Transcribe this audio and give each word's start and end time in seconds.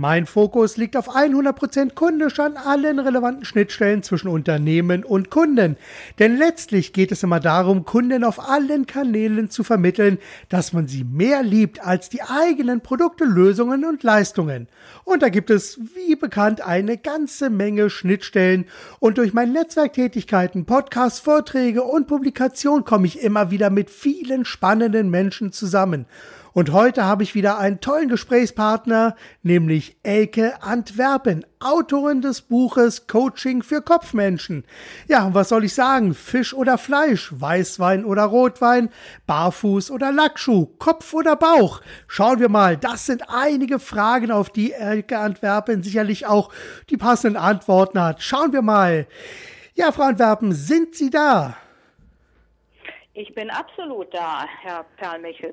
Mein 0.00 0.24
Fokus 0.24 0.78
liegt 0.78 0.96
auf 0.96 1.14
100% 1.14 1.92
kundisch 1.94 2.40
an 2.40 2.56
allen 2.56 3.00
relevanten 3.00 3.44
Schnittstellen 3.44 4.02
zwischen 4.02 4.28
Unternehmen 4.28 5.04
und 5.04 5.28
Kunden. 5.28 5.76
Denn 6.18 6.38
letztlich 6.38 6.94
geht 6.94 7.12
es 7.12 7.22
immer 7.22 7.38
darum, 7.38 7.84
Kunden 7.84 8.24
auf 8.24 8.48
allen 8.48 8.86
Kanälen 8.86 9.50
zu 9.50 9.62
vermitteln, 9.62 10.16
dass 10.48 10.72
man 10.72 10.88
sie 10.88 11.04
mehr 11.04 11.42
liebt 11.42 11.84
als 11.86 12.08
die 12.08 12.22
eigenen 12.22 12.80
Produkte, 12.80 13.26
Lösungen 13.26 13.84
und 13.84 14.02
Leistungen. 14.02 14.68
Und 15.04 15.22
da 15.22 15.28
gibt 15.28 15.50
es, 15.50 15.78
wie 15.94 16.16
bekannt, 16.16 16.62
eine 16.62 16.96
ganze 16.96 17.50
Menge 17.50 17.90
Schnittstellen. 17.90 18.64
Und 19.00 19.18
durch 19.18 19.34
meine 19.34 19.52
Netzwerktätigkeiten, 19.52 20.64
Podcasts, 20.64 21.20
Vorträge 21.20 21.82
und 21.82 22.06
Publikation 22.06 22.86
komme 22.86 23.06
ich 23.06 23.20
immer 23.20 23.50
wieder 23.50 23.68
mit 23.68 23.90
vielen 23.90 24.46
spannenden 24.46 25.10
Menschen 25.10 25.52
zusammen. 25.52 26.06
Und 26.52 26.72
heute 26.72 27.04
habe 27.04 27.22
ich 27.22 27.34
wieder 27.34 27.58
einen 27.58 27.80
tollen 27.80 28.08
Gesprächspartner, 28.08 29.14
nämlich 29.42 29.96
Elke 30.02 30.62
Antwerpen, 30.62 31.46
Autorin 31.60 32.22
des 32.22 32.40
Buches 32.42 33.06
Coaching 33.06 33.62
für 33.62 33.82
Kopfmenschen. 33.82 34.64
Ja, 35.06 35.26
und 35.26 35.34
was 35.34 35.48
soll 35.50 35.64
ich 35.64 35.74
sagen? 35.74 36.14
Fisch 36.14 36.52
oder 36.52 36.78
Fleisch, 36.78 37.32
Weißwein 37.36 38.04
oder 38.04 38.24
Rotwein, 38.24 38.90
Barfuß 39.26 39.90
oder 39.90 40.10
Lackschuh, 40.10 40.66
Kopf 40.78 41.14
oder 41.14 41.36
Bauch? 41.36 41.80
Schauen 42.08 42.40
wir 42.40 42.48
mal, 42.48 42.76
das 42.76 43.06
sind 43.06 43.22
einige 43.28 43.78
Fragen, 43.78 44.30
auf 44.30 44.50
die 44.50 44.72
Elke 44.72 45.18
Antwerpen 45.18 45.82
sicherlich 45.82 46.26
auch 46.26 46.52
die 46.88 46.96
passenden 46.96 47.36
Antworten 47.36 48.00
hat. 48.00 48.22
Schauen 48.22 48.52
wir 48.52 48.62
mal. 48.62 49.06
Ja, 49.74 49.92
Frau 49.92 50.04
Antwerpen, 50.04 50.52
sind 50.52 50.94
Sie 50.94 51.10
da? 51.10 51.56
Ich 53.20 53.34
bin 53.34 53.50
absolut 53.50 54.14
da, 54.14 54.46
Herr 54.62 54.86
Perlmichel. 54.96 55.52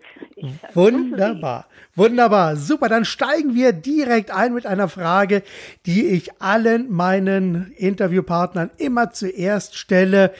Wunderbar, 0.73 1.65
wunderbar, 1.95 2.55
super. 2.55 2.87
Dann 2.87 3.03
steigen 3.03 3.55
wir 3.55 3.73
direkt 3.73 4.31
ein 4.31 4.53
mit 4.53 4.65
einer 4.65 4.87
Frage, 4.87 5.43
die 5.85 6.05
ich 6.07 6.41
allen 6.41 6.89
meinen 6.89 7.73
Interviewpartnern 7.73 8.69
immer 8.77 9.11
zuerst 9.11 9.75
stelle. 9.75 10.33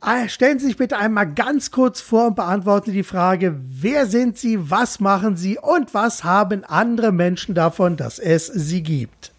Ah, 0.00 0.26
stellen 0.26 0.58
Sie 0.58 0.66
sich 0.66 0.76
bitte 0.76 0.96
einmal 0.96 1.32
ganz 1.32 1.70
kurz 1.70 2.00
vor 2.00 2.26
und 2.26 2.34
beantworten 2.34 2.90
Sie 2.90 2.96
die 2.96 3.04
Frage, 3.04 3.54
wer 3.56 4.06
sind 4.06 4.36
Sie, 4.36 4.68
was 4.68 4.98
machen 4.98 5.36
Sie 5.36 5.56
und 5.58 5.94
was 5.94 6.24
haben 6.24 6.64
andere 6.64 7.12
Menschen 7.12 7.54
davon, 7.54 7.96
dass 7.96 8.18
es 8.18 8.48
Sie 8.48 8.82
gibt? 8.82 9.33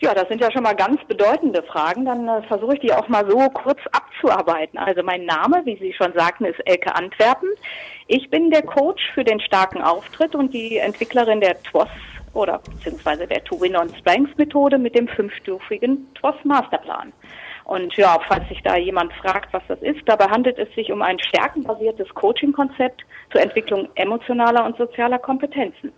Ja, 0.00 0.14
das 0.14 0.28
sind 0.28 0.40
ja 0.40 0.52
schon 0.52 0.62
mal 0.62 0.76
ganz 0.76 1.02
bedeutende 1.04 1.62
Fragen. 1.64 2.04
Dann 2.04 2.28
äh, 2.28 2.42
versuche 2.42 2.74
ich 2.74 2.80
die 2.80 2.92
auch 2.92 3.08
mal 3.08 3.28
so 3.28 3.38
kurz 3.50 3.80
abzuarbeiten. 3.90 4.78
Also 4.78 5.02
mein 5.02 5.24
Name, 5.24 5.62
wie 5.64 5.76
Sie 5.76 5.92
schon 5.92 6.12
sagten, 6.12 6.44
ist 6.44 6.60
Elke 6.66 6.94
Antwerpen. 6.94 7.48
Ich 8.06 8.30
bin 8.30 8.50
der 8.50 8.62
Coach 8.62 9.02
für 9.12 9.24
den 9.24 9.40
starken 9.40 9.82
Auftritt 9.82 10.36
und 10.36 10.54
die 10.54 10.78
Entwicklerin 10.78 11.40
der 11.40 11.60
TWOS 11.64 11.88
oder 12.32 12.58
beziehungsweise 12.58 13.26
der 13.26 13.42
To 13.44 13.60
Win 13.60 13.76
on 13.76 13.92
Strengths 13.96 14.36
Methode 14.38 14.78
mit 14.78 14.94
dem 14.94 15.08
fünfstufigen 15.08 16.06
TWOS 16.14 16.36
Masterplan. 16.44 17.12
Und 17.64 17.94
ja, 17.96 18.18
falls 18.26 18.48
sich 18.48 18.62
da 18.62 18.76
jemand 18.76 19.12
fragt, 19.14 19.52
was 19.52 19.62
das 19.66 19.82
ist, 19.82 20.00
dabei 20.06 20.26
handelt 20.26 20.58
es 20.58 20.72
sich 20.74 20.92
um 20.92 21.02
ein 21.02 21.18
stärkenbasiertes 21.18 22.08
Coaching-Konzept 22.14 23.04
zur 23.32 23.42
Entwicklung 23.42 23.88
emotionaler 23.96 24.64
und 24.64 24.78
sozialer 24.78 25.18
Kompetenzen. 25.18 25.92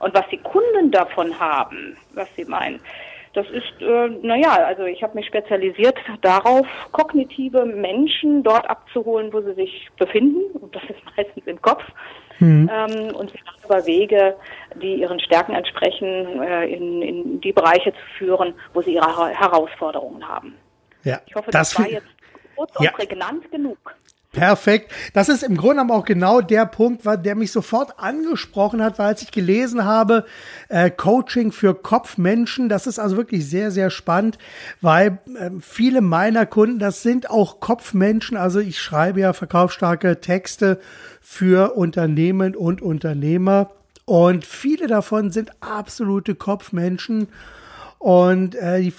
Und 0.00 0.14
was 0.14 0.26
die 0.30 0.38
Kunden 0.38 0.90
davon 0.90 1.38
haben, 1.38 1.96
was 2.14 2.28
sie 2.34 2.44
meinen, 2.44 2.80
das 3.34 3.46
ist, 3.48 3.80
äh, 3.80 4.08
naja, 4.22 4.64
also 4.66 4.84
ich 4.84 5.02
habe 5.02 5.14
mich 5.14 5.26
spezialisiert 5.26 5.96
darauf, 6.20 6.66
kognitive 6.92 7.64
Menschen 7.64 8.42
dort 8.42 8.68
abzuholen, 8.68 9.32
wo 9.32 9.40
sie 9.40 9.54
sich 9.54 9.88
befinden. 9.98 10.56
Und 10.58 10.74
das 10.74 10.82
ist 10.84 11.00
meistens 11.16 11.46
im 11.46 11.60
Kopf. 11.60 11.82
Mhm. 12.38 12.70
Ähm, 12.72 13.14
und 13.14 13.32
über 13.64 13.86
Wege, 13.86 14.36
die 14.82 14.96
ihren 14.96 15.20
Stärken 15.20 15.54
entsprechen, 15.54 16.42
äh, 16.42 16.66
in, 16.66 17.02
in 17.02 17.40
die 17.40 17.52
Bereiche 17.52 17.92
zu 17.92 18.04
führen, 18.18 18.54
wo 18.74 18.82
sie 18.82 18.94
ihre 18.94 19.28
Herausforderungen 19.28 20.26
haben. 20.26 20.54
Ja, 21.04 21.20
ich 21.26 21.34
hoffe, 21.34 21.50
das, 21.50 21.70
das 21.70 21.78
war 21.78 21.88
jetzt 21.88 22.06
kurz 22.56 22.72
ja. 22.80 22.90
und 22.90 22.96
prägnant 22.96 23.50
genug. 23.50 23.96
Perfekt. 24.32 24.90
Das 25.12 25.28
ist 25.28 25.42
im 25.42 25.58
Grunde 25.58 25.92
auch 25.92 26.06
genau 26.06 26.40
der 26.40 26.64
Punkt, 26.64 27.02
der 27.04 27.34
mich 27.34 27.52
sofort 27.52 27.98
angesprochen 27.98 28.82
hat, 28.82 28.98
weil 28.98 29.08
als 29.08 29.20
ich 29.20 29.30
gelesen 29.30 29.84
habe, 29.84 30.24
äh, 30.70 30.90
Coaching 30.90 31.52
für 31.52 31.74
Kopfmenschen, 31.74 32.70
das 32.70 32.86
ist 32.86 32.98
also 32.98 33.18
wirklich 33.18 33.46
sehr, 33.46 33.70
sehr 33.70 33.90
spannend, 33.90 34.38
weil 34.80 35.18
äh, 35.38 35.50
viele 35.60 36.00
meiner 36.00 36.46
Kunden, 36.46 36.78
das 36.78 37.02
sind 37.02 37.28
auch 37.28 37.60
Kopfmenschen. 37.60 38.38
Also 38.38 38.58
ich 38.58 38.80
schreibe 38.80 39.20
ja 39.20 39.34
verkaufsstarke 39.34 40.22
Texte 40.22 40.80
für 41.20 41.76
Unternehmen 41.76 42.56
und 42.56 42.80
Unternehmer 42.80 43.70
und 44.06 44.46
viele 44.46 44.86
davon 44.86 45.30
sind 45.30 45.50
absolute 45.60 46.34
Kopfmenschen. 46.34 47.28
Und 48.02 48.56
äh, 48.56 48.80
die 48.80 48.92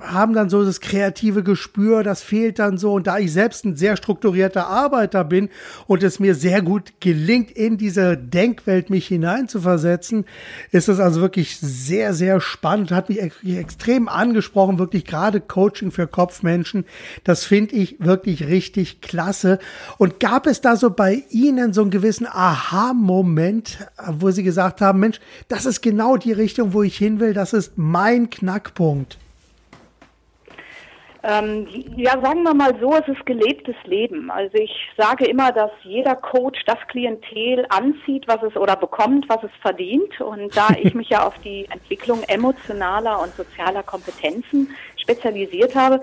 haben 0.00 0.34
dann 0.34 0.50
so 0.50 0.64
das 0.64 0.80
kreative 0.80 1.44
Gespür, 1.44 2.02
das 2.02 2.22
fehlt 2.22 2.58
dann 2.58 2.76
so. 2.76 2.94
Und 2.94 3.06
da 3.06 3.16
ich 3.20 3.32
selbst 3.32 3.64
ein 3.64 3.76
sehr 3.76 3.96
strukturierter 3.96 4.66
Arbeiter 4.66 5.22
bin 5.22 5.48
und 5.86 6.02
es 6.02 6.18
mir 6.18 6.34
sehr 6.34 6.60
gut 6.60 6.94
gelingt, 6.98 7.52
in 7.52 7.78
diese 7.78 8.16
Denkwelt 8.16 8.90
mich 8.90 9.06
hineinzuversetzen, 9.06 10.24
ist 10.72 10.88
es 10.88 10.98
also 10.98 11.20
wirklich 11.20 11.56
sehr, 11.60 12.14
sehr 12.14 12.40
spannend. 12.40 12.90
Hat 12.90 13.08
mich 13.08 13.20
extrem 13.44 14.08
angesprochen, 14.08 14.80
wirklich 14.80 15.04
gerade 15.04 15.40
Coaching 15.40 15.92
für 15.92 16.08
Kopfmenschen. 16.08 16.84
Das 17.22 17.44
finde 17.44 17.76
ich 17.76 18.00
wirklich 18.00 18.48
richtig 18.48 19.02
klasse. 19.02 19.60
Und 19.98 20.18
gab 20.18 20.48
es 20.48 20.60
da 20.60 20.74
so 20.74 20.90
bei 20.90 21.22
Ihnen 21.30 21.72
so 21.72 21.82
einen 21.82 21.92
gewissen 21.92 22.26
Aha-Moment, 22.26 23.86
wo 24.14 24.32
Sie 24.32 24.42
gesagt 24.42 24.80
haben, 24.80 24.98
Mensch, 24.98 25.20
das 25.46 25.64
ist 25.64 25.80
genau 25.80 26.16
die 26.16 26.32
Richtung, 26.32 26.72
wo 26.72 26.82
ich 26.82 26.96
hin 26.96 27.20
will. 27.20 27.34
Das 27.34 27.52
ist 27.52 27.74
mein 27.76 28.30
Knall 28.30 28.47
Knackpunkt? 28.48 29.18
Ähm, 31.22 31.66
ja, 31.96 32.12
sagen 32.22 32.44
wir 32.44 32.54
mal 32.54 32.74
so, 32.80 32.94
es 32.94 33.06
ist 33.08 33.26
gelebtes 33.26 33.74
Leben. 33.84 34.30
Also 34.30 34.56
ich 34.56 34.70
sage 34.96 35.26
immer, 35.26 35.52
dass 35.52 35.70
jeder 35.82 36.16
Coach 36.16 36.64
das 36.64 36.78
Klientel 36.88 37.66
anzieht, 37.68 38.26
was 38.26 38.42
es 38.42 38.56
oder 38.56 38.76
bekommt, 38.76 39.28
was 39.28 39.42
es 39.42 39.50
verdient. 39.60 40.18
Und 40.20 40.56
da 40.56 40.68
ich 40.80 40.94
mich 40.94 41.10
ja 41.10 41.22
auf 41.26 41.34
die 41.40 41.66
Entwicklung 41.70 42.22
emotionaler 42.22 43.20
und 43.20 43.34
sozialer 43.34 43.82
Kompetenzen 43.82 44.74
spezialisiert 45.08 45.74
habe, 45.74 46.00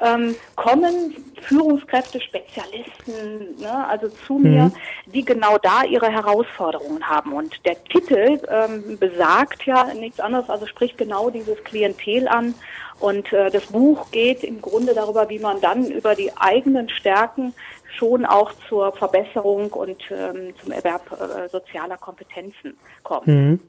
ähm, 0.00 0.34
kommen 0.54 1.14
Führungskräfte, 1.42 2.20
Spezialisten, 2.20 3.60
ne, 3.60 3.86
also 3.86 4.08
zu 4.08 4.34
mhm. 4.34 4.42
mir, 4.42 4.72
die 5.06 5.24
genau 5.24 5.58
da 5.58 5.84
ihre 5.84 6.10
Herausforderungen 6.10 7.06
haben. 7.06 7.32
Und 7.32 7.64
der 7.66 7.82
Titel 7.84 8.40
ähm, 8.48 8.98
besagt 8.98 9.64
ja 9.66 9.92
nichts 9.94 10.20
anderes, 10.20 10.48
also 10.48 10.66
spricht 10.66 10.96
genau 10.96 11.30
dieses 11.30 11.62
Klientel 11.64 12.28
an. 12.28 12.54
Und 12.98 13.30
äh, 13.32 13.50
das 13.50 13.66
Buch 13.66 14.10
geht 14.10 14.42
im 14.42 14.62
Grunde 14.62 14.94
darüber, 14.94 15.28
wie 15.28 15.38
man 15.38 15.60
dann 15.60 15.90
über 15.90 16.14
die 16.14 16.34
eigenen 16.36 16.88
Stärken 16.88 17.52
schon 17.98 18.24
auch 18.24 18.52
zur 18.68 18.92
Verbesserung 18.92 19.70
und 19.72 20.02
ähm, 20.10 20.54
zum 20.62 20.72
Erwerb 20.72 21.02
äh, 21.12 21.48
sozialer 21.50 21.98
Kompetenzen 21.98 22.76
kommt. 23.02 23.26
Mhm. 23.26 23.60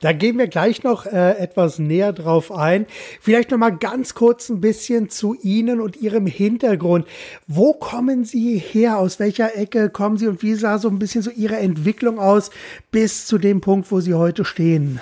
Da 0.00 0.12
gehen 0.12 0.38
wir 0.38 0.48
gleich 0.48 0.82
noch 0.82 1.06
äh, 1.06 1.32
etwas 1.38 1.78
näher 1.78 2.12
drauf 2.12 2.50
ein. 2.50 2.86
Vielleicht 3.20 3.50
noch 3.50 3.58
mal 3.58 3.70
ganz 3.70 4.14
kurz 4.14 4.48
ein 4.48 4.60
bisschen 4.60 5.10
zu 5.10 5.34
Ihnen 5.34 5.80
und 5.80 5.96
Ihrem 5.96 6.26
Hintergrund. 6.26 7.06
Wo 7.46 7.72
kommen 7.74 8.24
Sie 8.24 8.58
her? 8.58 8.98
Aus 8.98 9.20
welcher 9.20 9.56
Ecke 9.56 9.88
kommen 9.90 10.16
Sie 10.16 10.26
und 10.26 10.42
wie 10.42 10.54
sah 10.54 10.78
so 10.78 10.88
ein 10.88 10.98
bisschen 10.98 11.22
so 11.22 11.30
Ihre 11.30 11.56
Entwicklung 11.56 12.18
aus 12.18 12.50
bis 12.90 13.26
zu 13.26 13.38
dem 13.38 13.60
Punkt, 13.60 13.90
wo 13.92 14.00
Sie 14.00 14.14
heute 14.14 14.44
stehen? 14.44 15.00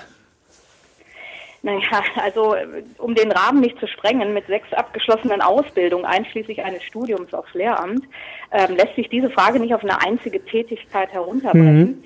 Naja, 1.61 2.01
also 2.15 2.55
um 2.97 3.15
den 3.15 3.31
Rahmen 3.31 3.59
nicht 3.59 3.77
zu 3.79 3.87
sprengen, 3.87 4.33
mit 4.33 4.47
sechs 4.47 4.71
abgeschlossenen 4.71 5.41
Ausbildungen 5.41 6.05
einschließlich 6.05 6.63
eines 6.63 6.83
Studiums 6.83 7.33
aufs 7.33 7.53
Lehramt, 7.53 8.05
ähm, 8.51 8.75
lässt 8.75 8.95
sich 8.95 9.09
diese 9.09 9.29
Frage 9.29 9.59
nicht 9.59 9.73
auf 9.73 9.83
eine 9.83 10.01
einzige 10.01 10.43
Tätigkeit 10.43 11.11
herunterbrechen. 11.11 11.79
Mhm. 11.79 12.03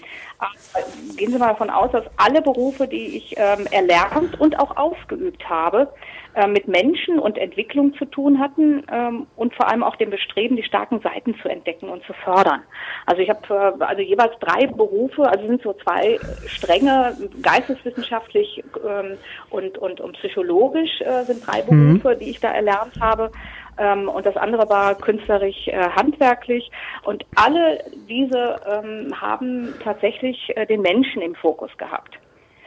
Gehen 1.18 1.32
Sie 1.32 1.38
mal 1.38 1.50
davon 1.50 1.70
aus, 1.70 1.92
dass 1.92 2.06
alle 2.18 2.42
Berufe, 2.42 2.88
die 2.88 3.18
ich 3.18 3.36
ähm, 3.38 3.68
erlernt 3.72 4.40
und 4.40 4.60
auch 4.60 4.76
ausgeübt 4.78 5.48
habe, 5.50 5.90
äh, 6.36 6.48
mit 6.48 6.68
Menschen 6.68 7.20
und 7.20 7.38
Entwicklung 7.38 7.94
zu 7.94 8.06
tun 8.06 8.40
hatten 8.40 8.84
ähm, 8.92 9.28
und 9.36 9.54
vor 9.54 9.68
allem 9.68 9.84
auch 9.84 9.96
dem 9.98 10.10
Bestreben, 10.10 10.56
die 10.56 10.64
starken 10.64 11.00
Seiten 11.02 11.36
zu 11.42 11.48
entdecken 11.48 11.90
und 11.90 12.04
zu 12.06 12.14
fördern. 12.14 12.64
Also 13.06 13.22
ich 13.22 13.30
habe 13.30 13.76
äh, 13.80 13.84
also 13.84 14.02
jeweils 14.02 14.34
drei 14.40 14.66
Berufe, 14.66 15.30
also 15.30 15.46
sind 15.46 15.62
so 15.62 15.74
zwei 15.74 16.20
Stränge, 16.48 17.16
geisteswissenschaftlich 17.44 18.64
ähm, 18.84 19.18
und, 19.52 19.78
und, 19.78 20.02
und 20.02 20.14
psychologisch 20.14 21.02
äh, 21.02 21.24
sind 21.26 21.46
drei 21.46 21.62
mhm. 21.70 22.00
Berufe, 22.00 22.16
mhm. 22.16 22.20
die 22.20 22.32
ich 22.32 22.40
da 22.40 22.52
erlernt 22.52 23.00
habe. 23.00 23.32
Ähm, 23.78 24.10
und 24.10 24.26
das 24.26 24.36
andere 24.38 24.70
war 24.70 24.96
künstlerisch 24.96 25.68
äh, 25.68 25.90
handwerklich. 25.90 26.70
Und 27.04 27.26
alle 27.36 27.84
diese 28.08 28.60
ähm, 28.68 29.20
haben 29.20 29.74
tatsächlich 29.84 30.52
äh, 30.56 30.66
den 30.66 30.82
Menschen 30.82 31.22
im 31.22 31.36
Fokus 31.36 31.72
gehabt. 31.78 32.18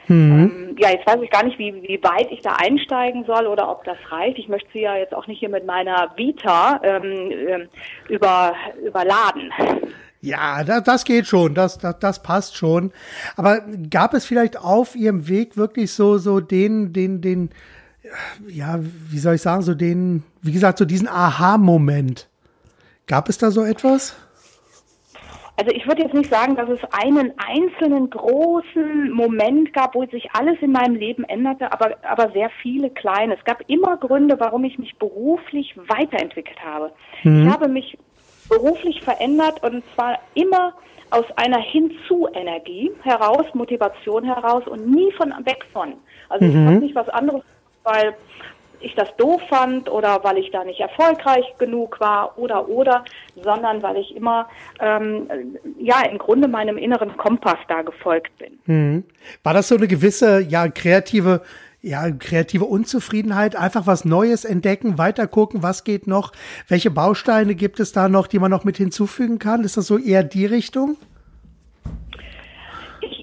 Mhm. 0.08 0.70
Ähm, 0.70 0.76
ja, 0.78 0.90
jetzt 0.90 1.06
weiß 1.06 1.20
ich 1.22 1.30
gar 1.30 1.44
nicht, 1.44 1.58
wie, 1.58 1.74
wie 1.82 2.00
weit 2.02 2.30
ich 2.30 2.40
da 2.40 2.56
einsteigen 2.56 3.24
soll 3.24 3.46
oder 3.46 3.68
ob 3.68 3.84
das 3.84 3.96
reicht. 4.10 4.38
Ich 4.38 4.48
möchte 4.48 4.68
Sie 4.72 4.82
ja 4.82 4.96
jetzt 4.96 5.14
auch 5.14 5.26
nicht 5.26 5.40
hier 5.40 5.48
mit 5.48 5.66
meiner 5.66 6.12
Vita 6.16 6.80
ähm, 6.82 7.32
ähm 7.48 7.68
über, 8.08 8.54
überladen. 8.84 9.52
Ja, 10.20 10.64
das, 10.64 10.82
das 10.84 11.04
geht 11.04 11.26
schon, 11.26 11.54
das, 11.54 11.78
das, 11.78 11.98
das 11.98 12.22
passt 12.22 12.56
schon. 12.56 12.92
Aber 13.36 13.60
gab 13.90 14.14
es 14.14 14.26
vielleicht 14.26 14.58
auf 14.58 14.96
Ihrem 14.96 15.28
Weg 15.28 15.56
wirklich 15.56 15.92
so, 15.92 16.18
so 16.18 16.40
den, 16.40 16.92
den, 16.92 17.20
den, 17.20 17.50
ja, 18.48 18.78
wie 18.80 19.18
soll 19.18 19.34
ich 19.34 19.42
sagen, 19.42 19.62
so 19.62 19.74
den, 19.74 20.22
wie 20.42 20.52
gesagt, 20.52 20.78
so 20.78 20.84
diesen 20.84 21.08
Aha-Moment? 21.08 22.28
Gab 23.06 23.28
es 23.28 23.38
da 23.38 23.50
so 23.50 23.62
etwas? 23.62 24.16
Also 25.58 25.70
ich 25.74 25.86
würde 25.86 26.02
jetzt 26.02 26.14
nicht 26.14 26.30
sagen, 26.30 26.54
dass 26.54 26.68
es 26.68 26.80
einen 26.92 27.32
einzelnen 27.38 28.10
großen 28.10 29.10
Moment 29.10 29.72
gab, 29.72 29.94
wo 29.94 30.04
sich 30.04 30.28
alles 30.34 30.58
in 30.60 30.72
meinem 30.72 30.96
Leben 30.96 31.24
änderte, 31.24 31.72
aber, 31.72 31.96
aber 32.02 32.30
sehr 32.32 32.50
viele 32.60 32.90
kleine. 32.90 33.36
Es 33.36 33.44
gab 33.44 33.62
immer 33.66 33.96
Gründe, 33.96 34.38
warum 34.38 34.64
ich 34.64 34.78
mich 34.78 34.96
beruflich 34.96 35.74
weiterentwickelt 35.88 36.58
habe. 36.62 36.92
Mhm. 37.22 37.46
Ich 37.46 37.52
habe 37.52 37.68
mich 37.68 37.96
beruflich 38.50 39.00
verändert 39.02 39.62
und 39.62 39.82
zwar 39.94 40.18
immer 40.34 40.74
aus 41.08 41.24
einer 41.36 41.60
Hinzu-Energie 41.60 42.90
heraus, 43.02 43.46
Motivation 43.54 44.24
heraus 44.24 44.66
und 44.66 44.90
nie 44.90 45.10
von 45.12 45.30
weg 45.44 45.64
von. 45.72 45.94
Also 46.28 46.44
mhm. 46.44 46.50
ich 46.50 46.56
habe 46.56 46.76
nicht 46.84 46.94
was 46.94 47.08
anderes, 47.08 47.42
weil 47.86 48.14
ich 48.80 48.94
das 48.94 49.08
doof 49.16 49.40
fand 49.48 49.90
oder 49.90 50.22
weil 50.22 50.38
ich 50.38 50.50
da 50.50 50.62
nicht 50.64 50.80
erfolgreich 50.80 51.44
genug 51.58 51.98
war 51.98 52.38
oder 52.38 52.68
oder, 52.68 53.04
sondern 53.42 53.82
weil 53.82 53.96
ich 53.96 54.14
immer 54.14 54.48
ähm, 54.80 55.28
ja 55.78 56.02
im 56.02 56.18
Grunde 56.18 56.46
meinem 56.46 56.76
inneren 56.76 57.16
Kompass 57.16 57.58
da 57.68 57.82
gefolgt 57.82 58.36
bin. 58.38 58.58
Mhm. 58.66 59.04
War 59.42 59.54
das 59.54 59.68
so 59.68 59.76
eine 59.76 59.88
gewisse 59.88 60.40
ja 60.40 60.68
kreative 60.68 61.42
ja, 61.82 62.10
kreative 62.10 62.64
Unzufriedenheit, 62.64 63.54
einfach 63.54 63.86
was 63.86 64.04
Neues 64.04 64.44
entdecken, 64.44 64.98
weiter 64.98 65.28
gucken, 65.28 65.62
was 65.62 65.84
geht 65.84 66.08
noch, 66.08 66.32
welche 66.66 66.90
Bausteine 66.90 67.54
gibt 67.54 67.78
es 67.78 67.92
da 67.92 68.08
noch, 68.08 68.26
die 68.26 68.40
man 68.40 68.50
noch 68.50 68.64
mit 68.64 68.76
hinzufügen 68.76 69.38
kann? 69.38 69.62
Ist 69.62 69.76
das 69.76 69.86
so 69.86 69.96
eher 69.96 70.24
die 70.24 70.46
Richtung? 70.46 70.96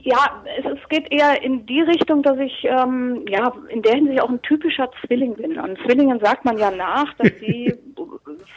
Ja, 0.04 0.44
es, 0.58 0.66
es, 0.66 0.90
geht 0.90 1.12
eher 1.12 1.42
in 1.42 1.66
die 1.66 1.82
Richtung, 1.82 2.24
dass 2.24 2.38
ich 2.38 2.66
ähm, 2.66 3.26
ja 3.28 3.54
in 3.70 3.82
der 3.82 3.96
Hinsicht 3.96 4.22
auch 4.22 4.30
ein 4.30 4.42
typischer 4.42 4.90
Zwilling 5.02 5.36
bin. 5.36 5.58
Und 5.58 5.80
Zwillingen 5.86 6.20
sagt 6.20 6.44
man 6.44 6.58
ja 6.58 6.72
nach, 6.72 7.14
dass 7.16 7.32
sie 7.40 7.74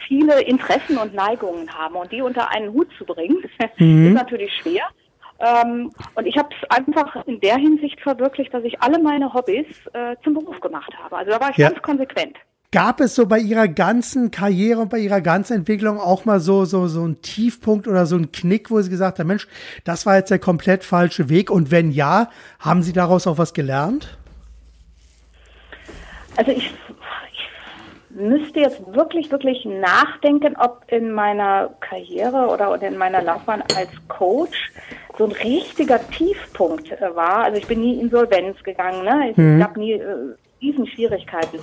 viele 0.07 0.41
Interessen 0.41 0.97
und 0.97 1.13
Neigungen 1.13 1.73
haben 1.73 1.95
und 1.95 2.11
die 2.11 2.21
unter 2.21 2.49
einen 2.51 2.73
Hut 2.73 2.89
zu 2.97 3.05
bringen, 3.05 3.37
mhm. 3.77 4.07
ist 4.07 4.13
natürlich 4.13 4.53
schwer. 4.61 4.83
Ähm, 5.39 5.91
und 6.15 6.25
ich 6.25 6.37
habe 6.37 6.49
es 6.51 6.69
einfach 6.69 7.15
in 7.27 7.39
der 7.39 7.55
Hinsicht 7.57 8.01
verwirklicht, 8.01 8.53
dass 8.53 8.63
ich 8.63 8.81
alle 8.81 8.99
meine 8.99 9.33
Hobbys 9.33 9.67
äh, 9.93 10.15
zum 10.23 10.33
Beruf 10.33 10.59
gemacht 10.59 10.91
habe. 11.01 11.15
Also 11.15 11.31
da 11.31 11.39
war 11.39 11.51
ich 11.51 11.57
ja. 11.57 11.69
ganz 11.69 11.81
konsequent. 11.81 12.37
Gab 12.73 12.99
es 12.99 13.15
so 13.15 13.27
bei 13.27 13.39
ihrer 13.39 13.69
ganzen 13.69 14.29
Karriere 14.29 14.81
und 14.81 14.89
bei 14.89 14.99
ihrer 14.99 15.21
ganzen 15.21 15.53
Entwicklung 15.53 16.01
auch 16.01 16.25
mal 16.25 16.41
so, 16.41 16.65
so, 16.65 16.87
so 16.87 17.01
einen 17.01 17.21
Tiefpunkt 17.21 17.87
oder 17.87 18.05
so 18.05 18.17
einen 18.17 18.33
Knick, 18.33 18.69
wo 18.69 18.81
Sie 18.81 18.89
gesagt 18.89 19.19
haben, 19.19 19.27
Mensch, 19.27 19.47
das 19.85 20.05
war 20.05 20.17
jetzt 20.17 20.31
der 20.31 20.39
komplett 20.39 20.83
falsche 20.83 21.29
Weg? 21.29 21.49
Und 21.49 21.71
wenn 21.71 21.91
ja, 21.91 22.29
haben 22.59 22.83
Sie 22.83 22.91
daraus 22.91 23.25
auch 23.25 23.37
was 23.37 23.53
gelernt? 23.53 24.17
Also 26.35 26.51
ich, 26.51 26.73
ich 27.31 27.49
müsste 28.09 28.59
jetzt 28.59 28.81
wirklich, 28.93 29.31
wirklich 29.31 29.63
nachdenken, 29.63 30.57
ob 30.57 30.83
in 30.89 31.13
meiner 31.13 31.69
Karriere 31.79 32.47
oder 32.47 32.81
in 32.81 32.97
meiner 32.97 33.21
Laufbahn 33.21 33.63
als 33.77 33.91
Coach 34.09 34.73
so 35.17 35.23
ein 35.23 35.31
richtiger 35.31 36.05
Tiefpunkt 36.09 36.91
war. 36.99 37.45
Also 37.45 37.59
ich 37.59 37.67
bin 37.67 37.79
nie 37.79 37.97
Insolvenz 37.97 38.61
gegangen, 38.63 39.05
ne? 39.05 39.31
Ich 39.31 39.37
mhm. 39.37 39.63
habe 39.63 39.79
nie 39.79 39.93
äh, 39.93 40.35
Schwierigkeiten. 40.97 41.59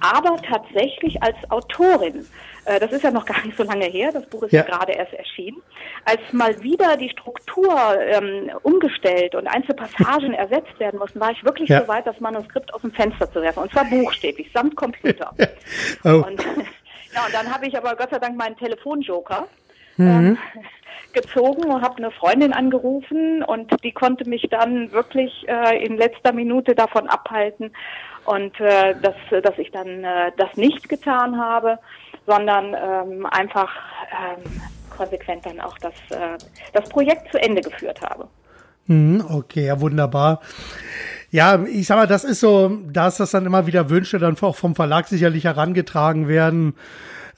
Aber 0.00 0.40
tatsächlich 0.42 1.22
als 1.22 1.36
Autorin, 1.50 2.26
äh, 2.64 2.80
das 2.80 2.92
ist 2.92 3.04
ja 3.04 3.10
noch 3.10 3.24
gar 3.26 3.44
nicht 3.44 3.56
so 3.56 3.62
lange 3.62 3.86
her, 3.86 4.10
das 4.12 4.26
Buch 4.26 4.42
ist 4.44 4.52
ja. 4.52 4.62
gerade 4.62 4.92
erst 4.92 5.12
erschienen, 5.12 5.62
als 6.04 6.20
mal 6.32 6.60
wieder 6.62 6.96
die 6.96 7.10
Struktur 7.10 7.76
ähm, 8.00 8.50
umgestellt 8.62 9.34
und 9.34 9.46
einzelne 9.46 9.74
Passagen 9.74 10.32
ersetzt 10.34 10.78
werden 10.78 10.98
mussten, 10.98 11.20
war 11.20 11.30
ich 11.30 11.44
wirklich 11.44 11.68
ja. 11.68 11.82
so 11.82 11.88
weit, 11.88 12.06
das 12.06 12.18
Manuskript 12.20 12.72
aus 12.72 12.80
dem 12.80 12.92
Fenster 12.92 13.30
zu 13.30 13.42
werfen. 13.42 13.62
Und 13.62 13.72
zwar 13.72 13.84
buchstäblich, 13.84 14.50
samt 14.52 14.76
Computer. 14.76 15.32
oh. 16.04 16.24
und, 16.26 16.42
ja, 17.14 17.24
und 17.26 17.34
dann 17.34 17.52
habe 17.52 17.66
ich 17.66 17.76
aber 17.76 17.94
Gott 17.96 18.10
sei 18.10 18.18
Dank 18.18 18.36
meinen 18.36 18.56
Telefonjoker. 18.56 19.46
Mhm. 19.96 20.06
Ähm, 20.06 20.38
gezogen 21.12 21.64
und 21.64 21.82
habe 21.82 21.96
eine 21.96 22.10
Freundin 22.10 22.52
angerufen 22.52 23.42
und 23.42 23.72
die 23.82 23.92
konnte 23.92 24.28
mich 24.28 24.46
dann 24.50 24.92
wirklich 24.92 25.48
äh, 25.48 25.84
in 25.84 25.96
letzter 25.96 26.32
Minute 26.32 26.74
davon 26.74 27.08
abhalten 27.08 27.72
und 28.28 28.60
äh, 28.60 28.94
dass, 29.00 29.14
dass 29.42 29.58
ich 29.58 29.70
dann 29.70 30.04
äh, 30.04 30.32
das 30.36 30.54
nicht 30.56 30.88
getan 30.88 31.38
habe, 31.38 31.78
sondern 32.26 32.74
ähm, 32.74 33.26
einfach 33.26 33.70
ähm, 34.12 34.60
konsequent 34.94 35.46
dann 35.46 35.60
auch 35.60 35.78
das, 35.78 35.94
äh, 36.10 36.36
das 36.74 36.88
Projekt 36.90 37.32
zu 37.32 37.40
Ende 37.40 37.62
geführt 37.62 38.02
habe. 38.02 38.28
Mhm, 38.86 39.24
okay, 39.30 39.66
ja, 39.66 39.80
wunderbar. 39.80 40.40
Ja, 41.30 41.64
ich 41.64 41.86
sag 41.86 41.96
mal, 41.96 42.06
das 42.06 42.24
ist 42.24 42.40
so, 42.40 42.68
dass 42.90 43.16
das 43.16 43.30
dann 43.30 43.46
immer 43.46 43.66
wieder 43.66 43.88
Wünsche 43.88 44.18
dann 44.18 44.36
auch 44.42 44.56
vom 44.56 44.74
Verlag 44.74 45.08
sicherlich 45.08 45.44
herangetragen 45.44 46.28
werden, 46.28 46.74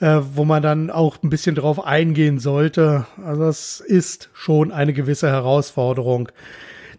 äh, 0.01 0.19
wo 0.35 0.45
man 0.45 0.61
dann 0.61 0.91
auch 0.91 1.23
ein 1.23 1.31
bisschen 1.31 1.55
drauf 1.55 1.85
eingehen 1.85 2.41
sollte. 2.41 3.07
Also 3.25 3.43
das 3.43 3.79
ist 3.79 4.31
schon 4.33 4.73
eine 4.73 4.93
gewisse 4.93 5.29
Herausforderung. 5.29 6.31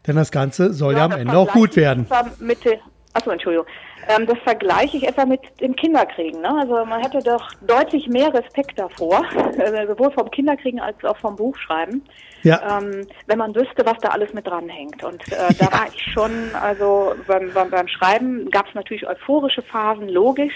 Denn 0.07 0.15
das 0.15 0.31
Ganze 0.31 0.73
soll 0.73 0.93
ja, 0.93 0.99
ja 0.99 1.05
am 1.05 1.11
Ende 1.11 1.37
auch 1.37 1.51
gut 1.51 1.75
werden. 1.75 2.07
Mitte, 2.39 2.79
Achso, 3.13 3.29
Entschuldigung. 3.29 3.67
Ähm, 4.07 4.25
das 4.25 4.37
vergleiche 4.39 4.97
ich 4.97 5.07
etwa 5.07 5.25
mit 5.25 5.41
dem 5.59 5.75
Kinderkriegen. 5.75 6.41
Ne? 6.41 6.49
Also 6.61 6.85
man 6.85 7.01
hätte 7.01 7.19
doch 7.19 7.51
deutlich 7.61 8.07
mehr 8.07 8.33
Respekt 8.33 8.79
davor, 8.79 9.25
äh, 9.57 9.87
sowohl 9.87 10.11
vom 10.11 10.31
Kinderkriegen 10.31 10.79
als 10.79 11.03
auch 11.03 11.17
vom 11.17 11.35
Buchschreiben, 11.35 12.03
ja. 12.43 12.79
ähm, 12.79 13.05
wenn 13.27 13.37
man 13.37 13.53
wüsste, 13.53 13.85
was 13.85 13.97
da 13.99 14.09
alles 14.09 14.33
mit 14.33 14.47
dranhängt. 14.47 15.03
Und 15.03 15.21
äh, 15.31 15.53
da 15.59 15.65
war 15.71 15.87
ich 15.93 16.01
schon, 16.13 16.31
also 16.55 17.13
beim, 17.27 17.53
beim, 17.53 17.69
beim 17.69 17.87
Schreiben 17.87 18.49
gab 18.49 18.67
es 18.69 18.75
natürlich 18.75 19.05
euphorische 19.05 19.61
Phasen, 19.61 20.07
logisch, 20.07 20.53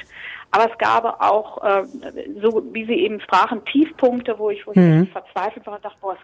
aber 0.51 0.71
es 0.71 0.77
gab 0.77 1.21
auch, 1.21 1.63
äh, 1.63 1.83
so 2.41 2.63
wie 2.71 2.85
Sie 2.85 3.01
eben 3.01 3.19
sprachen, 3.19 3.65
Tiefpunkte, 3.65 4.39
wo 4.39 4.49
ich, 4.49 4.65
wo 4.65 4.71
ich 4.71 4.77
mhm. 4.77 5.07
verzweifelt 5.07 5.65
war 5.65 5.75
und 5.75 5.83
dachte, 5.83 5.97
boah, 6.01 6.15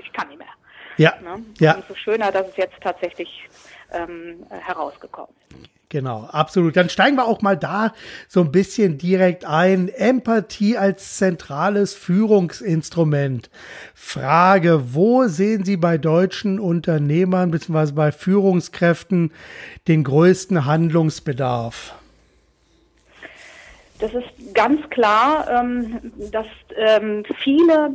ich 0.00 0.12
kann 0.12 0.28
nicht 0.28 0.38
mehr. 0.38 0.48
Ja. 0.96 1.14
Ne? 1.22 1.44
ja. 1.60 1.74
Umso 1.74 1.94
schöner, 1.94 2.32
dass 2.32 2.48
es 2.48 2.56
jetzt 2.56 2.80
tatsächlich 2.80 3.48
ähm, 3.92 4.44
herausgekommen 4.48 5.30
ist. 5.50 5.75
Genau, 5.88 6.24
absolut. 6.24 6.76
Dann 6.76 6.88
steigen 6.88 7.16
wir 7.16 7.26
auch 7.26 7.42
mal 7.42 7.56
da 7.56 7.92
so 8.26 8.40
ein 8.40 8.50
bisschen 8.50 8.98
direkt 8.98 9.44
ein. 9.44 9.88
Empathie 9.88 10.76
als 10.76 11.16
zentrales 11.16 11.94
Führungsinstrument. 11.94 13.50
Frage, 13.94 14.94
wo 14.94 15.28
sehen 15.28 15.64
Sie 15.64 15.76
bei 15.76 15.96
deutschen 15.96 16.58
Unternehmern 16.58 17.52
bzw. 17.52 17.92
bei 17.92 18.10
Führungskräften 18.10 19.32
den 19.86 20.02
größten 20.02 20.64
Handlungsbedarf? 20.64 21.94
Das 24.00 24.12
ist 24.12 24.54
ganz 24.54 24.80
klar, 24.90 25.46
ähm, 25.48 26.12
dass 26.32 26.46
ähm, 26.76 27.24
viele 27.42 27.92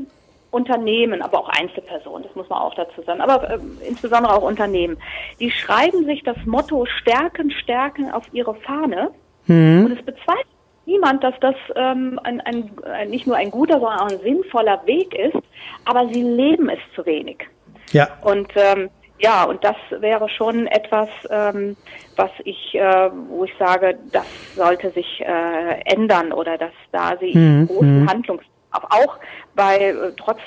Unternehmen, 0.51 1.21
aber 1.21 1.39
auch 1.39 1.49
Einzelpersonen, 1.49 2.23
das 2.23 2.35
muss 2.35 2.49
man 2.49 2.59
auch 2.59 2.75
dazu 2.75 3.01
sagen, 3.03 3.21
aber 3.21 3.49
äh, 3.49 3.59
insbesondere 3.87 4.33
auch 4.33 4.43
Unternehmen, 4.43 4.97
die 5.39 5.49
schreiben 5.49 6.05
sich 6.05 6.23
das 6.23 6.37
Motto 6.45 6.85
Stärken, 6.85 7.51
Stärken 7.51 8.11
auf 8.11 8.25
ihre 8.33 8.53
Fahne 8.55 9.11
mhm. 9.47 9.85
und 9.85 9.91
es 9.97 10.05
bezweifelt 10.05 10.45
niemand, 10.85 11.23
dass 11.23 11.35
das 11.39 11.55
ähm, 11.75 12.19
ein, 12.23 12.41
ein, 12.41 12.69
nicht 13.09 13.27
nur 13.27 13.37
ein 13.37 13.49
guter, 13.49 13.79
sondern 13.79 13.99
auch 13.99 14.09
ein 14.09 14.19
sinnvoller 14.19 14.85
Weg 14.85 15.15
ist, 15.15 15.37
aber 15.85 16.07
sie 16.09 16.21
leben 16.21 16.69
es 16.69 16.79
zu 16.95 17.05
wenig. 17.05 17.47
Ja. 17.91 18.09
Und 18.21 18.51
ähm, 18.55 18.89
ja, 19.19 19.43
und 19.43 19.63
das 19.63 19.75
wäre 19.99 20.27
schon 20.29 20.67
etwas, 20.67 21.07
ähm, 21.29 21.77
was 22.15 22.31
ich, 22.43 22.73
äh, 22.73 23.09
wo 23.29 23.45
ich 23.45 23.53
sage, 23.59 23.97
das 24.11 24.25
sollte 24.55 24.89
sich 24.89 25.21
äh, 25.21 25.81
ändern 25.85 26.33
oder 26.33 26.57
dass 26.57 26.71
da 26.91 27.15
sie 27.19 27.37
mhm. 27.37 27.67
großen 27.67 28.01
mhm. 28.01 28.09
Handlungs 28.09 28.43
auch 28.71 29.17
bei 29.55 29.77
äh, 29.77 30.13
trotz 30.17 30.39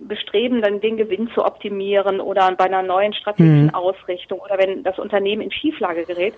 Bestreben, 0.00 0.62
dann 0.62 0.80
den 0.80 0.96
Gewinn 0.96 1.30
zu 1.34 1.44
optimieren 1.44 2.20
oder 2.20 2.50
bei 2.56 2.64
einer 2.64 2.82
neuen 2.82 3.14
strategischen 3.14 3.66
mhm. 3.66 3.74
Ausrichtung 3.74 4.40
oder 4.40 4.58
wenn 4.58 4.82
das 4.82 4.98
Unternehmen 4.98 5.42
in 5.42 5.52
Schieflage 5.52 6.04
gerät, 6.04 6.34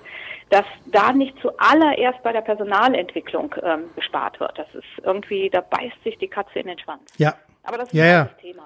dass 0.51 0.67
da 0.87 1.13
nicht 1.13 1.35
zuallererst 1.41 2.23
bei 2.23 2.33
der 2.33 2.43
Personalentwicklung 2.43 3.55
ähm, 3.63 3.85
gespart 3.97 4.39
wird. 4.41 4.59
Das 4.59 4.67
ist 4.75 4.85
irgendwie, 5.03 5.51
da 5.51 5.61
beißt 5.61 6.03
sich 6.05 6.19
die 6.19 6.29
Katze 6.29 6.59
in 6.59 6.67
den 6.67 6.79
Schwanz. 6.79 7.03
Ja. 7.17 7.35
Aber 7.63 7.79
das 7.79 7.89
ist 7.89 7.95
ja, 7.95 8.05
ein 8.05 8.11
ja. 8.11 8.25
Thema. 8.41 8.65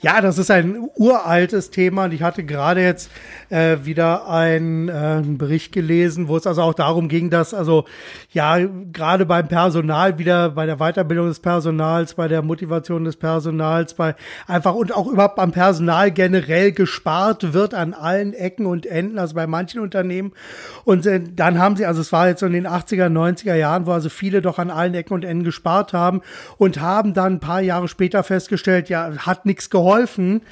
Ja, 0.00 0.20
das 0.20 0.38
ist 0.38 0.50
ein 0.50 0.88
uraltes 0.94 1.70
Thema 1.70 2.04
und 2.04 2.14
ich 2.14 2.22
hatte 2.22 2.44
gerade 2.44 2.80
jetzt 2.82 3.10
äh, 3.50 3.78
wieder 3.82 4.28
einen, 4.28 4.88
äh, 4.88 4.92
einen 4.92 5.38
Bericht 5.38 5.72
gelesen, 5.72 6.28
wo 6.28 6.36
es 6.36 6.46
also 6.46 6.62
auch 6.62 6.74
darum 6.74 7.08
ging, 7.08 7.30
dass 7.30 7.52
also 7.52 7.84
ja 8.30 8.58
gerade 8.92 9.26
beim 9.26 9.48
Personal 9.48 10.18
wieder 10.18 10.50
bei 10.50 10.66
der 10.66 10.76
Weiterbildung 10.76 11.26
des 11.26 11.40
Personals, 11.40 12.14
bei 12.14 12.28
der 12.28 12.42
Motivation 12.42 13.04
des 13.04 13.16
Personals, 13.16 13.94
bei 13.94 14.14
einfach 14.46 14.74
und 14.74 14.94
auch 14.94 15.08
überhaupt 15.08 15.34
beim 15.36 15.50
Personal 15.50 16.12
generell 16.12 16.70
gespart 16.70 17.52
wird 17.52 17.74
an 17.74 17.92
allen 17.92 18.34
Ecken 18.34 18.66
und 18.66 18.86
Enden, 18.86 19.18
also 19.18 19.34
bei 19.34 19.48
manchen 19.48 19.80
Unternehmen. 19.80 20.32
Und 20.84 21.06
äh, 21.06 21.20
dann 21.20 21.58
haben 21.58 21.76
sie, 21.76 21.86
also 21.86 22.00
es 22.00 22.12
war 22.12 22.28
jetzt 22.28 22.40
so 22.40 22.46
in 22.46 22.52
den 22.52 22.68
80er, 22.68 23.08
90er 23.08 23.54
Jahren, 23.54 23.86
wo 23.86 23.92
also 23.92 24.08
viele 24.08 24.42
doch 24.42 24.58
an 24.58 24.70
allen 24.70 24.94
Ecken 24.94 25.14
und 25.14 25.24
Enden 25.24 25.44
gespart 25.44 25.92
haben 25.92 26.22
und 26.56 26.80
haben 26.80 27.14
dann 27.14 27.34
ein 27.34 27.40
paar 27.40 27.60
Jahre 27.60 27.88
später 27.88 28.22
festgestellt, 28.22 28.88
ja, 28.88 29.10
hat 29.26 29.44
nichts 29.44 29.70
geholfen. 29.78 30.42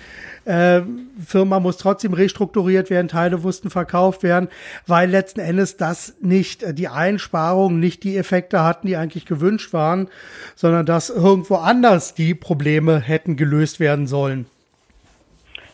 Äh, 0.44 0.82
Firma 1.26 1.58
muss 1.58 1.76
trotzdem 1.76 2.12
restrukturiert 2.12 2.88
werden, 2.88 3.08
Teile 3.08 3.38
mussten 3.38 3.68
verkauft 3.68 4.22
werden, 4.22 4.48
weil 4.86 5.10
letzten 5.10 5.40
Endes 5.40 5.76
das 5.76 6.14
nicht 6.20 6.62
äh, 6.62 6.72
die 6.72 6.86
Einsparungen, 6.86 7.80
nicht 7.80 8.04
die 8.04 8.16
Effekte 8.16 8.62
hatten, 8.62 8.86
die 8.86 8.96
eigentlich 8.96 9.26
gewünscht 9.26 9.72
waren, 9.72 10.08
sondern 10.54 10.86
dass 10.86 11.10
irgendwo 11.10 11.56
anders 11.56 12.14
die 12.14 12.34
Probleme 12.34 13.00
hätten 13.00 13.36
gelöst 13.36 13.80
werden 13.80 14.06
sollen. 14.06 14.46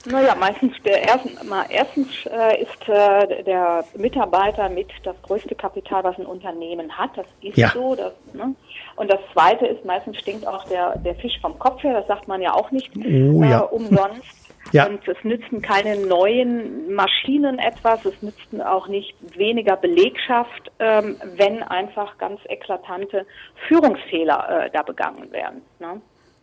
Naja, 0.07 0.35
meistens, 0.35 0.75
der 0.85 1.07
ersten, 1.07 1.47
mal, 1.47 1.67
erstens 1.69 2.09
äh, 2.27 2.63
ist 2.63 2.89
äh, 2.89 3.45
der 3.45 3.85
Mitarbeiter 3.97 4.69
mit 4.69 4.89
das 5.05 5.15
größte 5.23 5.55
Kapital, 5.55 6.03
was 6.03 6.19
ein 6.19 6.27
Unternehmen 6.27 6.91
hat. 6.97 7.11
Das 7.17 7.27
ist 7.41 7.57
ja. 7.57 7.69
so. 7.69 7.95
Das, 7.95 8.13
ne? 8.33 8.55
Und 8.97 9.11
das 9.11 9.21
Zweite 9.33 9.67
ist, 9.67 9.85
meistens 9.85 10.19
stinkt 10.19 10.47
auch 10.47 10.65
der, 10.65 10.99
der 10.99 11.15
Fisch 11.17 11.39
vom 11.41 11.59
Kopf 11.59 11.83
her. 11.83 11.95
Das 11.95 12.07
sagt 12.07 12.29
man 12.29 12.41
ja 12.41 12.53
auch 12.55 12.71
nicht 12.71 12.91
oh, 12.97 13.43
ja. 13.43 13.61
Äh, 13.61 13.75
umsonst. 13.75 14.23
Ja. 14.71 14.87
Und 14.87 15.07
es 15.07 15.17
nützen 15.25 15.61
keine 15.61 15.97
neuen 16.07 16.95
Maschinen 16.95 17.59
etwas, 17.59 18.05
es 18.07 18.23
nützen 18.23 18.63
auch 18.63 18.87
nicht 18.89 19.15
weniger 19.37 19.77
Belegschaft, 19.77 20.71
ähm, 20.79 21.17
wenn 21.37 21.63
einfach 21.65 22.17
ganz 22.17 22.41
eklatante 22.49 23.27
Führungsfehler 23.67 24.67
äh, 24.67 24.71
da 24.73 24.83
begangen 24.83 25.31
werden. 25.33 25.63
Ne? 25.81 26.01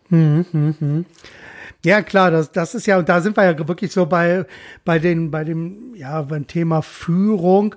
Mhm, 0.10 0.46
mh, 0.52 0.74
mh. 0.80 1.04
Ja, 1.86 2.02
klar, 2.02 2.30
das, 2.30 2.52
das 2.52 2.76
ist 2.76 2.88
ja, 2.88 2.98
und 2.98 3.08
da 3.08 3.22
sind 3.22 3.38
wir 3.38 3.46
ja 3.46 3.68
wirklich 3.68 3.94
so 3.94 4.06
bei, 4.06 4.46
bei 4.84 5.00
den, 5.00 5.32
bei 5.32 5.46
dem, 5.46 5.94
ja, 5.96 6.22
beim 6.24 6.46
Thema 6.46 6.82
Führung 6.82 7.76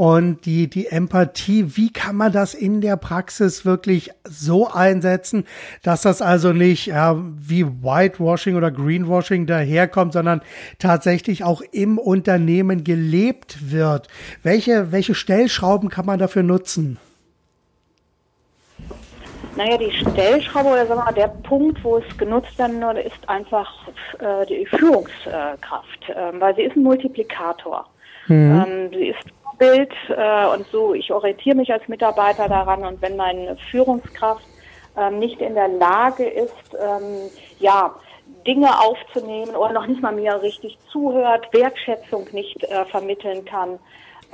und 0.00 0.46
die, 0.46 0.70
die 0.70 0.86
Empathie. 0.86 1.76
Wie 1.76 1.92
kann 1.92 2.16
man 2.16 2.32
das 2.32 2.54
in 2.54 2.80
der 2.80 2.96
Praxis 2.96 3.66
wirklich 3.66 4.10
so 4.24 4.66
einsetzen, 4.66 5.44
dass 5.82 6.00
das 6.00 6.22
also 6.22 6.54
nicht 6.54 6.86
ja, 6.86 7.16
wie 7.18 7.66
Whitewashing 7.66 8.56
oder 8.56 8.70
Greenwashing 8.70 9.44
daherkommt, 9.44 10.14
sondern 10.14 10.40
tatsächlich 10.78 11.44
auch 11.44 11.60
im 11.72 11.98
Unternehmen 11.98 12.82
gelebt 12.82 13.70
wird? 13.70 14.08
Welche, 14.42 14.90
welche 14.90 15.14
Stellschrauben 15.14 15.90
kann 15.90 16.06
man 16.06 16.18
dafür 16.18 16.44
nutzen? 16.44 16.96
Naja, 19.54 19.76
die 19.76 19.92
Stellschraube 19.92 20.70
oder 20.70 20.86
sagen 20.86 21.00
wir 21.00 21.04
mal, 21.04 21.12
der 21.12 21.28
Punkt, 21.28 21.84
wo 21.84 21.98
es 21.98 22.16
genutzt 22.16 22.58
werden 22.58 22.80
würde, 22.80 23.00
ist 23.00 23.28
einfach 23.28 23.70
äh, 24.18 24.46
die 24.46 24.64
Führungskraft, 24.64 26.08
äh, 26.08 26.40
weil 26.40 26.56
sie 26.56 26.62
ist 26.62 26.74
ein 26.74 26.84
Multiplikator. 26.84 27.86
Mhm. 28.28 28.64
Ähm, 28.64 28.90
sie 28.92 29.08
ist 29.08 29.26
Bild 29.60 29.92
äh, 30.08 30.46
und 30.46 30.66
so, 30.72 30.94
ich 30.94 31.12
orientiere 31.12 31.54
mich 31.54 31.70
als 31.70 31.86
Mitarbeiter 31.86 32.48
daran 32.48 32.82
und 32.84 33.00
wenn 33.02 33.14
meine 33.16 33.56
Führungskraft 33.70 34.44
ähm, 34.96 35.18
nicht 35.18 35.40
in 35.40 35.54
der 35.54 35.68
Lage 35.68 36.24
ist, 36.24 36.74
ähm, 36.74 37.30
ja, 37.60 37.94
Dinge 38.46 38.70
aufzunehmen 38.80 39.54
oder 39.54 39.72
noch 39.72 39.86
nicht 39.86 40.00
mal 40.00 40.12
mir 40.12 40.40
richtig 40.40 40.78
zuhört, 40.90 41.46
Wertschätzung 41.52 42.26
nicht 42.32 42.64
äh, 42.64 42.86
vermitteln 42.86 43.44
kann, 43.44 43.78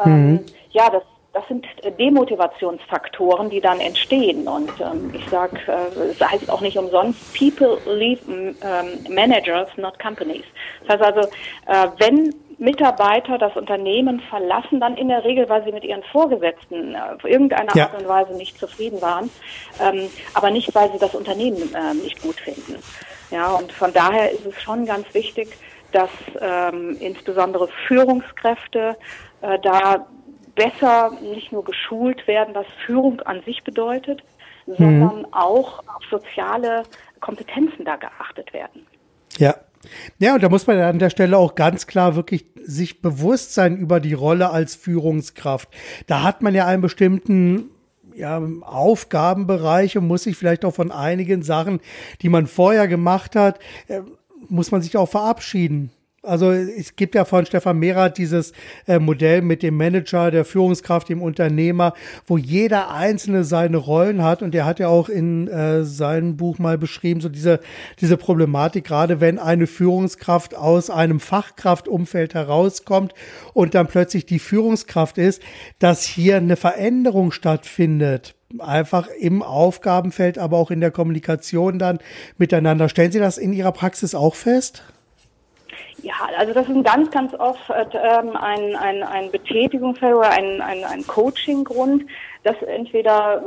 ähm, 0.04 0.30
mhm. 0.30 0.46
ja, 0.70 0.88
das 0.90 1.02
das 1.36 1.46
sind 1.48 1.66
Demotivationsfaktoren, 1.98 3.50
die 3.50 3.60
dann 3.60 3.78
entstehen. 3.78 4.48
Und 4.48 4.70
ähm, 4.80 5.12
ich 5.12 5.28
sage, 5.28 5.58
äh, 5.66 6.12
es 6.12 6.18
heißt 6.18 6.50
auch 6.50 6.62
nicht 6.62 6.78
umsonst, 6.78 7.20
people 7.36 7.76
leave 7.84 8.20
ähm, 8.30 9.14
managers, 9.14 9.68
not 9.76 9.98
companies. 9.98 10.44
Das 10.86 10.98
heißt 10.98 11.14
also, 11.14 11.28
äh, 11.66 11.88
wenn 11.98 12.34
Mitarbeiter 12.58 13.36
das 13.38 13.54
Unternehmen 13.56 14.20
verlassen, 14.20 14.80
dann 14.80 14.96
in 14.96 15.08
der 15.08 15.24
Regel, 15.24 15.48
weil 15.48 15.64
sie 15.64 15.72
mit 15.72 15.84
ihren 15.84 16.02
Vorgesetzten 16.04 16.94
äh, 16.94 16.98
auf 17.14 17.24
irgendeine 17.24 17.68
ja. 17.74 17.84
Art 17.84 18.00
und 18.00 18.08
Weise 18.08 18.34
nicht 18.34 18.58
zufrieden 18.58 19.00
waren, 19.02 19.30
ähm, 19.80 20.08
aber 20.34 20.50
nicht, 20.50 20.74
weil 20.74 20.90
sie 20.92 20.98
das 20.98 21.14
Unternehmen 21.14 21.74
äh, 21.74 21.94
nicht 21.94 22.22
gut 22.22 22.40
finden. 22.40 22.82
Ja, 23.30 23.52
und 23.52 23.72
von 23.72 23.92
daher 23.92 24.30
ist 24.30 24.46
es 24.46 24.62
schon 24.62 24.86
ganz 24.86 25.12
wichtig, 25.12 25.56
dass 25.92 26.10
ähm, 26.40 26.96
insbesondere 27.00 27.68
Führungskräfte 27.86 28.96
äh, 29.42 29.58
da 29.60 30.06
besser 30.54 31.10
nicht 31.20 31.52
nur 31.52 31.64
geschult 31.64 32.26
werden, 32.26 32.54
was 32.54 32.66
Führung 32.86 33.20
an 33.22 33.42
sich 33.42 33.62
bedeutet, 33.64 34.22
mhm. 34.66 34.76
sondern 34.76 35.26
auch 35.32 35.80
auf 35.80 36.02
soziale 36.10 36.84
Kompetenzen 37.20 37.84
da 37.84 37.96
geachtet 37.96 38.52
werden. 38.52 38.86
Ja. 39.38 39.54
Ja, 40.18 40.34
und 40.34 40.42
da 40.42 40.48
muss 40.48 40.66
man 40.66 40.78
an 40.78 40.98
der 40.98 41.10
Stelle 41.10 41.38
auch 41.38 41.54
ganz 41.54 41.86
klar 41.86 42.16
wirklich 42.16 42.46
sich 42.64 43.00
bewusst 43.00 43.54
sein 43.54 43.76
über 43.76 44.00
die 44.00 44.14
Rolle 44.14 44.50
als 44.50 44.74
Führungskraft. 44.74 45.68
Da 46.06 46.22
hat 46.22 46.42
man 46.42 46.54
ja 46.54 46.66
einen 46.66 46.82
bestimmten 46.82 47.70
ja, 48.14 48.42
Aufgabenbereich 48.62 49.96
und 49.96 50.06
muss 50.06 50.24
sich 50.24 50.36
vielleicht 50.36 50.64
auch 50.64 50.74
von 50.74 50.90
einigen 50.90 51.42
Sachen, 51.42 51.80
die 52.22 52.28
man 52.28 52.46
vorher 52.46 52.88
gemacht 52.88 53.36
hat, 53.36 53.58
äh, 53.88 54.00
muss 54.48 54.70
man 54.70 54.82
sich 54.82 54.96
auch 54.96 55.08
verabschieden. 55.08 55.90
Also 56.26 56.50
es 56.50 56.96
gibt 56.96 57.14
ja 57.14 57.24
von 57.24 57.46
Stefan 57.46 57.78
Mehrath 57.78 58.18
dieses 58.18 58.52
äh, 58.86 58.98
Modell 58.98 59.42
mit 59.42 59.62
dem 59.62 59.76
Manager, 59.76 60.30
der 60.30 60.44
Führungskraft, 60.44 61.08
dem 61.08 61.22
Unternehmer, 61.22 61.94
wo 62.26 62.36
jeder 62.36 62.90
Einzelne 62.90 63.44
seine 63.44 63.76
Rollen 63.76 64.22
hat. 64.22 64.42
Und 64.42 64.54
er 64.54 64.64
hat 64.64 64.78
ja 64.78 64.88
auch 64.88 65.08
in 65.08 65.48
äh, 65.48 65.84
seinem 65.84 66.36
Buch 66.36 66.58
mal 66.58 66.78
beschrieben, 66.78 67.20
so 67.20 67.28
diese, 67.28 67.60
diese 68.00 68.16
Problematik, 68.16 68.84
gerade 68.84 69.20
wenn 69.20 69.38
eine 69.38 69.66
Führungskraft 69.66 70.54
aus 70.54 70.90
einem 70.90 71.20
Fachkraftumfeld 71.20 72.34
herauskommt 72.34 73.14
und 73.54 73.74
dann 73.74 73.86
plötzlich 73.86 74.26
die 74.26 74.38
Führungskraft 74.38 75.18
ist, 75.18 75.42
dass 75.78 76.02
hier 76.02 76.36
eine 76.36 76.56
Veränderung 76.56 77.32
stattfindet 77.32 78.34
einfach 78.60 79.08
im 79.18 79.42
Aufgabenfeld, 79.42 80.38
aber 80.38 80.56
auch 80.56 80.70
in 80.70 80.80
der 80.80 80.90
Kommunikation 80.90 81.78
dann 81.78 81.98
miteinander. 82.38 82.88
Stellen 82.88 83.12
Sie 83.12 83.18
das 83.18 83.38
in 83.38 83.52
Ihrer 83.52 83.72
Praxis 83.72 84.14
auch 84.14 84.34
fest? 84.34 84.82
Ja, 86.02 86.14
also 86.36 86.52
das 86.52 86.68
ist 86.68 86.84
ganz, 86.84 87.10
ganz 87.10 87.34
oft 87.34 87.70
ähm, 87.70 88.36
ein, 88.36 88.76
ein, 88.76 89.02
ein 89.02 89.30
Betätigungsfeld 89.30 90.14
oder 90.14 90.30
ein, 90.30 90.60
ein, 90.60 90.84
ein 90.84 91.06
Coaching-Grund, 91.06 92.04
dass 92.42 92.60
entweder 92.62 93.42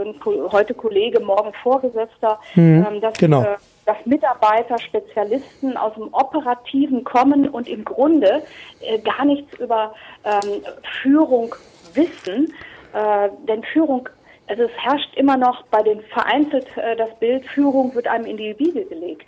heute 0.51 0.73
Kollege, 0.73 1.19
morgen 1.19 1.53
Vorgesetzter, 1.61 2.39
mhm, 2.55 2.85
ähm, 2.87 3.01
dass, 3.01 3.13
genau. 3.17 3.43
äh, 3.43 3.57
dass 3.85 3.97
Mitarbeiter, 4.05 4.79
Spezialisten 4.79 5.77
aus 5.77 5.93
dem 5.93 6.13
Operativen 6.13 7.03
kommen 7.03 7.47
und 7.47 7.67
im 7.67 7.85
Grunde 7.85 8.41
äh, 8.81 8.97
gar 8.99 9.25
nichts 9.25 9.57
über 9.59 9.93
ähm, 10.25 10.61
Führung 11.01 11.55
wissen, 11.93 12.53
äh, 12.93 13.29
denn 13.47 13.63
Führung 13.63 14.09
also 14.47 14.63
es 14.63 14.71
herrscht 14.77 15.15
immer 15.15 15.37
noch 15.37 15.63
bei 15.65 15.83
den 15.83 16.01
vereinzelt 16.01 16.65
äh, 16.75 16.95
das 16.95 17.15
Bild, 17.19 17.45
Führung 17.45 17.93
wird 17.93 18.07
einem 18.07 18.25
in 18.25 18.37
die 18.37 18.57
Wiege 18.57 18.83
gelegt 18.85 19.27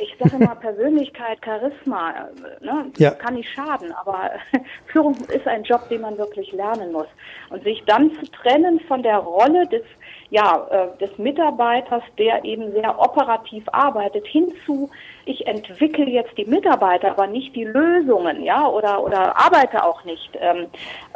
ich 0.00 0.16
sage 0.18 0.42
mal 0.42 0.54
Persönlichkeit, 0.60 1.38
Charisma, 1.44 2.10
äh, 2.10 2.64
ne, 2.64 2.86
ja. 2.98 3.10
kann 3.10 3.34
nicht 3.34 3.50
schaden, 3.50 3.92
aber 3.92 4.30
Führung 4.86 5.16
ist 5.32 5.46
ein 5.46 5.64
Job, 5.64 5.88
den 5.88 6.02
man 6.02 6.18
wirklich 6.18 6.52
lernen 6.52 6.92
muss. 6.92 7.06
Und 7.50 7.62
sich 7.64 7.82
dann 7.86 8.12
zu 8.14 8.30
trennen 8.30 8.80
von 8.80 9.02
der 9.02 9.18
Rolle 9.18 9.66
des, 9.66 9.82
ja, 10.30 10.66
äh, 10.70 10.98
des 10.98 11.16
Mitarbeiters, 11.18 12.02
der 12.18 12.44
eben 12.44 12.72
sehr 12.72 12.98
operativ 12.98 13.64
arbeitet, 13.72 14.26
hinzu, 14.26 14.90
ich 15.24 15.46
entwickle 15.46 16.08
jetzt 16.08 16.36
die 16.38 16.46
Mitarbeiter, 16.46 17.10
aber 17.10 17.26
nicht 17.26 17.54
die 17.54 17.64
Lösungen, 17.64 18.42
ja, 18.42 18.66
oder, 18.66 19.02
oder 19.02 19.36
arbeite 19.36 19.84
auch 19.84 20.04
nicht 20.04 20.30
ähm, 20.40 20.66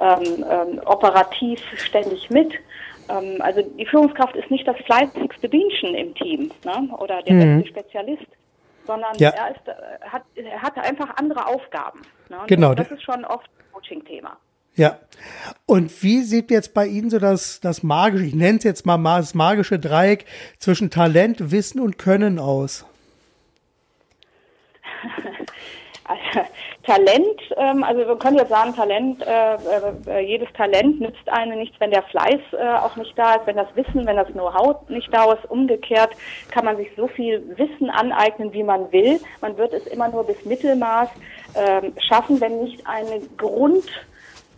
ähm, 0.00 0.44
ähm 0.50 0.80
operativ 0.84 1.60
ständig 1.76 2.28
mit 2.30 2.52
ähm, 3.08 3.36
also 3.40 3.62
die 3.62 3.86
Führungskraft 3.86 4.36
ist 4.36 4.50
nicht 4.50 4.66
das 4.66 4.76
fleißigste 4.84 5.48
Bienchen 5.48 5.94
im 5.94 6.14
Team 6.14 6.50
ne? 6.64 6.88
oder 6.98 7.22
der 7.22 7.34
mhm. 7.34 7.62
beste 7.62 7.68
Spezialist 7.68 8.26
sondern 8.86 9.16
ja. 9.16 9.30
er, 9.30 9.50
ist, 9.54 9.68
äh, 9.68 9.72
hat, 10.08 10.22
er 10.34 10.62
hat 10.62 10.76
einfach 10.78 11.16
andere 11.16 11.46
Aufgaben. 11.46 12.02
Ne? 12.28 12.38
Genau. 12.46 12.74
Das 12.74 12.90
ist 12.90 13.02
schon 13.02 13.24
oft 13.24 13.46
ein 13.46 13.72
Coaching-Thema. 13.72 14.36
Ja. 14.74 14.98
Und 15.66 16.02
wie 16.02 16.22
sieht 16.22 16.50
jetzt 16.50 16.72
bei 16.72 16.86
Ihnen 16.86 17.10
so 17.10 17.18
das, 17.18 17.60
das 17.60 17.82
magische, 17.82 18.24
ich 18.24 18.34
nenne 18.34 18.58
es 18.58 18.64
jetzt 18.64 18.86
mal 18.86 18.98
das 19.18 19.34
magische 19.34 19.78
Dreieck 19.78 20.24
zwischen 20.58 20.90
Talent, 20.90 21.50
Wissen 21.50 21.80
und 21.80 21.98
Können 21.98 22.38
aus? 22.38 22.86
Also, 26.12 26.48
Talent, 26.84 27.40
ähm, 27.56 27.84
also 27.84 28.06
wir 28.06 28.16
können 28.16 28.38
jetzt 28.38 28.48
sagen, 28.48 28.74
Talent, 28.74 29.22
äh, 29.22 29.54
äh, 30.06 30.20
jedes 30.20 30.52
Talent 30.54 31.00
nützt 31.00 31.28
einem 31.28 31.58
nichts, 31.58 31.78
wenn 31.78 31.90
der 31.90 32.02
Fleiß 32.02 32.40
äh, 32.52 32.74
auch 32.78 32.96
nicht 32.96 33.16
da 33.16 33.34
ist, 33.34 33.46
wenn 33.46 33.56
das 33.56 33.68
Wissen, 33.74 34.06
wenn 34.06 34.16
das 34.16 34.28
Know-how 34.28 34.88
nicht 34.88 35.12
da 35.12 35.32
ist. 35.32 35.48
Umgekehrt 35.50 36.10
kann 36.50 36.64
man 36.64 36.76
sich 36.76 36.88
so 36.96 37.06
viel 37.06 37.42
Wissen 37.56 37.90
aneignen, 37.90 38.52
wie 38.52 38.62
man 38.62 38.90
will. 38.92 39.20
Man 39.40 39.56
wird 39.56 39.72
es 39.72 39.86
immer 39.86 40.08
nur 40.08 40.24
bis 40.24 40.44
Mittelmaß 40.44 41.08
ähm, 41.54 41.92
schaffen, 42.08 42.40
wenn 42.40 42.62
nicht 42.62 42.86
eine 42.86 43.20
Grund, 43.36 43.84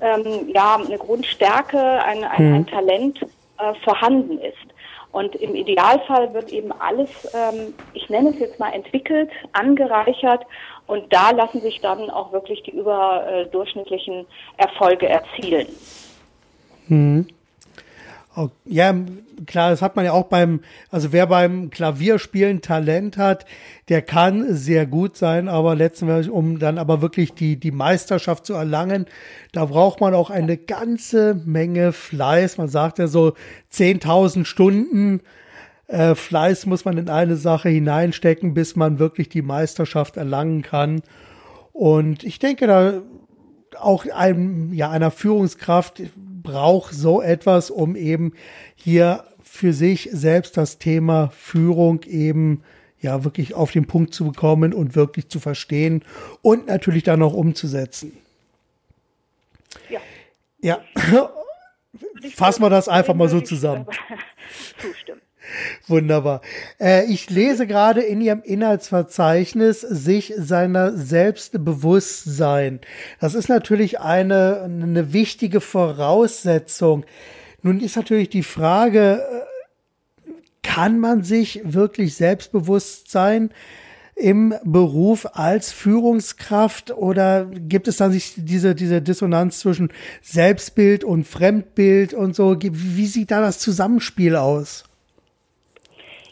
ähm, 0.01 0.49
ja, 0.49 0.77
eine 0.77 0.99
Grundstärke, 0.99 1.79
ein, 1.79 2.25
ein, 2.25 2.33
ein 2.33 2.53
mhm. 2.53 2.67
Talent 2.67 3.23
äh, 3.59 3.75
vorhanden 3.85 4.39
ist. 4.39 4.74
Und 5.15 5.37
im 5.37 5.55
Idealfall 5.55 6.35
wird 6.35 6.53
eben 6.53 6.73
alles, 6.73 7.09
ähm, 7.35 7.73
ich 7.93 8.11
nenne 8.11 8.31
es 8.31 8.41
jetzt 8.41 8.59
mal 8.59 8.71
entwickelt, 8.71 9.31
angereichert 9.53 10.45
und 10.89 11.13
da 11.13 11.31
lassen 11.31 11.61
sich 11.61 11.81
dann 11.81 12.11
auch 12.11 12.33
wirklich 12.33 12.65
die 12.65 12.73
überdurchschnittlichen 12.73 14.27
Erfolge 14.57 15.09
erzielen. 15.09 15.69
Ja, 18.65 18.95
klar, 19.47 19.71
das 19.71 19.81
hat 19.81 19.95
man 19.95 20.05
ja 20.05 20.13
auch 20.13 20.25
beim, 20.25 20.61
also 20.91 21.13
wer 21.13 21.27
beim 21.27 21.71
Klavierspielen 21.71 22.63
Talent 22.63 23.17
hat, 23.17 23.47
der 23.89 24.03
kann 24.03 24.55
sehr 24.55 24.87
gut 24.87 25.17
sein, 25.17 25.49
aber 25.49 25.77
letztendlich, 25.77 26.31
um 26.31 26.59
dann 26.59 26.79
aber 26.79 27.01
wirklich 27.01 27.35
die, 27.35 27.57
die 27.57 27.71
Meisterschaft 27.71 28.45
zu 28.45 28.55
erlangen, 28.55 29.07
da 29.53 29.67
braucht 29.67 30.01
man 30.01 30.15
auch 30.15 30.31
eine 30.31 30.57
ganze 30.57 31.41
Menge 31.45 31.93
Fleiß. 31.93 32.59
Man 32.59 32.69
sagt 32.69 32.99
ja 32.99 33.07
so 33.07 33.35
10.000 33.73 34.45
Stunden 34.45 35.21
äh, 35.87 36.15
Fleiß 36.15 36.67
muss 36.67 36.85
man 36.85 36.99
in 36.99 37.09
eine 37.09 37.37
Sache 37.37 37.69
hineinstecken, 37.69 38.55
bis 38.55 38.75
man 38.75 38.99
wirklich 38.99 39.29
die 39.29 39.43
Meisterschaft 39.43 40.17
erlangen 40.17 40.63
kann. 40.63 41.03
Und 41.73 42.25
ich 42.25 42.39
denke, 42.39 42.67
da 42.67 43.03
auch 43.79 44.07
einem, 44.07 44.73
ja, 44.73 44.91
einer 44.91 45.11
Führungskraft 45.11 46.03
braucht 46.45 46.95
so 46.95 47.21
etwas, 47.21 47.71
um 47.71 47.97
eben 47.97 48.35
hier 48.77 49.25
für 49.43 49.73
sich 49.73 50.09
selbst 50.13 50.57
das 50.57 50.79
Thema 50.79 51.31
Führung 51.31 52.05
eben 52.05 52.63
ja 53.01 53.25
wirklich 53.25 53.55
auf 53.55 53.73
den 53.73 53.87
Punkt 53.87 54.15
zu 54.15 54.25
bekommen 54.27 54.73
und 54.73 54.95
wirklich 54.95 55.29
zu 55.29 55.41
verstehen 55.41 56.05
und 56.43 56.69
natürlich 56.69 57.03
dann 57.03 57.23
auch 57.23 57.35
umzusetzen. 57.35 58.17
Ja. 59.89 60.01
Ja. 60.61 60.81
Fassen 62.35 62.63
wir 62.63 62.71
das 62.71 62.89
einfach 62.89 63.15
mal 63.15 63.29
so 63.29 63.41
zusammen. 63.41 63.87
Zustimmen. 64.79 65.21
Wunderbar. 65.87 66.41
Äh, 66.81 67.05
ich 67.07 67.31
lese 67.31 67.67
gerade 67.67 68.01
in 68.01 68.21
Ihrem 68.21 68.43
Inhaltsverzeichnis 68.43 69.81
sich 69.81 70.33
seiner 70.37 70.97
Selbstbewusstsein. 70.97 72.81
Das 73.21 73.35
ist 73.35 73.49
natürlich 73.49 74.01
eine, 74.01 74.63
eine 74.63 75.13
wichtige 75.13 75.61
Voraussetzung. 75.61 77.05
Nun 77.63 77.81
ist 77.81 77.97
natürlich 77.97 78.29
die 78.29 78.43
Frage, 78.43 79.23
äh, 79.23 80.31
kann 80.63 80.99
man 80.99 81.23
sich 81.23 81.61
wirklich 81.65 82.15
selbstbewusst 82.15 83.11
sein 83.11 83.51
im 84.17 84.55
Beruf 84.65 85.27
als 85.33 85.73
Führungskraft 85.73 86.93
oder 86.93 87.47
gibt 87.47 87.89
es 87.89 87.97
dann 87.97 88.13
sich 88.13 88.35
diese, 88.37 88.75
diese 88.75 89.03
Dissonanz 89.03 89.61
zwischen 89.61 89.93
Selbstbild 90.23 91.05
und 91.05 91.27
Fremdbild 91.27 92.15
und 92.15 92.37
so? 92.37 92.57
Wie 92.61 93.07
sieht 93.07 93.31
da 93.31 93.41
das 93.41 93.59
Zusammenspiel 93.59 94.37
aus? 94.37 94.85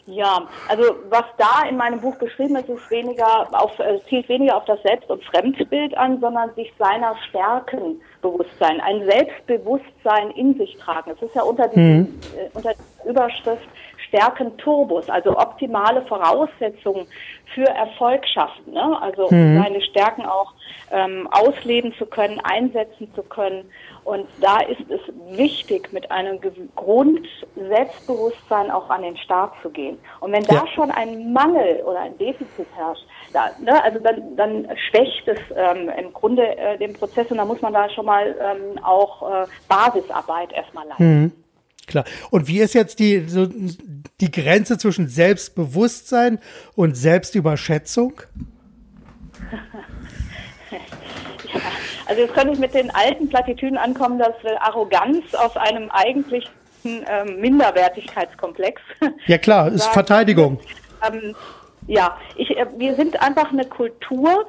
Ja, 0.05 0.47
also 0.67 0.83
was 1.09 1.23
da 1.37 1.67
in 1.69 1.77
meinem 1.77 2.01
Buch 2.01 2.17
geschrieben 2.19 2.57
ist, 2.57 2.67
ist 2.67 2.91
weniger 2.91 3.47
auf, 3.53 3.79
äh, 3.79 3.99
zielt 4.09 4.27
weniger 4.27 4.57
auf 4.57 4.65
das 4.65 4.81
Selbst- 4.83 5.09
und 5.09 5.23
Fremdbild 5.23 5.97
an, 5.97 6.19
sondern 6.19 6.53
sich 6.55 6.73
seiner 6.77 7.15
Stärken 7.29 8.01
bewusst 8.21 8.51
sein, 8.59 8.81
ein 8.81 9.05
Selbstbewusstsein 9.05 10.31
in 10.31 10.57
sich 10.57 10.75
tragen. 10.77 11.11
Es 11.11 11.21
ist 11.21 11.33
ja 11.35 11.43
unter, 11.43 11.69
diesem, 11.69 11.99
mhm. 11.99 12.19
äh, 12.37 12.49
unter 12.53 12.73
der 12.73 13.09
Überschrift 13.09 13.67
Stärken 14.13 14.55
Turbus, 14.57 15.09
also 15.09 15.35
optimale 15.37 16.03
Voraussetzungen 16.03 17.07
für 17.55 17.65
Erfolg 17.65 18.27
schaffen. 18.27 18.73
Ne? 18.73 19.01
Also 19.01 19.27
mhm. 19.31 19.63
seine 19.63 19.81
Stärken 19.81 20.23
auch 20.25 20.53
ähm, 20.91 21.27
ausleben 21.31 21.95
zu 21.97 22.05
können, 22.05 22.39
einsetzen 22.43 23.11
zu 23.15 23.23
können. 23.23 23.65
Und 24.03 24.27
da 24.39 24.59
ist 24.59 24.85
es 24.91 25.01
wichtig, 25.35 25.91
mit 25.93 26.11
einem 26.11 26.39
Grund-Selbstbewusstsein 26.75 28.69
auch 28.69 28.87
an 28.89 29.01
den 29.01 29.17
Start 29.17 29.53
zu 29.63 29.71
gehen. 29.71 29.97
Und 30.19 30.31
wenn 30.31 30.43
da 30.43 30.55
ja. 30.55 30.67
schon 30.75 30.91
ein 30.91 31.33
Mangel 31.33 31.81
oder 31.83 32.01
ein 32.01 32.15
Defizit 32.19 32.67
herrscht, 32.75 33.07
da, 33.33 33.49
ne, 33.59 33.83
also 33.83 33.97
dann, 33.99 34.35
dann 34.35 34.67
schwächt 34.89 35.27
es 35.27 35.39
ähm, 35.55 35.89
im 35.97 36.13
Grunde 36.13 36.55
äh, 36.57 36.77
den 36.77 36.93
Prozess 36.93 37.31
und 37.31 37.37
da 37.37 37.45
muss 37.45 37.61
man 37.61 37.73
da 37.73 37.89
schon 37.89 38.05
mal 38.05 38.35
ähm, 38.39 38.77
auch 38.83 39.23
äh, 39.23 39.47
Basisarbeit 39.67 40.53
erstmal 40.53 40.85
leisten. 40.87 41.21
Mhm. 41.21 41.42
Klar. 41.87 42.05
Und 42.29 42.47
wie 42.47 42.59
ist 42.59 42.73
jetzt 42.73 42.99
die, 42.99 43.27
so, 43.27 43.47
die 43.47 44.31
Grenze 44.31 44.77
zwischen 44.77 45.07
Selbstbewusstsein 45.07 46.39
und 46.75 46.95
Selbstüberschätzung? 46.95 48.21
Also 52.05 52.21
jetzt 52.21 52.33
könnte 52.33 52.53
ich 52.53 52.59
mit 52.59 52.73
den 52.73 52.91
alten 52.91 53.29
Plattitüden 53.29 53.77
ankommen, 53.77 54.19
dass 54.19 54.35
Arroganz 54.59 55.33
aus 55.33 55.55
einem 55.55 55.89
eigentlichen 55.89 56.51
ähm, 56.83 57.39
Minderwertigkeitskomplex. 57.39 58.81
Ja 59.27 59.37
klar, 59.37 59.71
ist 59.71 59.87
Verteidigung. 59.87 60.59
Ähm, 61.07 61.35
ja, 61.87 62.17
ich, 62.35 62.51
äh, 62.51 62.65
wir 62.77 62.95
sind 62.95 63.21
einfach 63.21 63.51
eine 63.51 63.65
Kultur, 63.65 64.45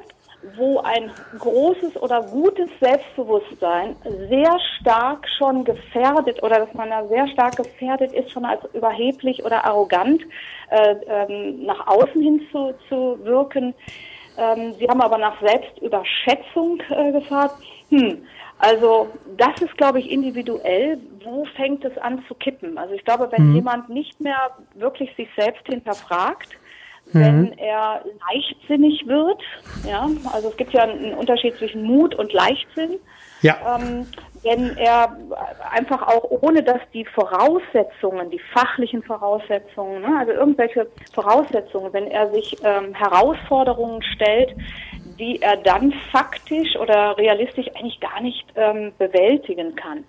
wo 0.55 0.79
ein 0.79 1.11
großes 1.39 2.01
oder 2.01 2.21
gutes 2.21 2.69
Selbstbewusstsein 2.79 3.95
sehr 4.29 4.57
stark 4.79 5.27
schon 5.37 5.63
gefährdet 5.63 6.41
oder 6.43 6.59
dass 6.59 6.73
man 6.73 6.89
da 6.89 7.07
sehr 7.07 7.27
stark 7.29 7.57
gefährdet 7.57 8.13
ist, 8.13 8.31
schon 8.31 8.45
als 8.45 8.61
überheblich 8.73 9.43
oder 9.43 9.65
arrogant 9.65 10.21
äh, 10.69 10.95
ähm, 11.07 11.65
nach 11.65 11.87
außen 11.87 12.21
hin 12.21 12.41
zu, 12.51 12.73
zu 12.89 13.17
wirken. 13.23 13.73
Ähm, 14.37 14.73
Sie 14.79 14.87
haben 14.87 15.01
aber 15.01 15.17
nach 15.17 15.39
Selbstüberschätzung 15.41 16.81
äh, 16.89 17.11
gefragt. 17.11 17.55
Hm, 17.89 18.25
also 18.59 19.09
das 19.37 19.61
ist, 19.61 19.77
glaube 19.77 19.99
ich, 19.99 20.09
individuell. 20.09 20.99
Wo 21.23 21.45
fängt 21.55 21.83
es 21.85 21.97
an 21.97 22.23
zu 22.27 22.35
kippen? 22.35 22.77
Also 22.77 22.93
ich 22.93 23.03
glaube, 23.03 23.29
wenn 23.31 23.49
mhm. 23.49 23.55
jemand 23.55 23.89
nicht 23.89 24.19
mehr 24.21 24.51
wirklich 24.75 25.13
sich 25.15 25.27
selbst 25.37 25.65
hinterfragt, 25.65 26.57
wenn 27.13 27.41
mhm. 27.41 27.53
er 27.57 28.03
leichtsinnig 28.29 29.07
wird, 29.07 29.41
ja, 29.87 30.07
also 30.33 30.49
es 30.49 30.57
gibt 30.57 30.73
ja 30.73 30.83
einen 30.83 31.13
Unterschied 31.13 31.55
zwischen 31.57 31.83
Mut 31.83 32.15
und 32.15 32.33
Leichtsinn. 32.33 32.99
Ja. 33.41 33.77
Ähm, 33.77 34.07
wenn 34.43 34.77
er 34.77 35.17
einfach 35.71 36.03
auch 36.03 36.23
ohne 36.29 36.61
dass 36.61 36.79
die 36.93 37.05
Voraussetzungen, 37.05 38.29
die 38.29 38.39
fachlichen 38.53 39.01
Voraussetzungen, 39.03 40.01
ne, 40.01 40.17
also 40.19 40.31
irgendwelche 40.33 40.87
Voraussetzungen, 41.13 41.91
wenn 41.93 42.07
er 42.07 42.31
sich 42.31 42.55
ähm, 42.63 42.93
Herausforderungen 42.93 44.03
stellt, 44.03 44.55
die 45.19 45.41
er 45.41 45.57
dann 45.57 45.93
faktisch 46.11 46.75
oder 46.75 47.17
realistisch 47.17 47.67
eigentlich 47.75 47.99
gar 47.99 48.21
nicht 48.21 48.45
ähm, 48.55 48.91
bewältigen 48.97 49.75
kann, 49.75 50.03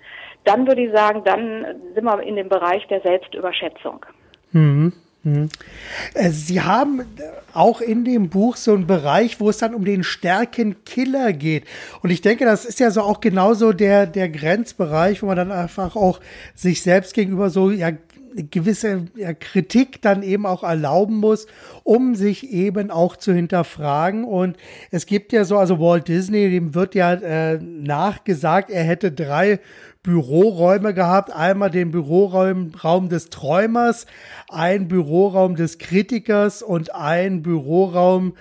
dann 0.45 0.67
würde 0.67 0.83
ich 0.83 0.93
sagen, 0.93 1.23
dann 1.25 1.65
sind 1.95 2.05
wir 2.05 2.23
in 2.23 2.37
dem 2.37 2.49
Bereich 2.49 2.87
der 2.89 3.01
Selbstüberschätzung. 3.01 4.05
Mhm. 4.53 4.93
Äh, 6.15 6.31
Sie 6.31 6.61
haben 6.61 7.03
auch 7.53 7.81
in 7.81 8.05
dem 8.05 8.29
Buch 8.29 8.57
so 8.57 8.75
einen 8.75 8.87
Bereich, 8.87 9.41
wo 9.41 9.51
es 9.51 9.59
dann 9.59 9.75
um 9.75 9.85
den 9.85 10.05
Stärkenkiller 10.05 11.33
geht. 11.33 11.65
Und 12.03 12.11
ich 12.11 12.21
denke, 12.21 12.45
das 12.45 12.65
ist 12.65 12.81
ja 12.81 12.91
so 12.91 13.03
auch 13.03 13.21
genauso 13.21 13.73
der, 13.73 14.07
der 14.07 14.29
Grenzbereich, 14.29 15.23
wo 15.23 15.27
man 15.27 15.37
dann 15.37 15.53
einfach 15.53 15.97
auch 15.97 16.21
sich 16.55 16.83
selbst 16.83 17.15
gegenüber 17.15 17.51
so 17.51 17.71
ja, 17.71 17.93
gewisse 18.51 19.07
ja, 19.17 19.33
Kritik 19.33 20.03
dann 20.03 20.23
eben 20.23 20.47
auch 20.47 20.63
erlauben 20.63 21.17
muss, 21.17 21.47
um 21.85 22.15
sich 22.15 22.51
eben 22.51 22.91
auch 22.91 23.17
zu 23.17 23.33
hinterfragen. 23.33 24.25
Und 24.25 24.57
es 24.91 25.07
gibt 25.07 25.33
ja 25.33 25.45
so, 25.45 25.57
also 25.57 25.81
Walt 25.81 26.09
Disney, 26.09 26.51
dem 26.51 26.75
wird 26.75 26.95
ja 26.95 27.15
äh, 27.15 27.59
nachgesagt, 27.59 28.71
er 28.71 28.85
hätte 28.85 29.11
drei 29.13 29.61
Büroräume 30.07 30.95
gehabt. 30.95 31.35
Einmal 31.35 31.71
den 31.71 31.91
Büroraum 31.91 32.71
Raum 32.83 33.09
des 33.09 33.29
Träumers, 33.29 34.07
ein 34.49 34.87
Büroraum 34.87 35.57
des 35.57 35.79
Kritikers 35.79 36.63
und 36.63 36.95
ein 36.95 37.43
Büroraum 37.43 38.35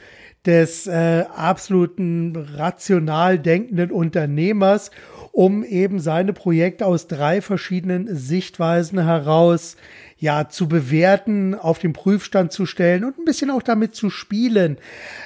des 0.46 0.86
äh, 0.86 1.26
absoluten 1.36 2.36
rational 2.56 3.40
denkenden 3.40 3.92
Unternehmers, 3.92 4.92
um 5.32 5.64
eben 5.64 6.00
seine 6.00 6.34
Projekte 6.34 6.86
aus 6.86 7.08
drei 7.08 7.42
verschiedenen 7.42 8.16
Sichtweisen 8.16 9.04
heraus 9.04 9.76
ja 10.18 10.48
zu 10.48 10.68
bewerten, 10.68 11.56
auf 11.56 11.80
den 11.80 11.94
Prüfstand 11.94 12.52
zu 12.52 12.68
stellen 12.68 13.04
und 13.04 13.18
ein 13.18 13.26
bisschen 13.26 13.50
auch 13.50 13.64
damit 13.64 13.96
zu 13.96 14.12
spielen. 14.12 14.78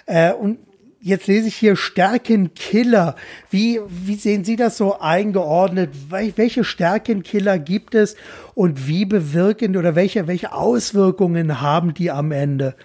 Äh, 0.06 0.32
und 0.32 0.60
jetzt 1.02 1.28
lese 1.28 1.48
ich 1.48 1.56
hier 1.56 1.76
Stärkenkiller. 1.76 3.16
Wie, 3.50 3.80
wie 3.88 4.16
sehen 4.16 4.44
Sie 4.44 4.56
das 4.56 4.78
so 4.78 5.00
eingeordnet? 5.00 5.92
Welche 6.10 6.64
Stärkenkiller 6.64 7.60
gibt 7.60 7.96
es 7.96 8.16
und 8.56 8.88
wie 8.88 9.06
bewirken 9.06 9.78
oder 9.78 9.96
welche, 9.96 10.28
welche 10.28 10.54
Auswirkungen 10.54 11.62
haben 11.62 11.94
die 11.94 12.12
am 12.12 12.32
Ende? 12.32 12.76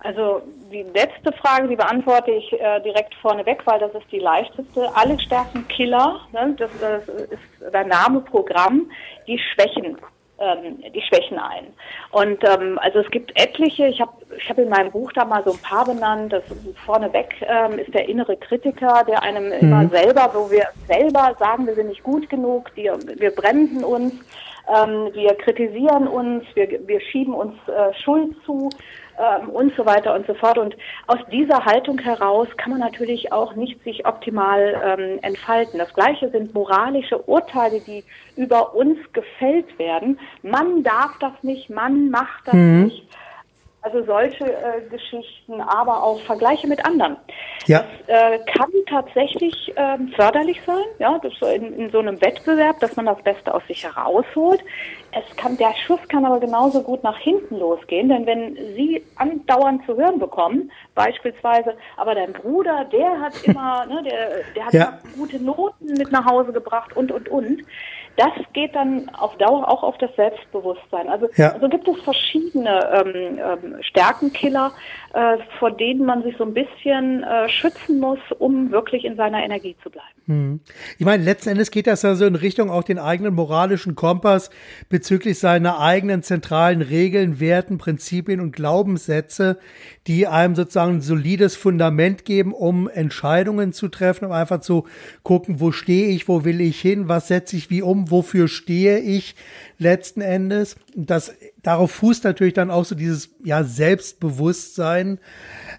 Also 0.00 0.42
die 0.70 0.82
letzte 0.82 1.32
Frage, 1.40 1.68
die 1.68 1.76
beantworte 1.76 2.30
ich 2.30 2.52
äh, 2.52 2.80
direkt 2.82 3.14
vorneweg, 3.22 3.62
weil 3.64 3.78
das 3.78 3.94
ist 3.94 4.10
die 4.12 4.18
leichteste. 4.18 4.90
Alle 4.94 5.18
Stärkenkiller, 5.18 6.20
ne, 6.32 6.54
das, 6.58 6.70
das 6.80 7.08
ist 7.08 7.72
der 7.72 7.86
Name 7.86 8.20
Programm, 8.20 8.90
die 9.26 9.38
schwächen 9.38 9.96
ähm, 10.38 10.82
die 10.92 11.02
Schwächen 11.02 11.38
ein. 11.38 11.66
Und 12.10 12.42
ähm, 12.44 12.78
also 12.82 12.98
es 13.00 13.10
gibt 13.10 13.30
etliche, 13.40 13.86
ich 13.86 14.00
habe 14.00 14.12
ich 14.36 14.48
hab 14.48 14.58
in 14.58 14.68
meinem 14.68 14.90
Buch 14.90 15.12
da 15.12 15.24
mal 15.24 15.44
so 15.44 15.52
ein 15.52 15.58
paar 15.58 15.84
benannt, 15.84 16.32
das 16.32 16.42
vorneweg 16.84 17.34
ähm, 17.42 17.78
ist 17.78 17.94
der 17.94 18.08
innere 18.08 18.36
Kritiker, 18.36 19.04
der 19.06 19.22
einem 19.22 19.46
mhm. 19.46 19.52
immer 19.52 19.88
selber, 19.88 20.30
wo 20.34 20.50
wir 20.50 20.66
selber 20.88 21.36
sagen, 21.38 21.66
wir 21.66 21.74
sind 21.74 21.88
nicht 21.88 22.02
gut 22.02 22.28
genug, 22.28 22.70
wir, 22.74 22.98
wir 23.16 23.30
bremsen 23.30 23.84
uns, 23.84 24.12
ähm, 24.68 25.10
wir 25.12 25.34
kritisieren 25.34 26.08
uns, 26.08 26.44
wir, 26.54 26.68
wir 26.86 27.00
schieben 27.00 27.34
uns 27.34 27.54
äh, 27.68 27.94
Schuld 28.02 28.34
zu. 28.44 28.70
Ähm, 29.18 29.48
und 29.50 29.74
so 29.76 29.86
weiter 29.86 30.14
und 30.14 30.26
so 30.26 30.34
fort. 30.34 30.58
Und 30.58 30.76
aus 31.06 31.18
dieser 31.30 31.64
Haltung 31.64 31.98
heraus 31.98 32.48
kann 32.56 32.72
man 32.72 32.80
natürlich 32.80 33.32
auch 33.32 33.54
nicht 33.54 33.82
sich 33.84 34.06
optimal 34.06 34.80
ähm, 34.84 35.18
entfalten. 35.22 35.78
Das 35.78 35.92
Gleiche 35.94 36.30
sind 36.30 36.54
moralische 36.54 37.18
Urteile, 37.28 37.80
die 37.80 38.04
über 38.36 38.74
uns 38.74 38.98
gefällt 39.12 39.78
werden. 39.78 40.18
Man 40.42 40.82
darf 40.82 41.18
das 41.20 41.32
nicht, 41.42 41.70
man 41.70 42.10
macht 42.10 42.46
das 42.46 42.54
mhm. 42.54 42.84
nicht. 42.84 43.08
Also 43.84 44.02
solche 44.02 44.46
äh, 44.46 44.80
Geschichten, 44.88 45.60
aber 45.60 46.02
auch 46.02 46.18
Vergleiche 46.20 46.66
mit 46.66 46.82
anderen. 46.86 47.18
Ja. 47.66 47.84
Das 48.06 48.32
äh, 48.32 48.38
kann 48.46 48.70
tatsächlich 48.88 49.76
äh, 49.76 49.98
förderlich 50.16 50.58
sein, 50.64 50.84
ja, 50.98 51.18
das 51.18 51.34
so 51.38 51.46
in, 51.46 51.78
in 51.78 51.90
so 51.90 51.98
einem 51.98 52.18
Wettbewerb, 52.22 52.80
dass 52.80 52.96
man 52.96 53.04
das 53.04 53.20
Beste 53.22 53.52
aus 53.52 53.62
sich 53.68 53.84
herausholt. 53.84 54.64
Es 55.12 55.36
kann, 55.36 55.58
der 55.58 55.74
Schuss 55.74 56.00
kann 56.08 56.24
aber 56.24 56.40
genauso 56.40 56.82
gut 56.82 57.04
nach 57.04 57.18
hinten 57.18 57.58
losgehen, 57.58 58.08
denn 58.08 58.24
wenn 58.24 58.56
Sie 58.74 59.04
andauernd 59.16 59.84
zu 59.84 59.94
hören 59.98 60.18
bekommen, 60.18 60.72
beispielsweise, 60.94 61.74
aber 61.98 62.14
dein 62.14 62.32
Bruder, 62.32 62.86
der 62.86 63.20
hat 63.20 63.34
immer, 63.44 63.84
ne, 63.84 64.02
der, 64.02 64.44
der 64.56 64.64
hat 64.64 64.72
ja. 64.72 64.98
gute 65.14 65.38
Noten 65.42 65.92
mit 65.98 66.10
nach 66.10 66.24
Hause 66.24 66.54
gebracht 66.54 66.96
und 66.96 67.12
und 67.12 67.28
und 67.28 67.62
das 68.16 68.32
geht 68.52 68.74
dann 68.74 69.08
auf 69.10 69.36
Dauer 69.38 69.68
auch 69.68 69.82
auf 69.82 69.98
das 69.98 70.14
Selbstbewusstsein. 70.16 71.08
Also 71.08 71.28
ja. 71.36 71.58
so 71.58 71.68
gibt 71.68 71.88
es 71.88 72.00
verschiedene 72.02 72.80
ähm, 72.92 73.38
ähm, 73.38 73.82
Stärkenkiller, 73.82 74.72
äh, 75.14 75.38
vor 75.58 75.70
denen 75.70 76.04
man 76.04 76.22
sich 76.22 76.36
so 76.36 76.44
ein 76.44 76.54
bisschen 76.54 77.24
äh, 77.24 77.48
schützen 77.48 77.98
muss, 77.98 78.18
um 78.38 78.70
wirklich 78.70 79.04
in 79.04 79.16
seiner 79.16 79.42
Energie 79.42 79.76
zu 79.82 79.90
bleiben. 79.90 80.08
Hm. 80.26 80.60
Ich 80.98 81.04
meine, 81.04 81.22
letzten 81.22 81.50
Endes 81.50 81.70
geht 81.70 81.86
das 81.86 82.02
ja 82.02 82.14
so 82.14 82.24
in 82.24 82.34
Richtung 82.34 82.70
auch 82.70 82.84
den 82.84 82.98
eigenen 82.98 83.34
moralischen 83.34 83.94
Kompass 83.94 84.50
bezüglich 84.88 85.38
seiner 85.38 85.80
eigenen 85.80 86.22
zentralen 86.22 86.82
Regeln, 86.82 87.40
Werten, 87.40 87.78
Prinzipien 87.78 88.40
und 88.40 88.54
Glaubenssätze, 88.54 89.58
die 90.06 90.26
einem 90.26 90.54
sozusagen 90.54 90.94
ein 90.94 91.00
solides 91.00 91.56
Fundament 91.56 92.24
geben, 92.24 92.52
um 92.52 92.88
Entscheidungen 92.88 93.72
zu 93.72 93.88
treffen, 93.88 94.26
um 94.26 94.32
einfach 94.32 94.60
zu 94.60 94.86
gucken, 95.22 95.60
wo 95.60 95.72
stehe 95.72 96.08
ich, 96.08 96.26
wo 96.28 96.44
will 96.44 96.60
ich 96.60 96.80
hin, 96.80 97.08
was 97.08 97.28
setze 97.28 97.56
ich 97.56 97.70
wie 97.70 97.82
um, 97.82 98.03
wofür 98.10 98.48
stehe 98.48 98.98
ich 98.98 99.34
letzten 99.78 100.20
Endes. 100.20 100.76
Das, 100.94 101.34
darauf 101.62 101.90
fußt 101.90 102.24
natürlich 102.24 102.54
dann 102.54 102.70
auch 102.70 102.84
so 102.84 102.94
dieses 102.94 103.30
ja, 103.44 103.64
Selbstbewusstsein. 103.64 105.18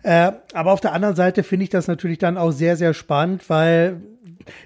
Äh, 0.04 0.32
aber 0.54 0.72
auf 0.72 0.82
der 0.82 0.94
anderen 0.94 1.16
Seite 1.16 1.44
finde 1.44 1.64
ich 1.64 1.70
das 1.70 1.88
natürlich 1.88 2.20
dann 2.20 2.38
auch 2.38 2.52
sehr, 2.52 2.78
sehr 2.78 2.94
spannend, 2.94 3.50
weil 3.50 4.02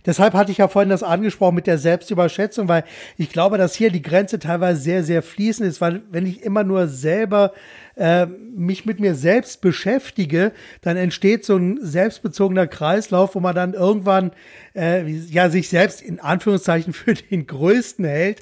Deshalb 0.06 0.34
hatte 0.34 0.52
ich 0.52 0.58
ja 0.58 0.68
vorhin 0.68 0.90
das 0.90 1.04
angesprochen 1.04 1.56
mit 1.56 1.68
der 1.68 1.78
Selbstüberschätzung, 1.78 2.68
weil 2.68 2.84
ich 3.18 3.30
glaube, 3.30 3.58
dass 3.58 3.76
hier 3.76 3.92
die 3.92 4.02
Grenze 4.02 4.40
teilweise 4.40 4.82
sehr, 4.82 5.04
sehr 5.04 5.22
fließend 5.22 5.68
ist, 5.70 5.82
weil 5.82 6.02
wenn 6.12 6.26
ich 6.26 6.44
immer 6.44 6.64
nur 6.64 6.88
selber 6.88 7.54
äh, 8.00 8.26
mich 8.26 8.86
mit 8.86 9.00
mir 9.00 9.14
selbst 9.14 9.62
beschäftige, 9.62 10.54
dann 10.82 10.98
entsteht 10.98 11.46
so 11.46 11.58
ein 11.58 11.80
selbstbezogener 11.82 12.66
Kreislauf, 12.66 13.36
wo 13.36 13.40
man 13.40 13.54
dann 13.54 13.74
irgendwann 13.74 14.32
äh, 14.76 15.06
ja 15.08 15.50
sich 15.50 15.70
selbst 15.70 16.02
in 16.02 16.20
Anführungszeichen 16.20 16.94
für 16.94 17.14
den 17.14 17.46
Größten 17.46 18.06
hält 18.06 18.42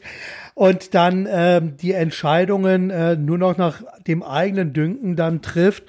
und 0.53 0.93
dann 0.93 1.25
äh, 1.25 1.61
die 1.63 1.93
Entscheidungen 1.93 2.89
äh, 2.89 3.15
nur 3.15 3.37
noch 3.37 3.57
nach 3.57 3.81
dem 4.07 4.23
eigenen 4.23 4.73
Dünken 4.73 5.15
dann 5.15 5.41
trifft. 5.41 5.83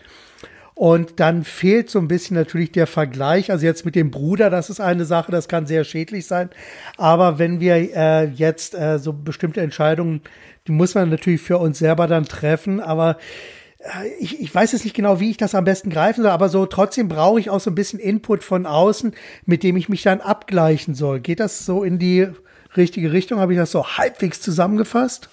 Und 0.74 1.18
dann 1.18 1.42
fehlt 1.42 1.90
so 1.90 1.98
ein 1.98 2.06
bisschen 2.06 2.36
natürlich 2.36 2.70
der 2.70 2.86
Vergleich. 2.86 3.50
Also 3.50 3.66
jetzt 3.66 3.84
mit 3.84 3.96
dem 3.96 4.12
Bruder, 4.12 4.48
das 4.48 4.70
ist 4.70 4.78
eine 4.78 5.04
Sache, 5.04 5.32
das 5.32 5.48
kann 5.48 5.66
sehr 5.66 5.82
schädlich 5.82 6.26
sein. 6.28 6.50
Aber 6.96 7.40
wenn 7.40 7.58
wir 7.58 7.74
äh, 7.74 8.26
jetzt 8.26 8.76
äh, 8.76 9.00
so 9.00 9.12
bestimmte 9.12 9.60
Entscheidungen, 9.60 10.20
die 10.68 10.72
muss 10.72 10.94
man 10.94 11.10
natürlich 11.10 11.40
für 11.40 11.58
uns 11.58 11.80
selber 11.80 12.06
dann 12.06 12.26
treffen. 12.26 12.78
Aber 12.78 13.16
ich, 14.18 14.40
ich 14.40 14.54
weiß 14.54 14.72
jetzt 14.72 14.84
nicht 14.84 14.96
genau, 14.96 15.20
wie 15.20 15.30
ich 15.30 15.36
das 15.36 15.54
am 15.54 15.64
besten 15.64 15.90
greifen 15.90 16.22
soll, 16.22 16.32
aber 16.32 16.48
so 16.48 16.66
trotzdem 16.66 17.08
brauche 17.08 17.38
ich 17.38 17.50
auch 17.50 17.60
so 17.60 17.70
ein 17.70 17.76
bisschen 17.76 18.00
Input 18.00 18.42
von 18.42 18.66
außen, 18.66 19.14
mit 19.46 19.62
dem 19.62 19.76
ich 19.76 19.88
mich 19.88 20.02
dann 20.02 20.20
abgleichen 20.20 20.94
soll. 20.94 21.20
Geht 21.20 21.40
das 21.40 21.64
so 21.64 21.84
in 21.84 21.98
die 21.98 22.28
richtige 22.76 23.12
Richtung? 23.12 23.38
Habe 23.38 23.52
ich 23.52 23.58
das 23.58 23.70
so 23.70 23.86
halbwegs 23.86 24.40
zusammengefasst? 24.40 25.28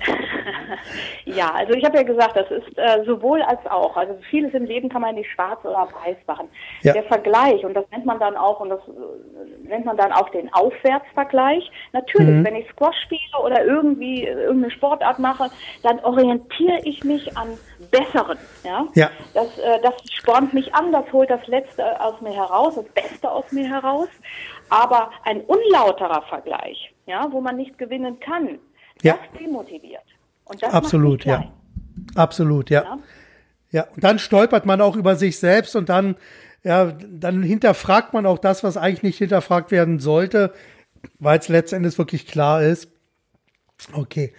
Ja, 1.24 1.52
also 1.52 1.74
ich 1.74 1.84
habe 1.84 1.98
ja 1.98 2.02
gesagt, 2.02 2.36
das 2.36 2.50
ist 2.50 2.78
äh, 2.78 3.04
sowohl 3.04 3.42
als 3.42 3.64
auch. 3.66 3.96
Also 3.96 4.18
vieles 4.30 4.54
im 4.54 4.64
Leben 4.64 4.88
kann 4.88 5.02
man 5.02 5.14
nicht 5.14 5.30
schwarz 5.30 5.62
oder 5.62 5.88
weiß 6.04 6.16
machen. 6.26 6.48
Ja. 6.82 6.94
Der 6.94 7.02
Vergleich, 7.04 7.64
und 7.64 7.74
das 7.74 7.84
nennt 7.90 8.06
man 8.06 8.18
dann 8.18 8.36
auch, 8.36 8.60
und 8.60 8.70
das 8.70 8.80
äh, 8.88 9.68
nennt 9.68 9.84
man 9.84 9.96
dann 9.96 10.12
auch 10.12 10.28
den 10.30 10.52
Aufwärtsvergleich. 10.52 11.70
Natürlich, 11.92 12.28
mhm. 12.28 12.44
wenn 12.44 12.56
ich 12.56 12.68
Squash 12.70 12.96
spiele 13.04 13.44
oder 13.44 13.64
irgendwie 13.64 14.24
irgendeine 14.24 14.70
Sportart 14.70 15.18
mache, 15.18 15.50
dann 15.82 16.00
orientiere 16.00 16.80
ich 16.84 17.04
mich 17.04 17.36
an 17.36 17.48
Besseren. 17.90 18.38
Ja? 18.64 18.86
ja. 18.94 19.10
Das, 19.34 19.58
äh, 19.58 19.80
das 19.82 19.94
spornt 20.12 20.54
mich 20.54 20.74
an, 20.74 20.92
das 20.92 21.04
holt 21.12 21.30
das 21.30 21.46
Letzte 21.46 22.00
aus 22.00 22.20
mir 22.20 22.32
heraus, 22.32 22.74
das 22.74 22.86
Beste 22.86 23.30
aus 23.30 23.50
mir 23.52 23.68
heraus. 23.68 24.08
Aber 24.70 25.10
ein 25.24 25.42
unlauterer 25.42 26.22
Vergleich, 26.22 26.92
ja, 27.06 27.26
wo 27.30 27.40
man 27.40 27.56
nicht 27.56 27.78
gewinnen 27.78 28.20
kann, 28.20 28.58
ja. 29.02 29.14
das 29.14 29.40
demotiviert. 29.40 30.02
Und 30.48 30.62
das 30.62 30.72
Absolut, 30.72 31.24
ja. 31.24 31.52
Absolut, 32.14 32.70
ja. 32.70 32.82
ja. 32.82 32.98
Ja, 33.70 33.86
und 33.94 34.02
dann 34.02 34.18
stolpert 34.18 34.64
man 34.66 34.80
auch 34.80 34.96
über 34.96 35.16
sich 35.16 35.38
selbst 35.38 35.76
und 35.76 35.88
dann, 35.88 36.16
ja, 36.64 36.86
dann 36.86 37.42
hinterfragt 37.42 38.14
man 38.14 38.24
auch 38.24 38.38
das, 38.38 38.64
was 38.64 38.76
eigentlich 38.76 39.02
nicht 39.02 39.18
hinterfragt 39.18 39.70
werden 39.70 39.98
sollte, 39.98 40.52
weil 41.18 41.38
es 41.38 41.48
letztendlich 41.48 41.98
wirklich 41.98 42.26
klar 42.26 42.62
ist. 42.62 42.88
Okay. 43.92 44.32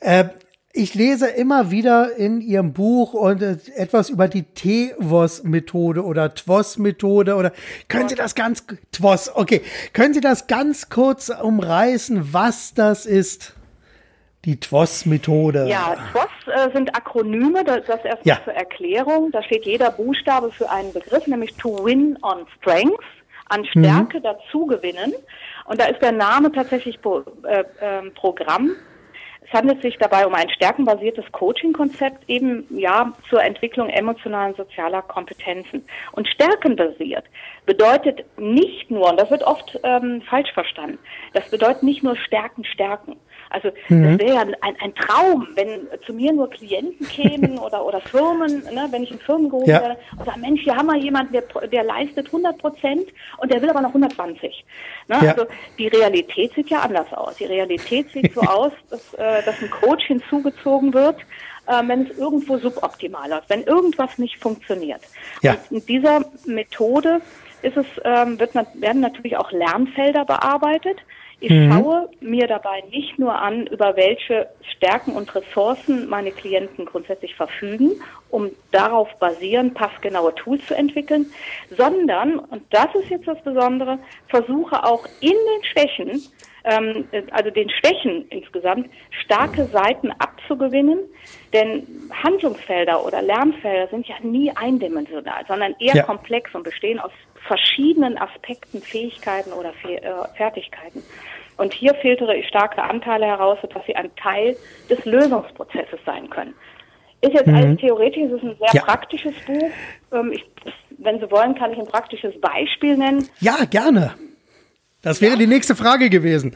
Äh, 0.00 0.26
ich 0.72 0.94
lese 0.94 1.26
immer 1.26 1.70
wieder 1.70 2.16
in 2.16 2.40
Ihrem 2.40 2.72
Buch 2.72 3.12
und 3.12 3.42
äh, 3.42 3.58
etwas 3.74 4.08
über 4.08 4.28
die 4.28 4.44
TWOS-Methode 4.44 6.04
oder 6.04 6.32
TWOS-Methode 6.34 7.34
oder 7.34 7.52
können 7.88 8.08
Sie 8.08 8.14
das 8.14 8.34
ganz 8.34 8.64
TWOS, 8.92 9.34
okay, 9.34 9.60
können 9.92 10.14
Sie 10.14 10.20
das 10.20 10.46
ganz 10.46 10.88
kurz 10.88 11.30
umreißen, 11.30 12.32
was 12.32 12.74
das 12.74 13.06
ist? 13.06 13.54
Die 14.44 14.58
TWOS-Methode. 14.58 15.68
Ja, 15.68 15.94
TWOS 16.12 16.52
äh, 16.52 16.72
sind 16.74 16.94
Akronyme, 16.96 17.62
das, 17.62 17.84
das 17.86 18.04
erst 18.04 18.26
ja. 18.26 18.38
zur 18.42 18.54
Erklärung. 18.54 19.30
Da 19.30 19.42
steht 19.42 19.64
jeder 19.64 19.90
Buchstabe 19.92 20.50
für 20.50 20.68
einen 20.68 20.92
Begriff, 20.92 21.26
nämlich 21.28 21.54
to 21.54 21.84
win 21.84 22.18
on 22.22 22.46
strength, 22.58 23.04
an 23.48 23.64
Stärke 23.66 24.18
mhm. 24.18 24.22
dazu 24.22 24.66
gewinnen. 24.66 25.14
Und 25.66 25.80
da 25.80 25.84
ist 25.84 26.02
der 26.02 26.10
Name 26.10 26.50
tatsächlich 26.50 27.00
Pro, 27.00 27.22
äh, 27.44 27.60
äh, 27.80 28.10
Programm. 28.16 28.72
Es 29.52 29.58
handelt 29.58 29.82
sich 29.82 29.98
dabei 29.98 30.26
um 30.26 30.34
ein 30.34 30.48
stärkenbasiertes 30.48 31.30
Coaching-Konzept 31.32 32.24
eben 32.26 32.64
ja 32.70 33.12
zur 33.28 33.42
Entwicklung 33.42 33.90
emotionalen 33.90 34.54
sozialer 34.54 35.02
Kompetenzen. 35.02 35.84
Und 36.12 36.26
stärkenbasiert 36.26 37.24
bedeutet 37.66 38.24
nicht 38.38 38.90
nur, 38.90 39.10
und 39.10 39.20
das 39.20 39.30
wird 39.30 39.42
oft 39.42 39.78
ähm, 39.82 40.22
falsch 40.22 40.50
verstanden, 40.52 40.98
das 41.34 41.50
bedeutet 41.50 41.82
nicht 41.82 42.02
nur 42.02 42.16
Stärken, 42.16 42.64
Stärken, 42.64 43.16
also 43.52 43.68
mhm. 43.88 44.18
das 44.18 44.26
wäre 44.26 44.34
ja 44.34 44.40
ein, 44.40 44.76
ein, 44.80 44.94
Traum, 44.94 45.46
wenn 45.54 45.86
zu 46.06 46.14
mir 46.14 46.32
nur 46.32 46.48
Klienten 46.48 47.06
kämen 47.06 47.58
oder, 47.58 47.84
oder 47.84 48.00
Firmen, 48.00 48.62
ne, 48.72 48.88
wenn 48.90 49.02
ich 49.02 49.10
in 49.10 49.18
Firmen 49.18 49.50
gerufen 49.50 49.68
ja. 49.68 49.82
werde 49.82 49.98
und 50.18 50.24
sage, 50.24 50.40
Mensch, 50.40 50.62
hier 50.62 50.74
haben 50.74 50.86
wir 50.86 50.96
jemanden, 50.96 51.32
der, 51.32 51.42
der 51.68 51.84
leistet 51.84 52.26
100 52.26 52.56
Prozent 52.56 53.06
und 53.38 53.52
der 53.52 53.60
will 53.60 53.68
aber 53.68 53.82
noch 53.82 53.90
120. 53.90 54.64
Ne? 55.08 55.18
Ja. 55.22 55.30
Also 55.32 55.46
die 55.78 55.88
Realität 55.88 56.54
sieht 56.54 56.70
ja 56.70 56.80
anders 56.80 57.12
aus. 57.12 57.36
Die 57.36 57.44
Realität 57.44 58.10
sieht 58.10 58.32
so 58.32 58.40
aus, 58.40 58.72
dass, 58.88 59.14
äh, 59.14 59.41
dass 59.44 59.60
ein 59.62 59.70
Coach 59.70 60.04
hinzugezogen 60.06 60.94
wird, 60.94 61.20
äh, 61.66 61.82
wenn 61.86 62.06
es 62.06 62.18
irgendwo 62.18 62.58
suboptimal 62.58 63.30
ist, 63.30 63.48
wenn 63.48 63.62
irgendwas 63.62 64.18
nicht 64.18 64.38
funktioniert. 64.38 65.02
Ja. 65.42 65.52
Und 65.70 65.78
in 65.78 65.86
dieser 65.86 66.24
Methode 66.46 67.20
ist 67.62 67.76
es, 67.76 67.86
ähm, 68.04 68.38
wird, 68.38 68.54
werden 68.54 69.00
natürlich 69.00 69.36
auch 69.36 69.52
Lernfelder 69.52 70.24
bearbeitet. 70.24 70.98
Ich 71.40 71.50
mhm. 71.50 71.72
schaue 71.72 72.08
mir 72.20 72.46
dabei 72.46 72.84
nicht 72.90 73.18
nur 73.18 73.34
an, 73.34 73.66
über 73.66 73.96
welche 73.96 74.48
Stärken 74.76 75.12
und 75.12 75.34
Ressourcen 75.34 76.08
meine 76.08 76.30
Klienten 76.30 76.84
grundsätzlich 76.84 77.34
verfügen, 77.34 77.92
um 78.30 78.50
darauf 78.70 79.08
basierend 79.18 79.74
passgenaue 79.74 80.34
Tools 80.36 80.64
zu 80.66 80.74
entwickeln, 80.74 81.26
sondern, 81.76 82.38
und 82.38 82.62
das 82.70 82.94
ist 82.94 83.10
jetzt 83.10 83.26
das 83.26 83.42
Besondere, 83.42 83.98
versuche 84.28 84.84
auch 84.84 85.04
in 85.20 85.30
den 85.30 85.64
Schwächen, 85.64 86.22
ähm, 86.64 87.06
also 87.30 87.50
den 87.50 87.70
Schwächen 87.70 88.26
insgesamt, 88.28 88.88
starke 89.24 89.64
Seiten 89.66 90.12
abzugewinnen. 90.12 90.98
Denn 91.52 91.86
Handlungsfelder 92.22 93.04
oder 93.04 93.22
Lernfelder 93.22 93.88
sind 93.88 94.06
ja 94.06 94.16
nie 94.22 94.50
eindimensional, 94.54 95.44
sondern 95.46 95.74
eher 95.78 95.96
ja. 95.96 96.02
komplex 96.02 96.54
und 96.54 96.62
bestehen 96.62 96.98
aus 96.98 97.12
verschiedenen 97.46 98.18
Aspekten, 98.18 98.80
Fähigkeiten 98.80 99.52
oder 99.52 99.70
äh, 99.84 100.36
Fertigkeiten. 100.36 101.02
Und 101.58 101.74
hier 101.74 101.94
filtere 101.94 102.36
ich 102.36 102.48
starke 102.48 102.82
Anteile 102.82 103.26
heraus, 103.26 103.58
sodass 103.60 103.84
sie 103.86 103.94
ein 103.94 104.14
Teil 104.16 104.56
des 104.88 105.04
Lösungsprozesses 105.04 106.00
sein 106.06 106.30
können. 106.30 106.54
Ist 107.20 107.34
jetzt 107.34 107.46
mhm. 107.46 107.54
alles 107.54 107.80
theoretisch, 107.80 108.22
es 108.24 108.32
ist 108.32 108.42
ein 108.42 108.56
sehr 108.58 108.74
ja. 108.74 108.82
praktisches 108.82 109.34
Buch. 109.46 109.70
Ähm, 110.12 110.32
ich, 110.32 110.44
wenn 110.98 111.20
Sie 111.20 111.30
wollen, 111.30 111.54
kann 111.54 111.72
ich 111.72 111.78
ein 111.78 111.86
praktisches 111.86 112.40
Beispiel 112.40 112.96
nennen. 112.96 113.28
Ja, 113.40 113.64
gerne. 113.70 114.14
Das 115.02 115.20
wäre 115.20 115.32
ja. 115.32 115.38
die 115.38 115.46
nächste 115.46 115.74
Frage 115.74 116.08
gewesen. 116.08 116.54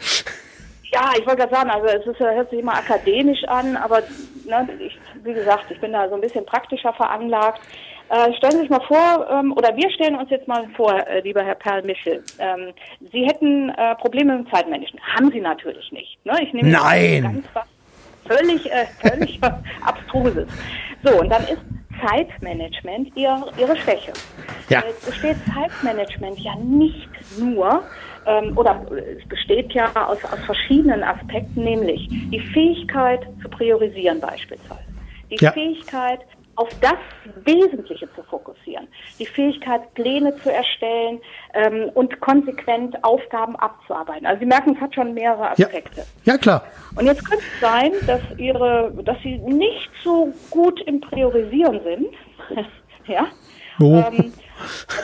Ja, 0.93 1.11
ich 1.19 1.27
wollte 1.27 1.43
gerade 1.43 1.55
sagen, 1.55 1.71
also 1.71 1.87
es 1.87 2.07
ist, 2.07 2.21
hört 2.21 2.49
sich 2.51 2.61
immer 2.61 2.75
akademisch 2.75 3.43
an, 3.49 3.77
aber 3.77 4.03
ne, 4.45 4.69
ich, 4.79 4.97
wie 5.25 5.35
gesagt, 5.35 5.65
ich 5.71 5.81
bin 5.81 5.93
da 5.93 6.09
so 6.09 6.15
ein 6.15 6.21
bisschen 6.21 6.47
praktischer 6.47 6.93
veranlagt. 6.93 7.61
Äh, 8.09 8.33
stellen 8.35 8.53
Sie 8.53 8.61
sich 8.61 8.71
mal 8.71 8.81
vor, 8.87 9.27
ähm, 9.31 9.53
oder 9.53 9.77
wir 9.77 9.91
stellen 9.91 10.15
uns 10.15 10.31
jetzt 10.31 10.47
mal 10.47 10.65
vor, 10.77 10.95
äh, 11.09 11.21
lieber 11.21 11.43
Herr 11.43 11.57
Perl-Michel, 11.57 12.23
ähm, 12.39 12.73
Sie 13.13 13.27
hätten 13.27 13.71
äh, 13.71 13.97
Probleme 13.97 14.39
mit 14.39 14.49
Zeitmanagement. 14.49 15.03
Haben 15.17 15.33
Sie 15.33 15.41
natürlich 15.41 15.91
nicht. 15.91 16.25
Ne? 16.25 16.41
Ich 16.41 16.53
nehme 16.53 16.69
Nein! 16.69 17.23
Ganz 17.23 17.47
was 17.53 17.67
völlig, 18.27 18.71
äh, 18.71 18.87
völlig 19.01 19.41
abstruses. 19.85 20.47
So, 21.03 21.21
und 21.21 21.29
dann 21.31 21.43
ist 21.45 21.59
Zeitmanagement 22.07 23.11
ihr, 23.17 23.45
Ihre 23.59 23.77
Schwäche. 23.77 24.13
Ja. 24.69 24.83
Es 24.89 25.07
besteht 25.07 25.37
Zeitmanagement 25.53 26.39
ja 26.39 26.55
nicht 26.57 27.09
nur 27.39 27.83
ähm, 28.27 28.57
oder 28.57 28.85
es 28.91 29.27
besteht 29.29 29.73
ja 29.73 29.91
aus, 29.95 30.19
aus 30.25 30.41
verschiedenen 30.45 31.03
Aspekten, 31.03 31.65
nämlich 31.65 32.09
die 32.09 32.41
Fähigkeit 32.53 33.27
zu 33.43 33.49
priorisieren 33.49 34.21
beispielsweise, 34.21 34.85
die 35.31 35.37
ja. 35.37 35.53
Fähigkeit 35.53 36.21
auf 36.57 36.69
das 36.81 36.95
Wesentliche 37.45 38.09
zu 38.15 38.23
fokussieren, 38.23 38.89
die 39.19 39.27
Fähigkeit, 39.27 39.93
Pläne 39.95 40.35
zu 40.37 40.51
erstellen 40.51 41.21
ähm, 41.55 41.91
und 41.95 42.19
konsequent 42.21 43.03
Aufgaben 43.05 43.57
abzuarbeiten. 43.57 44.27
Also 44.27 44.41
Sie 44.41 44.47
merken, 44.47 44.75
es 44.75 44.81
hat 44.81 44.95
schon 44.95 45.15
mehrere 45.15 45.51
Aspekte. 45.51 46.05
Ja, 46.25 46.33
ja 46.33 46.39
klar. 46.39 46.65
Und 46.97 47.05
jetzt 47.05 47.29
könnte 47.29 47.45
es 47.45 47.61
sein, 47.61 47.93
dass 48.07 48.23
Ihre, 48.39 48.93
dass 49.05 49.21
Sie 49.23 49.37
nicht 49.37 49.91
so 50.03 50.33
gut 50.51 50.81
im 50.87 51.01
Priorisieren 51.01 51.81
sind. 51.85 52.09
ja. 53.07 53.27
Oh. 53.79 54.03
Ähm, 54.11 54.33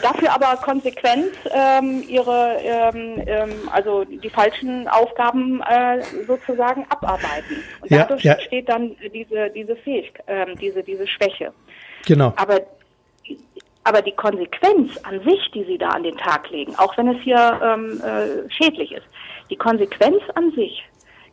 Dafür 0.02 0.32
aber 0.32 0.56
konsequent 0.62 1.32
ähm, 1.50 2.02
ihre, 2.08 2.56
ähm, 2.62 3.22
ähm, 3.26 3.68
also 3.70 4.04
die 4.04 4.30
falschen 4.30 4.88
Aufgaben 4.88 5.62
äh, 5.62 6.02
sozusagen 6.26 6.86
abarbeiten. 6.88 7.62
Und 7.80 7.90
ja, 7.90 7.98
dadurch 7.98 8.24
ja. 8.24 8.34
entsteht 8.34 8.68
dann 8.68 8.96
diese 9.12 9.50
diese 9.50 9.76
Fähigkeit, 9.76 10.24
ähm, 10.26 10.56
diese 10.58 10.82
diese 10.82 11.06
Schwäche. 11.06 11.52
Genau. 12.06 12.32
Aber 12.36 12.60
aber 13.84 14.02
die 14.02 14.12
Konsequenz 14.12 14.96
an 15.02 15.20
sich, 15.24 15.50
die 15.52 15.64
sie 15.64 15.78
da 15.78 15.88
an 15.88 16.04
den 16.04 16.16
Tag 16.16 16.48
legen, 16.50 16.74
auch 16.76 16.96
wenn 16.96 17.08
es 17.08 17.20
hier 17.22 17.60
ähm, 17.62 18.00
äh, 18.00 18.50
schädlich 18.50 18.92
ist, 18.92 19.06
die 19.50 19.56
Konsequenz 19.56 20.22
an 20.34 20.52
sich 20.52 20.84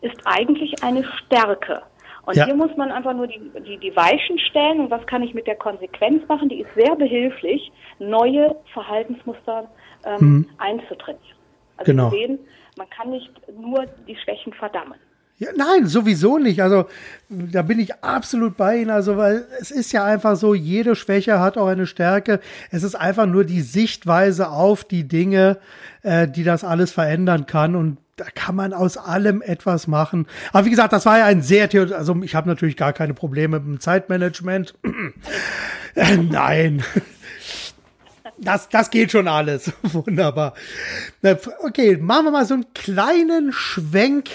ist 0.02 0.16
eigentlich 0.26 0.84
eine 0.84 1.04
Stärke. 1.04 1.84
Und 2.26 2.36
ja. 2.36 2.46
hier 2.46 2.56
muss 2.56 2.76
man 2.78 2.92
einfach 2.92 3.14
nur 3.14 3.28
die, 3.28 3.40
die, 3.66 3.78
die 3.78 3.96
Weichen 3.96 4.38
stellen 4.40 4.82
und 4.82 4.92
was 4.92 5.06
kann 5.08 5.24
ich 5.24 5.34
mit 5.34 5.48
der 5.48 5.56
Konsequenz 5.56 6.28
machen, 6.28 6.50
die 6.50 6.62
ist 6.62 6.70
sehr 6.76 6.96
behilflich, 6.96 7.72
neue 8.00 8.56
Verhaltensmuster 8.74 9.70
ähm, 10.06 10.18
mhm. 10.20 10.50
einzutrainieren. 10.58 11.38
Also 11.78 11.92
genau. 11.92 12.10
sehen, 12.10 12.40
man 12.78 12.90
kann 12.90 13.10
nicht 13.10 13.32
nur 13.58 13.86
die 14.08 14.16
Schwächen 14.18 14.54
verdammen. 14.54 14.96
Ja, 15.40 15.52
nein, 15.56 15.88
sowieso 15.88 16.38
nicht. 16.38 16.62
Also 16.62 16.86
da 17.30 17.62
bin 17.62 17.80
ich 17.80 18.04
absolut 18.04 18.58
bei 18.58 18.82
Ihnen. 18.82 18.90
Also 18.90 19.16
weil 19.16 19.46
es 19.62 19.72
ist 19.72 19.94
ja 19.94 20.04
einfach 20.04 20.36
so, 20.36 20.54
jede 20.54 20.98
Schwäche 20.98 21.40
hat 21.40 21.58
auch 21.58 21.68
eine 21.68 21.88
Stärke. 21.88 22.42
Es 22.72 22.84
ist 22.84 22.96
einfach 22.96 23.26
nur 23.26 23.46
die 23.46 23.62
Sichtweise 23.62 24.50
auf 24.50 24.84
die 24.84 25.08
Dinge, 25.08 25.58
äh, 26.04 26.28
die 26.28 26.44
das 26.44 26.66
alles 26.66 26.92
verändern 26.92 27.46
kann. 27.46 27.78
Und 27.78 28.00
da 28.20 28.26
kann 28.34 28.56
man 28.56 28.74
aus 28.74 28.98
allem 28.98 29.42
etwas 29.42 29.88
machen. 29.88 30.28
Aber 30.52 30.66
wie 30.66 30.70
gesagt, 30.70 30.94
das 30.94 31.06
war 31.06 31.20
ja 31.20 31.26
ein 31.26 31.42
sehr, 31.42 31.70
also 31.96 32.22
ich 32.22 32.36
habe 32.36 32.50
natürlich 32.50 32.76
gar 32.76 32.94
keine 32.94 33.14
Probleme 33.14 33.60
mit 33.60 33.68
dem 33.68 33.80
Zeitmanagement. 33.80 34.76
nein. 36.30 36.84
Das, 38.42 38.70
das 38.70 38.90
geht 38.90 39.12
schon 39.12 39.28
alles. 39.28 39.74
Wunderbar. 39.84 40.54
Okay, 41.62 41.98
machen 41.98 42.24
wir 42.28 42.32
mal 42.32 42.46
so 42.46 42.54
einen 42.54 42.74
kleinen 42.74 43.52
Schwenk 43.52 44.30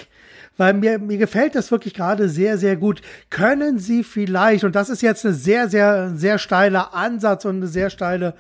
weil 0.56 0.74
mir, 0.74 0.98
mir 0.98 1.18
gefällt 1.18 1.54
das 1.54 1.70
wirklich 1.70 1.94
gerade 1.94 2.28
sehr, 2.28 2.58
sehr 2.58 2.76
gut. 2.76 3.00
Können 3.30 3.78
Sie 3.78 4.04
vielleicht, 4.04 4.64
und 4.64 4.74
das 4.74 4.88
ist 4.88 5.02
jetzt 5.02 5.24
eine 5.24 5.34
sehr, 5.34 5.68
sehr, 5.68 6.12
sehr 6.14 6.38
steile 6.38 6.92
Ansatz 6.94 7.44
und 7.44 7.56
eine 7.56 7.66
sehr 7.66 7.90
steile 7.90 8.34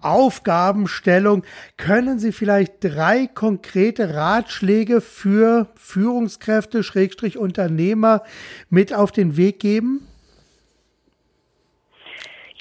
Aufgabenstellung. 0.00 1.44
Können 1.76 2.18
Sie 2.18 2.32
vielleicht 2.32 2.74
drei 2.80 3.26
konkrete 3.26 4.14
Ratschläge 4.14 5.00
für 5.00 5.68
Führungskräfte, 5.76 6.82
Schrägstrich 6.82 7.38
Unternehmer 7.38 8.22
mit 8.70 8.94
auf 8.94 9.12
den 9.12 9.36
Weg 9.36 9.60
geben? 9.60 10.06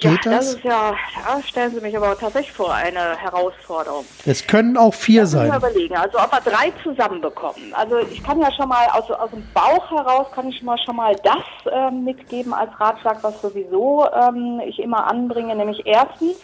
Geht 0.04 0.26
ja, 0.26 0.32
das? 0.32 0.46
das 0.46 0.56
ist 0.56 0.64
ja, 0.64 0.96
da 1.26 1.42
stellen 1.42 1.74
Sie 1.74 1.82
mich 1.82 1.96
aber 1.96 2.18
tatsächlich 2.18 2.52
vor 2.52 2.74
eine 2.74 3.18
Herausforderung. 3.18 4.06
Es 4.26 4.46
können 4.46 4.78
auch 4.78 4.94
vier 4.94 5.26
sein. 5.26 5.48
Mal 5.48 5.58
überlegen, 5.58 5.96
also 5.96 6.20
ob 6.20 6.32
wir 6.32 6.42
drei 6.42 6.72
zusammenbekommen. 6.84 7.74
Also 7.74 8.00
ich 8.00 8.24
kann 8.24 8.40
ja 8.42 8.52
schon 8.52 8.68
mal 8.70 8.86
aus, 8.92 9.10
aus 9.10 9.32
dem 9.32 9.48
Bauch 9.54 9.90
heraus 9.92 10.28
kann 10.34 10.50
ich 10.50 10.58
schon 10.58 10.66
mal 10.66 10.78
schon 10.78 10.96
mal 10.96 11.16
das 11.24 11.72
ähm, 11.72 12.04
mitgeben 12.04 12.54
als 12.54 12.70
Ratschlag, 12.80 13.24
was 13.24 13.42
sowieso 13.42 14.06
ähm, 14.14 14.62
ich 14.66 14.80
immer 14.80 15.08
anbringe, 15.08 15.56
nämlich 15.56 15.82
erstens 15.86 16.42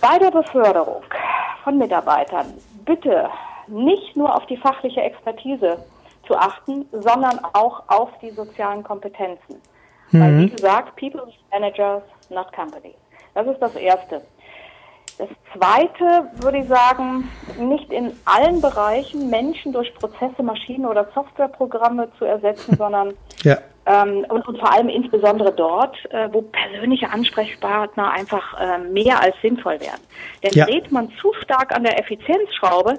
bei 0.00 0.18
der 0.18 0.30
Beförderung 0.30 1.02
von 1.62 1.78
Mitarbeitern 1.78 2.54
bitte 2.84 3.28
nicht 3.68 4.16
nur 4.16 4.34
auf 4.34 4.46
die 4.46 4.56
fachliche 4.56 5.00
Expertise 5.00 5.78
zu 6.26 6.36
achten, 6.36 6.86
sondern 6.92 7.40
auch 7.52 7.82
auf 7.88 8.10
die 8.20 8.30
sozialen 8.30 8.82
Kompetenzen. 8.82 9.60
Mhm. 10.10 10.20
Weil, 10.20 10.38
wie 10.38 10.50
gesagt, 10.50 10.96
People 10.96 11.26
Managers, 11.50 12.02
not 12.34 12.52
Companies. 12.52 12.96
Das 13.34 13.46
ist 13.46 13.60
das 13.60 13.74
Erste. 13.76 14.22
Das 15.18 15.28
Zweite 15.56 16.28
würde 16.42 16.58
ich 16.58 16.68
sagen, 16.68 17.30
nicht 17.58 17.92
in 17.92 18.12
allen 18.24 18.60
Bereichen 18.60 19.30
Menschen 19.30 19.72
durch 19.72 19.94
Prozesse, 19.94 20.42
Maschinen 20.42 20.86
oder 20.86 21.08
Softwareprogramme 21.14 22.08
zu 22.18 22.24
ersetzen, 22.24 22.76
sondern 22.78 23.14
ja. 23.42 23.58
Ähm, 23.86 24.24
und, 24.30 24.48
und, 24.48 24.58
vor 24.58 24.72
allem 24.72 24.88
insbesondere 24.88 25.52
dort, 25.52 25.94
äh, 26.10 26.30
wo 26.32 26.40
persönliche 26.40 27.10
Ansprechpartner 27.10 28.12
einfach 28.12 28.58
äh, 28.58 28.78
mehr 28.78 29.20
als 29.20 29.36
sinnvoll 29.42 29.78
werden. 29.78 30.00
Denn 30.42 30.52
ja. 30.52 30.64
dreht 30.64 30.90
man 30.90 31.10
zu 31.20 31.34
stark 31.42 31.76
an 31.76 31.84
der 31.84 32.00
Effizienzschraube, 32.00 32.94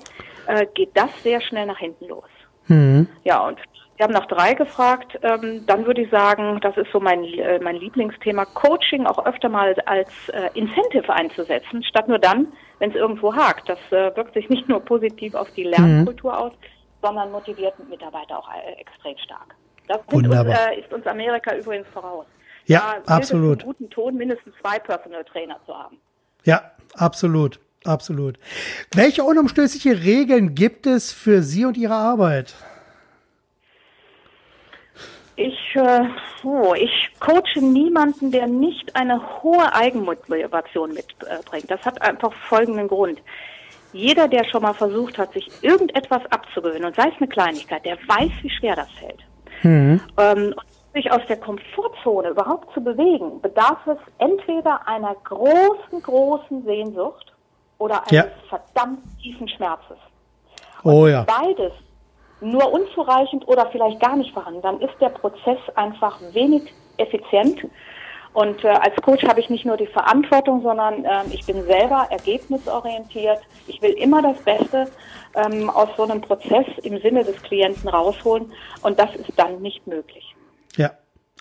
äh, 0.45 0.67
geht 0.75 0.91
das 0.93 1.09
sehr 1.23 1.41
schnell 1.41 1.65
nach 1.65 1.79
hinten 1.79 2.05
los. 2.05 2.29
Mhm. 2.67 3.07
Ja, 3.23 3.47
und 3.47 3.57
wir 3.97 4.03
haben 4.03 4.13
nach 4.13 4.27
drei 4.27 4.53
gefragt. 4.53 5.17
Ähm, 5.21 5.65
dann 5.65 5.85
würde 5.85 6.01
ich 6.01 6.09
sagen, 6.09 6.59
das 6.61 6.75
ist 6.77 6.91
so 6.91 6.99
mein, 6.99 7.23
äh, 7.23 7.59
mein 7.59 7.77
Lieblingsthema, 7.77 8.45
Coaching 8.45 9.05
auch 9.05 9.25
öfter 9.25 9.49
mal 9.49 9.75
als 9.85 10.09
äh, 10.29 10.49
Incentive 10.53 11.11
einzusetzen, 11.11 11.83
statt 11.83 12.07
nur 12.07 12.19
dann, 12.19 12.47
wenn 12.79 12.89
es 12.89 12.95
irgendwo 12.95 13.33
hakt. 13.33 13.69
Das 13.69 13.79
äh, 13.91 14.15
wirkt 14.15 14.33
sich 14.33 14.49
nicht 14.49 14.67
nur 14.67 14.81
positiv 14.81 15.33
auf 15.35 15.49
die 15.51 15.63
Lernkultur 15.63 16.31
mhm. 16.31 16.37
aus, 16.37 16.51
sondern 17.01 17.31
motiviert 17.31 17.73
Mitarbeiter 17.89 18.39
auch 18.39 18.49
äh, 18.49 18.81
extrem 18.81 19.17
stark. 19.17 19.55
Das 19.87 19.99
uns, 20.11 20.27
äh, 20.27 20.79
ist 20.79 20.91
uns 20.91 21.05
Amerika 21.05 21.55
übrigens 21.55 21.87
voraus. 21.93 22.25
Ja, 22.65 22.95
da 23.05 23.15
absolut. 23.15 23.59
Es 23.59 23.65
guten 23.65 23.89
Ton 23.89 24.15
mindestens 24.15 24.53
zwei 24.59 24.79
Personal 24.79 25.23
Trainer 25.23 25.59
zu 25.65 25.73
haben. 25.73 25.97
Ja, 26.43 26.71
absolut. 26.95 27.59
Absolut. 27.85 28.39
Welche 28.95 29.23
unumstößliche 29.23 30.03
Regeln 30.03 30.55
gibt 30.55 30.87
es 30.87 31.11
für 31.11 31.43
Sie 31.43 31.65
und 31.65 31.77
Ihre 31.77 31.93
Arbeit? 31.93 32.55
Ich, 35.37 35.75
äh, 35.75 36.07
oh, 36.43 36.73
ich 36.75 37.11
coache 37.19 37.61
niemanden, 37.61 38.31
der 38.31 38.47
nicht 38.47 38.95
eine 38.95 39.21
hohe 39.43 39.73
Eigenmotivation 39.73 40.93
mitbringt. 40.93 41.69
Das 41.69 41.83
hat 41.85 42.01
einfach 42.01 42.31
folgenden 42.47 42.87
Grund. 42.87 43.21
Jeder, 43.91 44.27
der 44.27 44.45
schon 44.45 44.61
mal 44.61 44.73
versucht 44.73 45.17
hat, 45.17 45.33
sich 45.33 45.49
irgendetwas 45.61 46.21
abzugewöhnen, 46.29 46.85
und 46.85 46.95
sei 46.95 47.09
es 47.09 47.15
eine 47.17 47.27
Kleinigkeit, 47.27 47.85
der 47.85 47.97
weiß, 48.07 48.31
wie 48.41 48.49
schwer 48.49 48.75
das 48.75 48.89
fällt. 48.91 49.19
Mhm. 49.63 50.01
Ähm, 50.17 50.55
sich 50.93 51.11
aus 51.11 51.21
der 51.27 51.37
Komfortzone 51.37 52.29
überhaupt 52.29 52.73
zu 52.73 52.81
bewegen, 52.81 53.41
bedarf 53.41 53.85
es 53.87 53.97
entweder 54.17 54.87
einer 54.87 55.15
großen, 55.25 56.01
großen 56.01 56.63
Sehnsucht 56.63 57.33
oder 57.77 58.01
eines 58.01 58.11
ja. 58.11 58.25
verdammt 58.47 58.99
tiefen 59.21 59.47
Schmerzes. 59.49 59.97
Und 60.83 60.93
oh 60.93 61.07
ja. 61.07 61.23
Beides 61.23 61.73
nur 62.45 62.71
unzureichend 62.71 63.47
oder 63.47 63.67
vielleicht 63.67 63.99
gar 63.99 64.15
nicht 64.15 64.33
vorhanden, 64.33 64.61
dann 64.61 64.79
ist 64.79 64.93
der 65.01 65.09
Prozess 65.09 65.57
einfach 65.75 66.19
wenig 66.33 66.73
effizient. 66.97 67.65
Und 68.33 68.63
äh, 68.65 68.67
als 68.67 68.95
Coach 69.01 69.23
habe 69.23 69.39
ich 69.39 69.49
nicht 69.49 69.65
nur 69.65 69.77
die 69.77 69.87
Verantwortung, 69.87 70.61
sondern 70.61 71.05
äh, 71.05 71.23
ich 71.31 71.45
bin 71.45 71.63
selber 71.63 72.07
ergebnisorientiert. 72.09 73.39
Ich 73.67 73.81
will 73.81 73.91
immer 73.91 74.21
das 74.21 74.37
Beste 74.39 74.91
ähm, 75.35 75.69
aus 75.69 75.87
so 75.95 76.03
einem 76.03 76.19
Prozess 76.19 76.65
im 76.83 76.99
Sinne 76.99 77.23
des 77.23 77.41
Klienten 77.43 77.87
rausholen 77.87 78.51
und 78.81 78.99
das 78.99 79.15
ist 79.15 79.31
dann 79.37 79.61
nicht 79.61 79.87
möglich. 79.87 80.34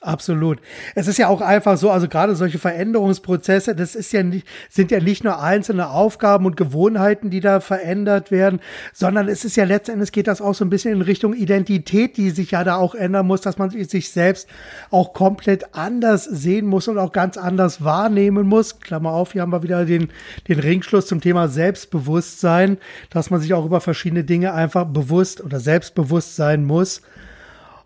Absolut. 0.05 0.59
Es 0.95 1.09
ist 1.09 1.17
ja 1.17 1.29
auch 1.29 1.41
einfach 1.41 1.79
so, 1.79 1.91
also 1.91 2.09
gerade 2.09 2.37
solche 2.37 2.59
Veränderungsprozesse, 2.59 3.75
das 3.75 3.95
ist 3.95 4.13
ja 4.13 4.23
nicht, 4.23 4.47
sind 4.69 4.91
ja 4.91 5.01
nicht 5.01 5.25
nur 5.25 5.41
einzelne 5.41 5.89
Aufgaben 5.89 6.45
und 6.45 6.59
Gewohnheiten, 6.59 7.31
die 7.31 7.41
da 7.41 7.61
verändert 7.61 8.31
werden, 8.31 8.61
sondern 8.93 9.29
es 9.29 9.47
ist 9.47 9.57
ja 9.57 9.65
letztendlich 9.65 10.13
geht 10.13 10.27
das 10.27 10.43
auch 10.43 10.55
so 10.55 10.63
ein 10.63 10.69
bisschen 10.69 10.93
in 10.93 11.01
Richtung 11.01 11.33
Identität, 11.33 12.19
die 12.19 12.29
sich 12.29 12.51
ja 12.51 12.65
da 12.65 12.77
auch 12.77 12.95
ändern 12.95 13.27
muss, 13.27 13.41
dass 13.41 13.57
man 13.57 13.71
sich 13.71 14.11
selbst 14.11 14.47
auch 14.91 15.15
komplett 15.15 15.75
anders 15.75 16.25
sehen 16.25 16.67
muss 16.67 16.87
und 16.87 16.99
auch 16.99 17.13
ganz 17.13 17.39
anders 17.39 17.83
wahrnehmen 17.83 18.47
muss. 18.47 18.81
Klammer 18.81 19.13
auf, 19.13 19.33
hier 19.33 19.41
haben 19.41 19.53
wir 19.53 19.63
wieder 19.63 19.87
den, 19.87 20.09
den 20.49 20.59
Ringschluss 20.61 21.07
zum 21.07 21.23
Thema 21.23 21.49
Selbstbewusstsein, 21.49 22.77
dass 23.09 23.31
man 23.31 23.41
sich 23.41 23.55
auch 23.55 23.65
über 23.65 23.81
verschiedene 23.81 24.25
Dinge 24.25 24.53
einfach 24.53 24.85
bewusst 24.85 25.43
oder 25.43 25.61
selbstbewusst 25.61 26.37
sein 26.37 26.63
muss. 26.63 27.01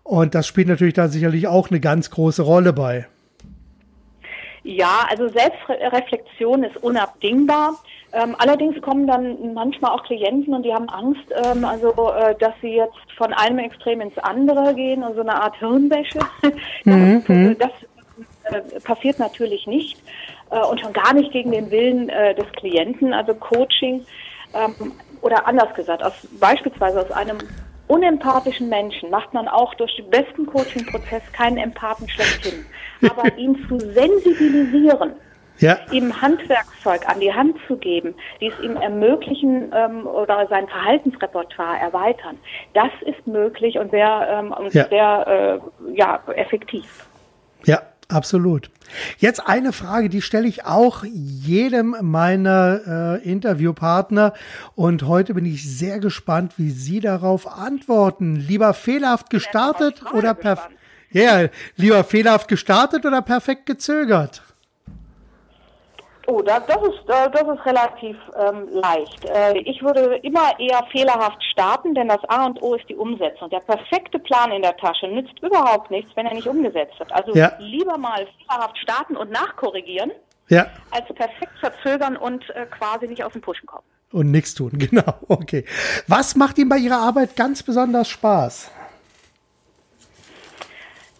Und 0.09 0.33
das 0.33 0.47
spielt 0.47 0.67
natürlich 0.67 0.95
da 0.95 1.07
sicherlich 1.07 1.47
auch 1.47 1.69
eine 1.69 1.79
ganz 1.79 2.09
große 2.09 2.41
Rolle 2.41 2.73
bei. 2.73 3.05
Ja, 4.63 5.05
also 5.07 5.27
Selbstreflexion 5.27 6.63
ist 6.63 6.77
unabdingbar. 6.77 7.75
Ähm, 8.11 8.35
allerdings 8.39 8.81
kommen 8.81 9.05
dann 9.05 9.53
manchmal 9.53 9.91
auch 9.91 10.03
Klienten 10.03 10.55
und 10.55 10.63
die 10.63 10.73
haben 10.73 10.89
Angst, 10.89 11.21
ähm, 11.45 11.63
also 11.63 11.91
äh, 12.11 12.33
dass 12.39 12.53
sie 12.59 12.75
jetzt 12.75 12.97
von 13.19 13.33
einem 13.33 13.59
Extrem 13.59 14.01
ins 14.01 14.17
andere 14.17 14.73
gehen, 14.73 15.03
also 15.03 15.21
eine 15.21 15.35
Art 15.35 15.55
Hirnwäsche. 15.57 16.19
Mhm, 16.85 17.23
mhm. 17.27 17.57
das, 17.59 17.69
das 18.49 18.73
äh, 18.73 18.79
passiert 18.79 19.19
natürlich 19.19 19.67
nicht 19.67 20.01
äh, 20.49 20.59
und 20.59 20.81
schon 20.81 20.91
gar 20.91 21.13
nicht 21.13 21.31
gegen 21.31 21.51
den 21.51 21.69
Willen 21.69 22.09
äh, 22.09 22.33
des 22.33 22.51
Klienten. 22.53 23.13
Also 23.13 23.35
Coaching 23.35 24.03
ähm, 24.55 24.91
oder 25.21 25.45
anders 25.45 25.71
gesagt, 25.75 26.03
aus, 26.03 26.13
beispielsweise 26.39 27.01
aus 27.01 27.11
einem 27.11 27.37
unempathischen 27.89 28.69
Menschen 28.69 29.09
macht 29.09 29.33
man 29.33 29.47
auch 29.47 29.73
durch 29.73 29.95
den 29.95 30.09
besten 30.09 30.45
Coaching-Prozess 30.45 31.23
keinen 31.33 31.57
Empathen 31.57 32.07
schlechthin. 32.07 32.65
Aber 33.09 33.33
ihn 33.37 33.55
zu 33.67 33.79
sensibilisieren, 33.79 35.13
ja. 35.57 35.79
ihm 35.91 36.21
Handwerkszeug 36.21 37.07
an 37.09 37.19
die 37.19 37.33
Hand 37.33 37.57
zu 37.67 37.77
geben, 37.77 38.13
die 38.39 38.47
es 38.47 38.59
ihm 38.61 38.75
ermöglichen 38.77 39.73
ähm, 39.73 40.05
oder 40.05 40.47
sein 40.47 40.67
Verhaltensrepertoire 40.67 41.79
erweitern, 41.79 42.37
das 42.73 42.91
ist 43.01 43.25
möglich 43.25 43.77
und 43.79 43.91
sehr, 43.91 44.27
ähm, 44.29 44.53
ja. 44.71 44.87
sehr 44.87 45.61
äh, 45.87 45.97
ja, 45.97 46.19
effektiv. 46.35 47.07
Ja, 47.65 47.81
absolut. 48.09 48.69
Jetzt 49.17 49.47
eine 49.47 49.71
Frage, 49.71 50.09
die 50.09 50.21
stelle 50.21 50.47
ich 50.47 50.65
auch 50.65 51.03
jedem 51.05 51.95
meiner 52.01 53.19
äh, 53.23 53.29
Interviewpartner 53.29 54.33
und 54.75 55.03
heute 55.03 55.33
bin 55.33 55.45
ich 55.45 55.69
sehr 55.69 55.99
gespannt, 55.99 56.53
wie 56.57 56.71
Sie 56.71 56.99
darauf 56.99 57.47
antworten. 57.47 58.35
Lieber 58.35 58.73
fehlerhaft 58.73 59.29
gestartet 59.29 60.03
oder 60.13 60.33
perfekt? 60.33 60.75
Ja, 61.11 61.47
lieber 61.75 62.03
fehlerhaft 62.03 62.47
gestartet 62.47 63.05
oder 63.05 63.21
perfekt 63.21 63.65
gezögert? 63.65 64.43
Oh, 66.29 66.43
das, 66.43 66.61
das, 66.67 66.77
ist, 66.83 66.99
das 67.07 67.41
ist 67.41 67.65
relativ 67.65 68.15
ähm, 68.37 68.67
leicht. 68.71 69.25
Äh, 69.25 69.57
ich 69.61 69.81
würde 69.81 70.17
immer 70.17 70.59
eher 70.59 70.85
fehlerhaft 70.91 71.43
starten, 71.51 71.95
denn 71.95 72.07
das 72.07 72.23
A 72.27 72.45
und 72.45 72.61
O 72.61 72.75
ist 72.75 72.87
die 72.87 72.95
Umsetzung. 72.95 73.49
Der 73.49 73.61
perfekte 73.61 74.19
Plan 74.19 74.51
in 74.51 74.61
der 74.61 74.77
Tasche 74.77 75.07
nützt 75.07 75.39
überhaupt 75.41 75.89
nichts, 75.89 76.11
wenn 76.15 76.27
er 76.27 76.35
nicht 76.35 76.45
umgesetzt 76.45 76.99
wird. 76.99 77.11
Also 77.11 77.33
ja. 77.33 77.53
lieber 77.57 77.97
mal 77.97 78.27
fehlerhaft 78.47 78.77
starten 78.77 79.17
und 79.17 79.31
nachkorrigieren, 79.31 80.11
ja. 80.49 80.67
als 80.91 81.07
perfekt 81.07 81.57
verzögern 81.59 82.15
und 82.15 82.47
äh, 82.51 82.67
quasi 82.67 83.07
nicht 83.07 83.23
aus 83.23 83.33
dem 83.33 83.41
Pushen 83.41 83.65
kommen. 83.65 83.85
Und 84.11 84.29
nichts 84.29 84.53
tun, 84.53 84.73
genau. 84.77 85.15
Okay. 85.27 85.65
Was 86.05 86.35
macht 86.35 86.59
Ihnen 86.59 86.69
bei 86.69 86.77
Ihrer 86.77 86.99
Arbeit 86.99 87.35
ganz 87.35 87.63
besonders 87.63 88.07
Spaß? 88.07 88.69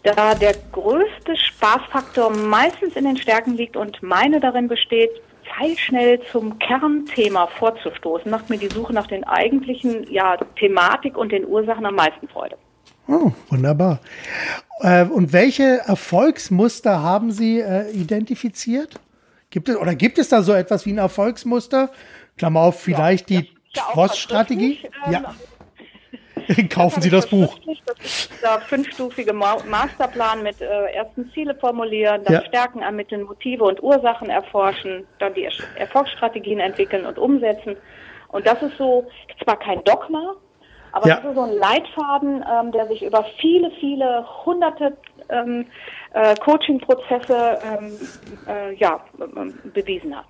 Da 0.02 0.34
der 0.34 0.54
größte 0.72 1.36
Spaßfaktor 1.36 2.30
meistens 2.30 2.96
in 2.96 3.04
den 3.04 3.16
Stärken 3.16 3.54
liegt 3.54 3.76
und 3.76 4.02
meine 4.02 4.40
darin 4.40 4.68
besteht, 4.68 5.10
pfeilschnell 5.44 6.20
zum 6.30 6.58
Kernthema 6.58 7.46
vorzustoßen, 7.58 8.30
macht 8.30 8.50
mir 8.50 8.58
die 8.58 8.68
Suche 8.68 8.92
nach 8.92 9.06
den 9.06 9.24
eigentlichen 9.24 10.10
ja, 10.10 10.36
Thematik 10.58 11.16
und 11.16 11.32
den 11.32 11.46
Ursachen 11.46 11.84
am 11.86 11.96
meisten 11.96 12.28
Freude. 12.28 12.56
Oh, 13.08 13.32
wunderbar. 13.48 14.00
Äh, 14.80 15.04
und 15.04 15.32
welche 15.32 15.80
Erfolgsmuster 15.84 17.02
haben 17.02 17.32
Sie 17.32 17.60
äh, 17.60 17.90
identifiziert? 17.90 19.00
Gibt 19.50 19.68
es 19.68 19.76
oder 19.76 19.96
gibt 19.96 20.18
es 20.18 20.28
da 20.28 20.42
so 20.42 20.52
etwas 20.52 20.86
wie 20.86 20.92
ein 20.92 20.98
Erfolgsmuster? 20.98 21.90
Klammer 22.38 22.60
auf, 22.60 22.80
vielleicht 22.80 23.30
ja, 23.30 23.40
die 23.40 23.50
ja 23.74 23.82
Trost-Strategie? 23.92 24.78
Ähm, 25.06 25.12
ja. 25.12 25.34
Kaufen 26.70 27.02
Sie 27.02 27.10
das 27.10 27.26
Buch. 27.26 27.58
Das 27.66 27.98
ist 28.04 28.42
der 28.42 28.60
fünfstufige 28.62 29.32
Masterplan 29.32 30.42
mit 30.42 30.60
äh, 30.60 30.66
ersten 30.92 31.30
Ziele 31.32 31.54
formulieren, 31.54 32.22
dann 32.24 32.34
ja. 32.34 32.44
Stärken 32.44 32.82
ermitteln, 32.82 33.22
Motive 33.22 33.64
und 33.64 33.82
Ursachen 33.82 34.30
erforschen, 34.30 35.06
dann 35.18 35.34
die 35.34 35.48
Erfolgsstrategien 35.76 36.60
entwickeln 36.60 37.06
und 37.06 37.18
umsetzen. 37.18 37.76
Und 38.28 38.46
das 38.46 38.62
ist 38.62 38.76
so, 38.78 39.06
zwar 39.42 39.58
kein 39.58 39.82
Dogma, 39.84 40.36
aber 40.92 41.08
ja. 41.08 41.16
das 41.16 41.24
ist 41.24 41.34
so 41.34 41.42
ein 41.42 41.56
Leitfaden, 41.56 42.44
ähm, 42.50 42.72
der 42.72 42.86
sich 42.88 43.02
über 43.02 43.24
viele, 43.40 43.70
viele 43.80 44.24
hunderte 44.44 44.96
ähm, 45.28 45.66
äh, 46.12 46.34
Coaching-Prozesse 46.36 47.58
ähm, 47.64 47.98
äh, 48.48 48.74
ja, 48.74 49.00
bewiesen 49.72 50.16
hat. 50.16 50.26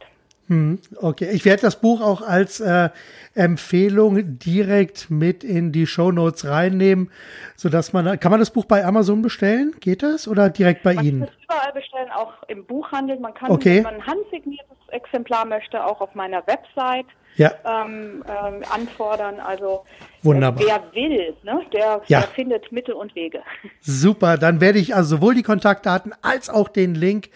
Hm, 0.51 0.81
okay, 0.97 1.31
ich 1.33 1.45
werde 1.45 1.63
das 1.63 1.81
Buch 1.81 2.01
auch 2.01 2.23
als 2.23 2.59
äh, 2.59 2.91
Empfehlung 3.37 4.37
direkt 4.41 5.09
mit 5.09 5.45
in 5.45 5.71
die 5.71 5.87
Show 5.87 6.11
Notes 6.11 6.45
reinnehmen, 6.45 7.13
so 7.55 7.69
dass 7.69 7.93
man 7.93 8.19
kann 8.19 8.33
man 8.33 8.41
das 8.41 8.51
Buch 8.51 8.65
bei 8.65 8.85
Amazon 8.85 9.23
bestellen? 9.23 9.77
Geht 9.79 10.03
das 10.03 10.27
oder 10.27 10.51
direkt 10.51 10.83
bei 10.83 10.95
man 10.95 11.05
Ihnen? 11.05 11.19
Man 11.21 11.29
kann 11.29 11.37
es 11.39 11.45
überall 11.45 11.73
bestellen, 11.73 12.11
auch 12.11 12.33
im 12.49 12.65
Buchhandel. 12.67 13.21
Man 13.21 13.33
kann, 13.33 13.53
okay. 13.53 13.77
wenn 13.77 13.83
man 13.85 13.95
ein 13.95 14.07
handsigniertes 14.09 14.89
Exemplar 14.89 15.45
möchte, 15.45 15.85
auch 15.85 16.01
auf 16.01 16.17
meiner 16.17 16.45
Website 16.49 17.07
ja. 17.41 17.53
ähm, 17.65 18.23
ähm, 18.29 18.63
anfordern. 18.71 19.41
Also 19.41 19.85
Wunderbar. 20.23 20.63
wer 20.63 20.83
will, 20.95 21.35
ne, 21.43 21.63
der, 21.73 22.03
ja. 22.07 22.21
der, 22.21 22.29
findet 22.29 22.71
Mittel 22.71 22.95
und 22.95 23.15
Wege. 23.15 23.41
Super, 23.81 24.37
dann 24.37 24.61
werde 24.61 24.79
ich 24.79 24.95
also 24.95 25.17
sowohl 25.17 25.35
die 25.35 25.43
Kontaktdaten 25.43 26.13
als 26.21 26.51
auch 26.51 26.69
den 26.69 26.95
Link 26.95 27.31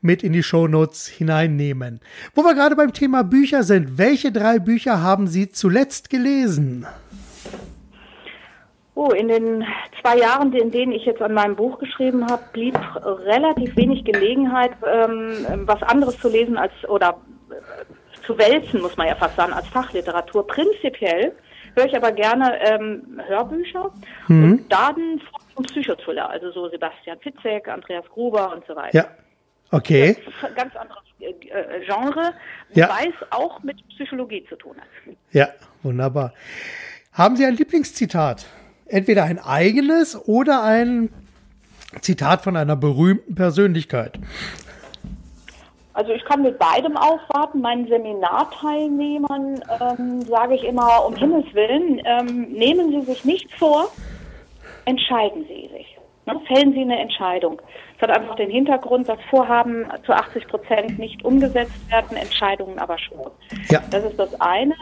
mit 0.00 0.22
in 0.22 0.32
die 0.32 0.44
Shownotes 0.44 1.08
hineinnehmen. 1.08 2.00
Wo 2.34 2.42
wir 2.42 2.54
gerade 2.54 2.76
beim 2.76 2.92
Thema 2.92 3.24
Bücher 3.24 3.64
sind, 3.64 3.98
welche 3.98 4.30
drei 4.30 4.60
Bücher 4.60 5.02
haben 5.02 5.26
Sie 5.26 5.50
zuletzt 5.50 6.08
gelesen? 6.08 6.86
Oh, 8.94 9.10
in 9.10 9.28
den 9.28 9.64
zwei 10.00 10.18
Jahren, 10.18 10.52
in 10.52 10.70
denen 10.70 10.92
ich 10.92 11.04
jetzt 11.04 11.22
an 11.22 11.34
meinem 11.34 11.56
Buch 11.56 11.78
geschrieben 11.78 12.26
habe, 12.28 12.42
blieb 12.52 12.78
relativ 13.24 13.76
wenig 13.76 14.04
Gelegenheit, 14.04 14.72
ähm, 14.86 15.66
was 15.66 15.82
anderes 15.82 16.18
zu 16.18 16.28
lesen 16.28 16.56
als 16.56 16.72
oder 16.88 17.16
zu 18.28 18.38
wälzen, 18.38 18.82
muss 18.82 18.96
man 18.96 19.08
ja 19.08 19.16
fast 19.16 19.36
sagen, 19.36 19.54
als 19.54 19.66
Fachliteratur. 19.68 20.46
Prinzipiell 20.46 21.32
höre 21.74 21.86
ich 21.86 21.96
aber 21.96 22.12
gerne 22.12 22.60
ähm, 22.60 23.20
Hörbücher 23.26 23.90
mhm. 24.28 24.44
und 24.44 24.68
dann 24.72 25.20
vom 25.54 25.64
Psychothriller, 25.64 26.28
also 26.28 26.52
so 26.52 26.68
Sebastian 26.68 27.18
Fitzek, 27.20 27.66
Andreas 27.68 28.04
Gruber 28.12 28.52
und 28.54 28.64
so 28.66 28.76
weiter. 28.76 28.96
Ja. 28.96 29.06
Okay. 29.70 30.16
ganz 30.54 30.74
anderes 30.76 31.02
äh, 31.20 31.84
Genre, 31.84 32.32
ja. 32.74 32.90
es 33.00 33.14
auch 33.30 33.62
mit 33.62 33.76
Psychologie 33.88 34.44
zu 34.48 34.56
tun 34.56 34.76
hat. 34.76 35.16
Ja, 35.32 35.48
wunderbar. 35.82 36.32
Haben 37.12 37.36
Sie 37.36 37.44
ein 37.44 37.54
Lieblingszitat? 37.54 38.46
Entweder 38.86 39.24
ein 39.24 39.38
eigenes 39.38 40.16
oder 40.26 40.62
ein 40.62 41.10
Zitat 42.00 42.42
von 42.42 42.56
einer 42.56 42.76
berühmten 42.76 43.34
Persönlichkeit. 43.34 44.18
Also 45.98 46.12
ich 46.12 46.24
kann 46.24 46.42
mit 46.42 46.60
beidem 46.60 46.96
aufwarten. 46.96 47.60
Meinen 47.60 47.88
Seminarteilnehmern 47.88 49.60
ähm, 49.80 50.22
sage 50.22 50.54
ich 50.54 50.62
immer, 50.62 51.04
um 51.04 51.16
Himmels 51.16 51.52
Willen, 51.54 52.00
ähm, 52.04 52.52
nehmen 52.52 52.92
Sie 52.92 53.00
sich 53.00 53.24
nichts 53.24 53.52
vor, 53.54 53.88
entscheiden 54.84 55.44
Sie 55.48 55.68
sich. 55.76 55.98
Ne? 56.24 56.40
Fällen 56.46 56.72
Sie 56.72 56.82
eine 56.82 57.00
Entscheidung. 57.00 57.60
Es 57.96 58.02
hat 58.02 58.16
einfach 58.16 58.36
den 58.36 58.48
Hintergrund, 58.48 59.08
dass 59.08 59.18
Vorhaben 59.28 59.88
zu 60.06 60.12
80 60.12 60.46
Prozent 60.46 61.00
nicht 61.00 61.24
umgesetzt 61.24 61.90
werden, 61.90 62.16
Entscheidungen 62.16 62.78
aber 62.78 62.96
schon. 62.96 63.32
Ja. 63.68 63.82
Das 63.90 64.04
ist 64.04 64.20
das 64.20 64.40
eine. 64.40 64.76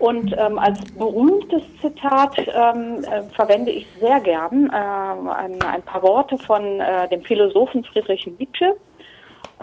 Und 0.00 0.34
ähm, 0.36 0.58
als 0.58 0.80
berühmtes 0.94 1.62
Zitat 1.80 2.38
ähm, 2.38 3.04
äh, 3.04 3.22
verwende 3.36 3.70
ich 3.70 3.86
sehr 4.00 4.18
gern 4.18 4.68
äh, 4.70 4.76
ein, 4.76 5.62
ein, 5.62 5.82
paar 5.82 6.02
Worte 6.02 6.36
von 6.38 6.80
äh, 6.80 7.08
dem 7.08 7.22
Philosophen 7.22 7.84
Friedrich 7.84 8.26
Nietzsche, 8.36 8.76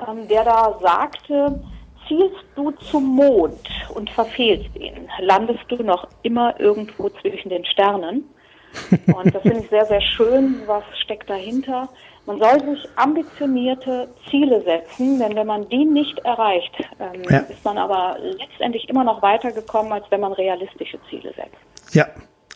ähm, 0.07 0.27
der 0.27 0.43
da 0.43 0.77
sagte, 0.81 1.59
zielst 2.07 2.45
du 2.55 2.71
zum 2.71 3.15
Mond 3.15 3.59
und 3.93 4.09
verfehlst 4.09 4.75
ihn, 4.75 5.09
landest 5.19 5.63
du 5.69 5.83
noch 5.83 6.07
immer 6.23 6.59
irgendwo 6.59 7.09
zwischen 7.09 7.49
den 7.49 7.65
Sternen. 7.65 8.23
Und 9.13 9.33
das 9.35 9.43
finde 9.43 9.59
ich 9.59 9.69
sehr, 9.69 9.85
sehr 9.85 10.01
schön. 10.01 10.63
Was 10.65 10.83
steckt 11.03 11.29
dahinter? 11.29 11.87
Man 12.25 12.39
soll 12.39 12.59
sich 12.61 12.89
ambitionierte 12.95 14.07
Ziele 14.29 14.63
setzen, 14.63 15.19
denn 15.19 15.35
wenn 15.35 15.45
man 15.45 15.67
die 15.69 15.85
nicht 15.85 16.17
erreicht, 16.19 16.71
ähm, 16.99 17.21
ja. 17.29 17.39
ist 17.39 17.63
man 17.63 17.77
aber 17.77 18.17
letztendlich 18.19 18.89
immer 18.89 19.03
noch 19.03 19.21
weitergekommen, 19.21 19.91
als 19.91 20.05
wenn 20.09 20.21
man 20.21 20.33
realistische 20.33 20.97
Ziele 21.09 21.33
setzt. 21.35 21.93
Ja, 21.93 22.07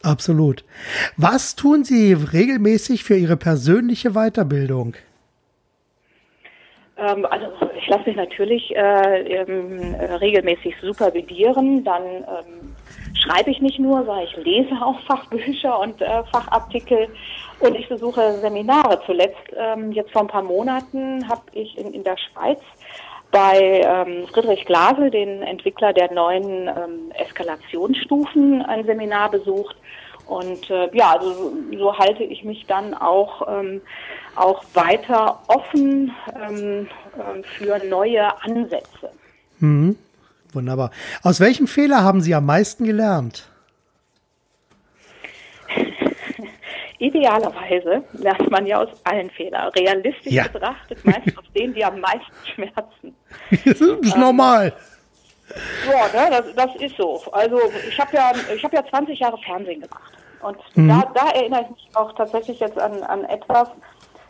absolut. 0.02 0.64
Was 1.18 1.56
tun 1.56 1.84
Sie 1.84 2.14
regelmäßig 2.14 3.04
für 3.04 3.18
Ihre 3.18 3.38
persönliche 3.38 4.12
Weiterbildung? 4.12 4.96
Ähm, 6.98 7.26
also 7.26 7.48
ich 7.78 7.88
lasse 7.88 8.08
mich 8.08 8.16
natürlich 8.16 8.76
äh, 8.76 9.22
ähm, 9.22 9.96
regelmäßig 9.96 10.76
supervidieren, 10.82 11.84
dann 11.84 12.04
ähm, 12.04 12.76
schreibe 13.14 13.52
ich 13.52 13.62
nicht 13.62 13.80
nur, 13.80 14.04
sondern 14.06 14.24
ich 14.24 14.36
lese 14.38 14.74
auch 14.82 15.00
Fachbücher 15.08 15.80
und 15.80 16.02
äh, 16.02 16.24
Fachartikel 16.32 17.08
und 17.60 17.76
ich 17.76 17.88
besuche 17.88 18.34
Seminare. 18.42 19.02
Zuletzt, 19.06 19.38
ähm, 19.56 19.92
jetzt 19.92 20.12
vor 20.12 20.22
ein 20.22 20.28
paar 20.28 20.44
Monaten, 20.44 21.28
habe 21.28 21.42
ich 21.54 21.78
in, 21.78 21.94
in 21.94 22.04
der 22.04 22.18
Schweiz 22.18 22.60
bei 23.32 23.82
ähm, 23.86 24.28
Friedrich 24.28 24.66
Glasel, 24.66 25.12
den 25.12 25.42
Entwickler 25.44 25.94
der 25.94 26.12
neuen 26.14 26.68
ähm, 26.68 27.12
Eskalationsstufen, 27.14 28.62
ein 28.62 28.86
Seminar 28.86 29.30
besucht. 29.30 29.76
Und 30.28 30.70
äh, 30.70 30.90
ja, 30.94 31.14
also 31.14 31.34
so, 31.34 31.54
so 31.78 31.98
halte 31.98 32.24
ich 32.24 32.44
mich 32.44 32.66
dann 32.68 32.94
auch, 32.94 33.48
ähm, 33.48 33.82
auch 34.36 34.64
weiter 34.74 35.40
offen 35.48 36.12
ähm, 36.36 36.88
äh, 37.18 37.44
für 37.44 37.84
neue 37.86 38.42
Ansätze. 38.44 39.12
Mhm. 39.60 39.98
Wunderbar. 40.54 40.92
Aus 41.24 41.40
welchem 41.40 41.68
Fehler 41.68 42.04
haben 42.04 42.22
Sie 42.22 42.34
am 42.34 42.46
meisten 42.46 42.86
gelernt? 42.86 43.48
Idealerweise 47.00 48.04
lernt 48.14 48.50
man 48.50 48.66
ja 48.66 48.80
aus 48.80 48.90
allen 49.04 49.30
Fehlern. 49.30 49.70
Realistisch 49.70 50.34
ja. 50.34 50.48
betrachtet 50.48 51.06
meist 51.06 51.38
aus 51.38 51.46
denen, 51.56 51.74
die 51.74 51.86
am 51.86 52.00
meisten 52.00 52.48
schmerzen. 52.54 53.16
Das 53.66 53.80
ist 53.80 54.16
ähm, 54.16 54.20
normal. 54.20 54.74
Ja, 55.88 56.30
ne, 56.30 56.30
das, 56.30 56.56
das, 56.56 56.82
ist 56.82 56.98
so. 56.98 57.24
Also 57.32 57.60
ich 57.88 57.98
habe 58.00 58.16
ja, 58.16 58.32
ich 58.54 58.62
ja 58.62 58.86
20 58.86 59.20
Jahre 59.20 59.38
Fernsehen 59.38 59.82
gemacht. 59.82 60.17
Und 60.42 60.58
mhm. 60.76 60.90
da, 60.90 61.12
da, 61.14 61.30
erinnere 61.32 61.64
ich 61.64 61.70
mich 61.70 61.90
auch 61.96 62.14
tatsächlich 62.14 62.60
jetzt 62.60 62.80
an, 62.80 63.04
an 63.04 63.24
etwas. 63.26 63.70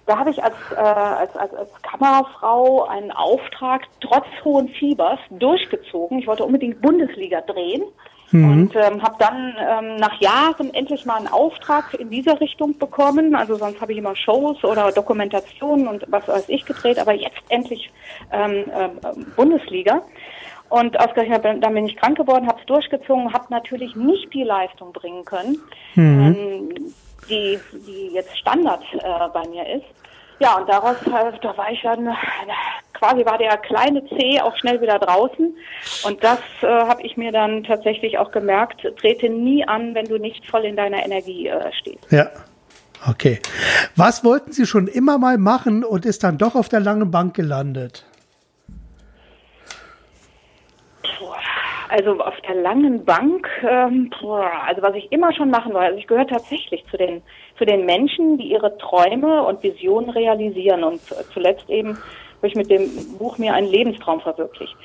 Da 0.06 0.18
habe 0.18 0.30
ich 0.30 0.42
als, 0.42 0.56
äh, 0.72 0.80
als, 0.80 1.36
als, 1.36 1.54
als 1.54 1.70
Kamerafrau 1.82 2.86
einen 2.86 3.12
Auftrag 3.12 3.84
trotz 4.00 4.26
hohen 4.44 4.70
Fiebers 4.70 5.20
durchgezogen. 5.32 6.20
Ich 6.20 6.28
wollte 6.28 6.46
unbedingt 6.46 6.82
Bundesliga 6.82 7.42
drehen. 7.42 7.84
Mhm. 8.32 8.52
Und 8.52 8.76
ähm, 8.76 9.02
habe 9.02 9.16
dann 9.20 9.56
ähm, 9.58 9.96
nach 9.98 10.20
Jahren 10.20 10.74
endlich 10.74 11.06
mal 11.06 11.16
einen 11.16 11.28
Auftrag 11.28 11.94
in 11.94 12.10
dieser 12.10 12.40
Richtung 12.42 12.78
bekommen. 12.78 13.36
Also 13.36 13.56
sonst 13.56 13.80
habe 13.80 13.94
ich 13.94 13.98
immer 13.98 14.16
Shows 14.16 14.64
oder 14.64 14.92
Dokumentationen 14.92 15.88
und 15.88 16.04
was 16.08 16.28
weiß 16.28 16.50
ich 16.50 16.66
gedreht, 16.66 17.00
aber 17.00 17.14
jetzt 17.14 17.38
endlich 17.50 17.90
ähm, 18.32 18.66
äh, 18.70 18.90
Bundesliga. 19.36 20.02
Und 20.70 21.00
ausgerechnet 21.00 21.46
dann 21.46 21.74
bin 21.74 21.86
ich 21.86 21.96
krank 21.96 22.18
geworden, 22.18 22.48
habe 22.48 22.60
es 22.60 22.66
durchgezogen, 22.66 23.34
habe 23.34 23.46
natürlich 23.50 23.96
nicht 23.96 24.34
die 24.34 24.44
Leistung 24.44 24.92
bringen 24.92 25.24
können, 25.24 25.58
mhm. 25.96 26.36
ähm, 26.36 26.94
die, 27.30 27.60
die 27.74 28.10
jetzt 28.14 28.38
Standard 28.38 28.84
äh, 28.94 29.28
bei 29.34 29.48
mir 29.48 29.66
ist. 29.76 29.86
Ja, 30.40 30.58
und 30.58 30.70
daraus, 30.70 30.98
äh, 31.06 31.38
da 31.42 31.58
war 31.58 31.72
ich 31.72 31.82
dann, 31.82 32.10
quasi 32.94 33.26
war 33.26 33.38
der 33.38 33.58
kleine 33.58 34.06
C 34.10 34.40
auch 34.42 34.56
schnell 34.58 34.82
wieder 34.82 35.00
draußen. 35.00 35.56
Und 36.04 36.24
das 36.24 36.40
äh, 36.62 36.68
habe 36.68 37.02
ich 37.02 37.18
mir 37.18 37.32
dann 37.32 37.64
tatsächlich 37.64 38.18
auch 38.18 38.32
gemerkt, 38.32 38.86
trete 39.00 39.30
nie 39.30 39.68
an, 39.68 39.96
wenn 39.96 40.06
du 40.06 40.18
nicht 40.18 40.46
voll 40.50 40.66
in 40.66 40.76
deiner 40.76 41.04
Energie 41.04 41.48
äh, 41.48 41.72
stehst. 41.80 42.12
Ja. 42.12 42.30
Okay. 43.08 43.40
Was 43.96 44.24
wollten 44.24 44.52
Sie 44.52 44.66
schon 44.66 44.88
immer 44.88 45.20
mal 45.20 45.38
machen 45.38 45.84
und 45.84 46.06
ist 46.06 46.24
dann 46.24 46.38
doch 46.40 46.56
auf 46.56 46.68
der 46.68 46.80
langen 46.80 47.12
Bank 47.12 47.36
gelandet? 47.36 48.06
Also 51.90 52.20
auf 52.20 52.36
der 52.48 52.56
langen 52.56 53.06
Bank, 53.06 53.48
ähm, 53.64 54.12
also 54.22 54.82
was 54.82 54.96
ich 54.96 55.12
immer 55.12 55.34
schon 55.34 55.50
machen 55.50 55.74
wollte, 55.74 55.88
also 55.88 56.00
ich 56.00 56.08
gehöre 56.08 56.28
tatsächlich 56.28 56.84
zu 56.92 56.98
den, 56.98 57.22
zu 57.58 57.66
den 57.66 57.86
Menschen, 57.86 58.38
die 58.38 58.52
ihre 58.52 58.78
Träume 58.78 59.44
und 59.44 59.64
Visionen 59.64 60.10
realisieren 60.10 60.84
und 60.84 61.00
zuletzt 61.34 61.70
eben 61.70 61.98
habe 62.38 62.48
ich 62.48 62.56
mit 62.56 62.70
dem 62.70 62.90
Buch 63.18 63.38
mir 63.38 63.54
einen 63.54 63.68
Lebenstraum 63.68 64.22
verwirklicht. 64.22 64.76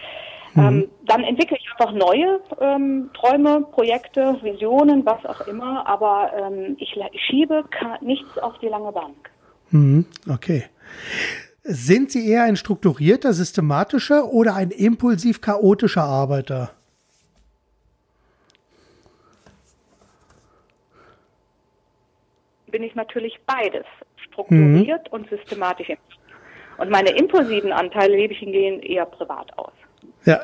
Mhm. 0.54 0.62
Ähm, 0.62 0.88
dann 1.06 1.24
entwickle 1.24 1.56
ich 1.58 1.66
einfach 1.72 1.92
neue 1.92 2.40
ähm, 2.60 3.10
Träume, 3.14 3.66
Projekte, 3.72 4.36
Visionen, 4.42 5.04
was 5.04 5.24
auch 5.24 5.46
immer, 5.46 5.86
aber 5.86 6.30
ähm, 6.36 6.76
ich, 6.78 6.94
schiebe 7.26 7.64
nichts 8.00 8.38
auf 8.38 8.58
die 8.58 8.68
lange 8.68 8.92
Bank. 8.92 9.30
Mhm. 9.70 10.06
Okay. 10.30 10.64
Sind 11.64 12.10
Sie 12.10 12.28
eher 12.28 12.42
ein 12.44 12.56
strukturierter, 12.56 13.32
systematischer 13.32 14.32
oder 14.32 14.56
ein 14.56 14.70
impulsiv 14.70 15.40
chaotischer 15.40 16.02
Arbeiter? 16.02 16.70
Bin 22.72 22.82
ich 22.82 22.96
natürlich 22.96 23.38
beides, 23.46 23.84
strukturiert 24.16 25.06
mhm. 25.06 25.12
und 25.12 25.30
systematisch. 25.30 25.92
Und 26.78 26.90
meine 26.90 27.10
impulsiven 27.10 27.70
Anteile 27.70 28.16
lebe 28.16 28.32
ich 28.32 28.40
hingehen 28.40 28.80
eher 28.80 29.06
privat 29.06 29.56
aus. 29.56 29.72
Ja. 30.24 30.40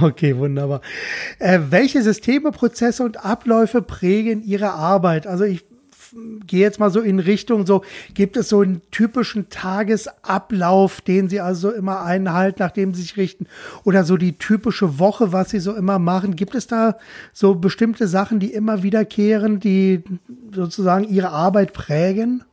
Okay, 0.00 0.36
wunderbar. 0.36 0.82
Äh, 1.38 1.58
welche 1.70 2.02
Systeme, 2.02 2.52
Prozesse 2.52 3.02
und 3.02 3.24
Abläufe 3.24 3.82
prägen 3.82 4.42
Ihre 4.42 4.70
Arbeit? 4.70 5.26
Also 5.26 5.44
ich 5.44 5.64
gehe 6.46 6.60
jetzt 6.60 6.80
mal 6.80 6.90
so 6.90 7.00
in 7.00 7.18
Richtung, 7.18 7.66
so 7.66 7.82
gibt 8.14 8.36
es 8.36 8.48
so 8.48 8.60
einen 8.60 8.82
typischen 8.90 9.48
Tagesablauf, 9.48 11.00
den 11.00 11.28
Sie 11.28 11.40
also 11.40 11.70
immer 11.70 12.02
einhalten, 12.02 12.58
nachdem 12.60 12.94
Sie 12.94 13.02
sich 13.02 13.16
richten, 13.16 13.46
oder 13.84 14.04
so 14.04 14.16
die 14.16 14.36
typische 14.36 14.98
Woche, 14.98 15.32
was 15.32 15.50
Sie 15.50 15.60
so 15.60 15.74
immer 15.74 15.98
machen. 15.98 16.36
Gibt 16.36 16.54
es 16.54 16.66
da 16.66 16.96
so 17.32 17.54
bestimmte 17.54 18.08
Sachen, 18.08 18.40
die 18.40 18.52
immer 18.52 18.82
wiederkehren, 18.82 19.60
die 19.60 20.02
sozusagen 20.54 21.04
Ihre 21.04 21.30
Arbeit 21.30 21.72
prägen? 21.72 22.44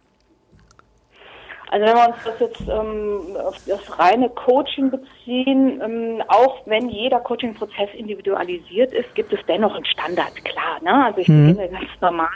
Also 1.69 1.85
wenn 1.85 1.95
wir 1.95 2.07
uns 2.07 2.17
das 2.23 2.39
jetzt 2.39 2.61
ähm, 2.69 3.37
auf 3.37 3.55
das 3.65 3.99
reine 3.99 4.29
Coaching 4.29 4.89
beziehen, 4.89 5.81
ähm, 5.83 6.23
auch 6.27 6.65
wenn 6.65 6.89
jeder 6.89 7.19
Coaching-Prozess 7.19 7.89
individualisiert 7.93 8.93
ist, 8.93 9.13
gibt 9.15 9.33
es 9.33 9.39
dennoch 9.47 9.75
einen 9.75 9.85
Standard, 9.85 10.33
klar. 10.45 10.81
Ne? 10.81 11.05
Also 11.05 11.19
ich 11.19 11.27
mhm. 11.27 11.55
beginne 11.55 11.69
ganz 11.69 11.89
normal 11.99 12.29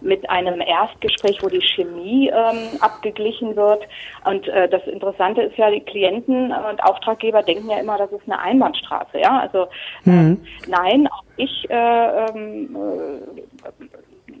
mit 0.00 0.28
einem 0.30 0.60
Erstgespräch, 0.60 1.42
wo 1.42 1.48
die 1.48 1.60
Chemie 1.60 2.28
ähm, 2.28 2.80
abgeglichen 2.80 3.56
wird. 3.56 3.84
Und 4.24 4.46
äh, 4.48 4.68
das 4.68 4.86
Interessante 4.86 5.42
ist 5.42 5.56
ja, 5.56 5.70
die 5.70 5.80
Klienten 5.80 6.52
und 6.52 6.82
Auftraggeber 6.82 7.42
denken 7.42 7.70
ja 7.70 7.78
immer, 7.78 7.98
das 7.98 8.12
ist 8.12 8.22
eine 8.26 8.38
Einbahnstraße. 8.38 9.18
Ja, 9.18 9.40
also 9.40 9.66
äh, 10.06 10.10
mhm. 10.10 10.46
nein, 10.68 11.08
auch 11.08 11.24
ich 11.36 11.68
äh, 11.68 12.26
ähm, 12.26 12.76
äh, 12.76 13.84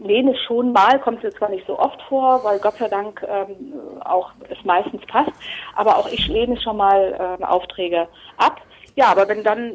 lehne 0.06 0.34
schon 0.46 0.72
mal, 0.72 0.98
kommt 1.00 1.22
es 1.24 1.34
zwar 1.34 1.50
nicht 1.50 1.66
so 1.66 1.78
oft 1.78 2.00
vor, 2.02 2.42
weil 2.44 2.58
Gott 2.58 2.76
sei 2.78 2.88
Dank 2.88 3.24
ähm, 3.28 4.00
auch 4.04 4.30
es 4.48 4.62
meistens 4.64 5.04
passt, 5.06 5.32
aber 5.74 5.96
auch 5.96 6.08
ich 6.08 6.26
lehne 6.28 6.60
schon 6.60 6.76
mal 6.76 7.16
ähm, 7.18 7.44
Aufträge 7.44 8.08
ab. 8.36 8.60
Ja, 8.94 9.06
aber 9.06 9.28
wenn 9.28 9.44
dann 9.44 9.72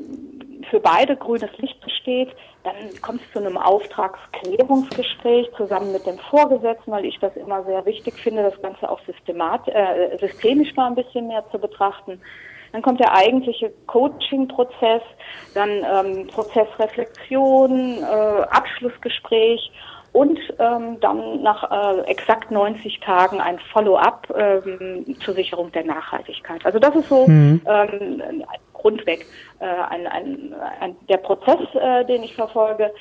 für 0.70 0.80
beide 0.80 1.16
grünes 1.16 1.52
Licht 1.58 1.80
besteht, 1.82 2.30
dann 2.64 2.76
kommt 3.02 3.22
es 3.22 3.32
zu 3.32 3.40
einem 3.40 3.58
Auftragsklärungsgespräch 3.58 5.50
zusammen 5.58 5.92
mit 5.92 6.06
dem 6.06 6.18
Vorgesetzten, 6.18 6.92
weil 6.92 7.06
ich 7.06 7.18
das 7.20 7.36
immer 7.36 7.64
sehr 7.64 7.86
wichtig 7.86 8.14
finde, 8.16 8.44
das 8.44 8.62
Ganze 8.62 8.90
auch 8.90 9.00
systemat, 9.06 9.68
äh, 9.68 10.18
systemisch 10.20 10.76
mal 10.76 10.88
ein 10.88 10.96
bisschen 10.96 11.28
mehr 11.28 11.44
zu 11.52 11.58
betrachten. 11.58 12.22
Dann 12.72 12.82
kommt 12.82 13.00
der 13.00 13.14
eigentliche 13.14 13.72
Coaching-Prozess, 13.88 15.02
dann 15.54 15.70
ähm, 15.70 16.28
Prozessreflexion, 16.28 18.02
äh, 18.02 18.42
Abschlussgespräch 18.50 19.72
und 20.14 20.40
ähm, 20.60 21.00
dann 21.00 21.42
nach 21.42 21.72
äh, 21.72 22.02
exakt 22.02 22.52
90 22.52 23.00
Tagen 23.00 23.40
ein 23.40 23.60
Follow-up 23.72 24.28
ähm, 24.36 25.06
zur 25.24 25.34
Sicherung 25.34 25.72
der 25.72 25.86
Nachhaltigkeit. 25.86 26.66
Also 26.66 26.80
das 26.80 26.96
ist 26.96 27.08
so 27.08 27.28
mhm. 27.28 27.62
ähm, 27.66 28.44
grundweg 28.74 29.26
äh, 29.60 29.66
ein, 29.66 30.08
ein, 30.08 30.56
ein, 30.80 30.96
der 31.08 31.18
Prozess, 31.18 31.60
äh, 31.76 32.04
den 32.06 32.24
ich 32.24 32.36
verfolge. 32.36 32.92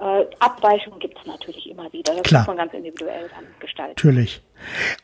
Äh, 0.00 0.26
Abweichungen 0.38 1.00
gibt 1.00 1.18
es 1.18 1.26
natürlich 1.26 1.68
immer 1.68 1.92
wieder. 1.92 2.14
Das 2.14 2.22
Klar. 2.22 2.42
muss 2.42 2.46
man 2.46 2.56
ganz 2.58 2.72
individuell 2.72 3.28
dann 3.34 3.44
gestalten. 3.58 3.94
Natürlich. 3.96 4.40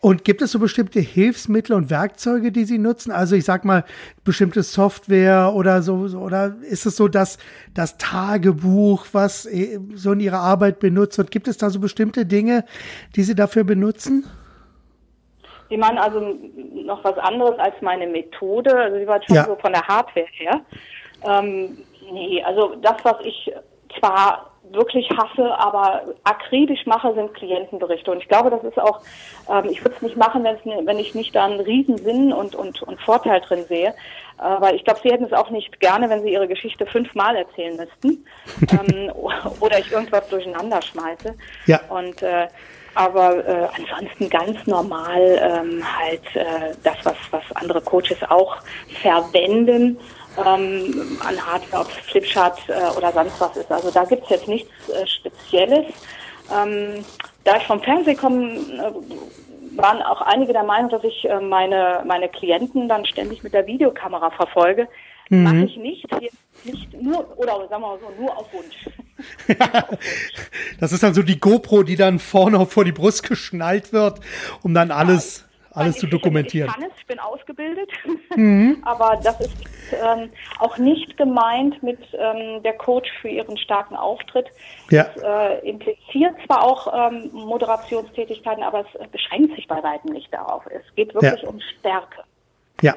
Und 0.01 0.25
gibt 0.25 0.41
es 0.41 0.53
so 0.53 0.61
bestimmte 0.61 1.01
Hilfsmittel 1.01 1.75
und 1.75 1.91
Werkzeuge, 1.91 2.53
die 2.53 2.65
Sie 2.65 2.79
nutzen? 2.79 3.11
Also 3.11 3.35
ich 3.35 3.45
sag 3.45 3.65
mal, 3.65 3.85
bestimmte 4.23 4.63
Software 4.63 5.53
oder 5.53 5.83
so, 5.83 5.95
oder 6.17 6.55
ist 6.63 6.87
es 6.87 6.97
so, 6.97 7.09
dass 7.09 7.39
das 7.75 7.99
Tagebuch, 7.99 9.07
was 9.11 9.47
äh, 9.47 9.81
so 9.95 10.13
in 10.13 10.21
Ihrer 10.21 10.39
Arbeit 10.39 10.79
benutzt 10.79 11.19
wird, 11.19 11.33
gibt 11.33 11.49
es 11.49 11.57
da 11.57 11.71
so 11.71 11.81
bestimmte 11.81 12.25
Dinge, 12.25 12.65
die 13.17 13.25
Sie 13.25 13.35
dafür 13.35 13.65
benutzen? 13.65 14.25
Sie 15.71 15.77
meinen 15.77 15.99
also 15.99 16.21
noch 16.85 17.03
was 17.03 17.19
anderes 17.19 17.59
als 17.59 17.75
meine 17.81 18.07
Methode? 18.07 18.77
Also 18.77 18.97
Sie 18.99 19.09
waren 19.09 19.23
schon 19.25 19.35
ja. 19.35 19.45
so 19.45 19.57
von 19.57 19.73
der 19.73 19.83
Hardware 19.83 20.27
her. 20.31 20.61
Ähm, 21.25 21.79
nee, 22.13 22.41
also 22.45 22.77
das, 22.77 22.95
was 23.03 23.17
ich 23.25 23.53
zwar 23.99 24.54
wirklich 24.71 25.09
hasse, 25.11 25.59
aber 25.59 26.03
akribisch 26.25 26.87
mache, 26.87 27.15
sind 27.15 27.35
Klientenberichte. 27.35 28.11
Und 28.11 28.19
ich 28.19 28.29
glaube, 28.29 28.51
das 28.51 28.65
ist 28.65 28.79
auch, 28.79 29.01
ähm, 29.49 29.71
ich 29.71 29.85
würde 29.85 29.97
es 29.97 30.03
nicht 30.03 30.17
machen, 30.17 30.45
wenn 30.45 30.99
ich 30.99 31.15
nicht 31.15 31.35
da 31.35 31.45
einen 31.45 31.61
riesen 31.61 31.99
Sinn 31.99 32.33
und, 32.33 32.55
und, 32.55 32.83
und 32.83 33.01
Vorteil 33.01 33.41
drin 33.41 33.65
sehe. 33.69 33.95
Äh, 34.39 34.61
weil 34.61 34.75
ich 34.75 34.85
glaube, 34.85 35.01
sie 35.03 35.11
hätten 35.11 35.25
es 35.25 35.33
auch 35.33 35.51
nicht 35.51 35.81
gerne, 35.81 36.11
wenn 36.11 36.23
sie 36.23 36.33
ihre 36.33 36.49
Geschichte 36.49 36.87
fünfmal 36.87 37.37
erzählen 37.37 37.77
müssten. 37.77 38.27
ähm, 38.71 39.13
oder 39.61 39.79
ich 39.79 39.93
irgendwas 39.93 40.29
durcheinander 40.29 40.81
schmeiße. 40.83 41.35
Ja. 41.67 41.81
Und 41.89 42.23
äh, 42.23 42.49
aber 42.97 43.45
äh, 43.47 43.69
ansonsten 43.77 44.31
ganz 44.31 44.67
normal 44.67 45.21
ähm, 45.43 45.83
halt 45.99 46.37
äh, 46.37 46.75
das, 46.85 46.97
was, 47.03 47.17
was 47.33 47.43
andere 47.55 47.81
Coaches 47.81 48.19
auch 48.29 48.59
verwenden 49.03 49.99
ähm, 50.39 51.19
an 51.21 51.47
Hardware, 51.47 51.83
ob 51.83 51.91
es 51.91 52.11
Flipchart 52.11 52.59
äh, 52.69 52.97
oder 52.97 53.13
sonst 53.13 53.41
was 53.41 53.57
ist. 53.57 53.71
Also 53.71 53.91
da 53.91 54.05
gibt 54.05 54.25
es 54.25 54.31
jetzt 54.31 54.49
nichts 54.49 54.71
äh, 54.89 55.07
Spezielles. 55.07 55.87
Ähm, 56.55 57.05
da 57.45 57.57
ich 57.57 57.65
vom 57.65 57.83
Fernsehen 57.83 58.17
komme, 58.17 58.55
äh, 58.55 59.77
waren 59.77 60.03
auch 60.03 60.21
einige 60.23 60.53
der 60.53 60.63
Meinung, 60.63 60.91
dass 60.91 61.05
ich 61.05 61.29
äh, 61.29 61.41
meine, 61.41 62.03
meine 62.07 62.29
Klienten 62.29 62.89
dann 62.89 63.05
ständig 63.07 63.43
mit 63.43 63.55
der 63.55 63.67
Videokamera 63.67 64.31
verfolge. 64.31 64.89
Mhm. 65.31 65.43
Mache 65.43 65.65
ich 65.65 65.77
nicht, 65.77 66.07
nicht 66.65 67.03
nur, 67.03 67.39
oder 67.39 67.67
sagen 67.69 67.83
wir 67.83 67.89
mal 67.89 67.99
so, 67.99 68.23
nur 68.23 68.37
auf 68.37 68.53
Wunsch. 68.53 68.89
das 70.81 70.93
ist 70.93 71.03
dann 71.03 71.15
so 71.15 71.23
die 71.23 71.41
GoPro, 71.41 71.83
die 71.83 71.97
dann 71.97 72.19
vorne 72.19 72.65
vor 72.67 72.85
die 72.85 72.93
Brust 72.93 73.23
geschnallt 73.23 73.93
wird, 73.93 74.21
um 74.63 74.75
dann 74.75 74.91
alles, 74.91 75.44
alles 75.75 75.97
zu 75.97 76.07
dokumentieren. 76.07 76.69
Ich 76.69 76.75
kann 76.75 76.91
es, 76.91 76.97
ich 76.99 77.07
bin 77.07 77.19
ausgebildet, 77.19 77.91
mhm. 78.37 78.79
aber 78.83 79.21
das 79.23 79.41
ist 79.41 79.55
ähm, 79.93 80.31
auch 80.59 80.79
nicht 80.79 81.17
gemeint 81.17 81.83
mit 81.83 81.99
ähm, 82.13 82.63
der 82.63 82.75
Coach 82.75 83.11
für 83.21 83.29
ihren 83.29 83.57
starken 83.59 83.97
Auftritt. 83.97 84.47
Ja. 84.91 85.05
Das 85.05 85.23
äh, 85.23 85.69
impliziert 85.69 86.35
zwar 86.47 86.63
auch 86.63 87.13
ähm, 87.13 87.31
Moderationstätigkeiten, 87.33 88.63
aber 88.63 88.85
es 88.85 89.11
beschränkt 89.11 89.55
sich 89.57 89.67
bei 89.67 89.83
weitem 89.83 90.13
nicht 90.13 90.33
darauf. 90.33 90.65
Es 90.67 90.83
geht 90.95 91.15
wirklich 91.15 91.43
ja. 91.43 91.49
um 91.49 91.61
Stärke. 91.61 92.23
Ja, 92.81 92.95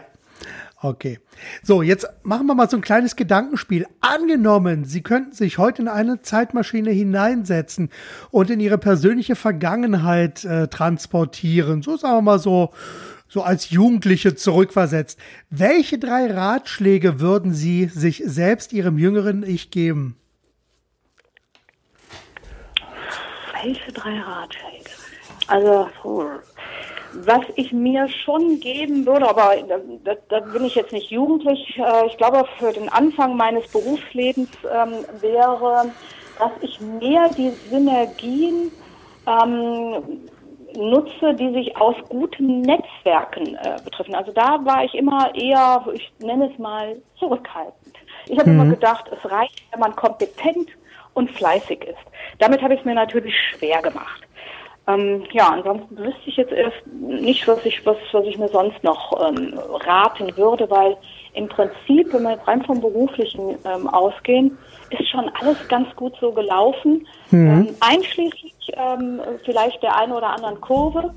Okay. 0.80 1.19
So, 1.63 1.82
jetzt 1.82 2.07
machen 2.21 2.45
wir 2.45 2.53
mal 2.53 2.69
so 2.69 2.78
ein 2.78 2.82
kleines 2.82 3.15
Gedankenspiel. 3.15 3.88
Angenommen, 3.99 4.86
Sie 4.86 5.01
könnten 5.01 5.32
sich 5.32 5.57
heute 5.57 5.82
in 5.82 5.88
eine 5.88 6.21
Zeitmaschine 6.21 6.91
hineinsetzen 6.91 7.89
und 8.30 8.51
in 8.51 8.59
Ihre 8.59 8.78
persönliche 8.78 9.36
Vergangenheit 9.36 10.45
äh, 10.45 10.67
transportieren. 10.67 11.82
So 11.82 11.97
sagen 11.97 12.17
wir 12.17 12.21
mal 12.21 12.39
so, 12.39 12.73
so 13.28 13.41
als 13.41 13.71
Jugendliche 13.71 14.36
zurückversetzt. 14.36 15.19
Welche 15.49 15.97
drei 15.97 16.32
Ratschläge 16.32 17.19
würden 17.19 17.55
Sie 17.55 17.86
sich 17.86 18.21
selbst 18.23 18.71
Ihrem 18.71 18.99
jüngeren 18.99 19.41
Ich 19.41 19.71
geben? 19.71 20.15
Welche 23.63 23.91
drei 23.91 24.19
Ratschläge? 24.19 24.91
Also, 25.47 25.89
was 27.14 27.41
ich 27.55 27.72
mir 27.72 28.08
schon 28.08 28.60
geben 28.60 29.05
würde, 29.05 29.28
aber 29.28 29.55
da, 30.03 30.14
da 30.30 30.39
bin 30.39 30.66
ich 30.66 30.76
jetzt 30.76 30.91
nicht 30.91 31.10
jugendlich, 31.10 31.78
äh, 31.78 32.08
ich 32.08 32.18
glaube 32.18 32.45
für 32.60 32.72
den 32.72 32.89
Anfang 32.89 33.36
meines 33.36 33.68
Berufslebens 33.72 34.49
ähm, 34.64 35.05
wäre, 35.22 35.91
dass 36.39 36.51
ich 36.62 36.80
mehr 36.82 37.30
die 37.30 37.51
Synergien 37.70 38.72
ähm, 39.26 40.22
nutze, 40.76 41.34
die 41.34 41.51
sich 41.53 41.76
aus 41.78 41.95
guten 42.10 42.62
Netzwerken 42.62 43.55
äh, 43.55 43.78
betreffen. 43.84 44.16
Also 44.16 44.32
da 44.32 44.64
war 44.64 44.84
ich 44.84 44.93
immer 44.93 45.34
eher, 45.34 45.86
ich 45.93 46.12
nenne 46.20 46.51
es 46.51 46.60
mal, 46.60 46.97
zurückhaltend. 47.18 47.95
Ich 48.28 48.38
habe 48.38 48.49
mhm. 48.49 48.62
immer 48.62 48.70
gedacht, 48.76 49.05
es 49.12 49.32
reicht, 49.32 49.64
wenn 49.72 49.80
man 49.80 49.95
kompetent 49.95 50.70
und 51.14 51.32
fleißig 51.32 51.84
ist. 51.84 51.97
Damit 52.39 52.62
habe 52.62 52.74
ich 52.74 52.82
es 52.82 52.86
mir 52.86 52.93
natürlich 52.93 53.34
schwer 53.51 53.82
gemacht. 53.82 54.22
Ähm, 54.88 55.23
ja, 55.31 55.49
ansonsten 55.49 55.97
wüsste 55.97 56.21
ich 56.25 56.38
jetzt 56.38 56.53
erst 56.53 56.88
nicht, 56.88 57.45
was 57.47 57.65
ich, 57.65 57.85
was, 57.85 57.97
was 58.13 58.25
ich 58.25 58.38
mir 58.38 58.47
sonst 58.47 58.81
noch 58.83 59.27
ähm, 59.27 59.59
raten 59.85 60.35
würde, 60.38 60.69
weil 60.69 60.95
im 61.33 61.49
Prinzip, 61.49 62.13
wenn 62.13 62.23
wir 62.23 62.31
jetzt 62.31 62.47
rein 62.47 62.63
vom 62.63 62.79
Beruflichen 62.79 63.57
ähm, 63.65 63.88
ausgehen, 63.88 64.57
ist 64.89 65.09
schon 65.09 65.29
alles 65.39 65.57
ganz 65.67 65.93
gut 65.95 66.13
so 66.21 66.31
gelaufen, 66.31 67.05
mhm. 67.31 67.67
ähm, 67.67 67.75
einschließlich 67.81 68.53
ähm, 68.73 69.19
vielleicht 69.43 69.83
der 69.83 69.95
einen 69.97 70.13
oder 70.13 70.29
anderen 70.29 70.59
Kurve, 70.61 71.13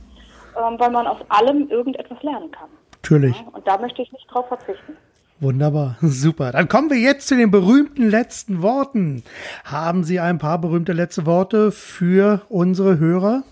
ähm, 0.56 0.74
weil 0.78 0.90
man 0.90 1.06
aus 1.06 1.18
allem 1.28 1.68
irgendetwas 1.70 2.20
lernen 2.22 2.50
kann. 2.50 2.68
Natürlich. 3.02 3.36
Ja, 3.36 3.46
und 3.52 3.66
da 3.66 3.78
möchte 3.78 4.02
ich 4.02 4.12
nicht 4.12 4.26
drauf 4.30 4.48
verzichten. 4.48 4.96
Wunderbar, 5.38 5.96
super. 6.02 6.52
Dann 6.52 6.68
kommen 6.68 6.90
wir 6.90 6.98
jetzt 6.98 7.28
zu 7.28 7.36
den 7.36 7.50
berühmten 7.50 8.10
letzten 8.10 8.62
Worten. 8.62 9.22
Haben 9.64 10.04
Sie 10.04 10.20
ein 10.20 10.38
paar 10.38 10.58
berühmte 10.58 10.92
letzte 10.92 11.24
Worte 11.24 11.72
für 11.72 12.42
unsere 12.48 12.98
Hörer? 12.98 13.42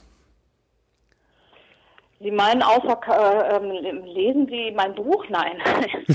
Sie 2.20 2.30
meinen 2.32 2.62
außer 2.62 2.98
äh, 3.06 3.56
ähm, 3.56 4.04
lesen 4.04 4.46
Sie 4.48 4.72
mein 4.76 4.94
Buch? 4.94 5.24
Nein. 5.28 5.58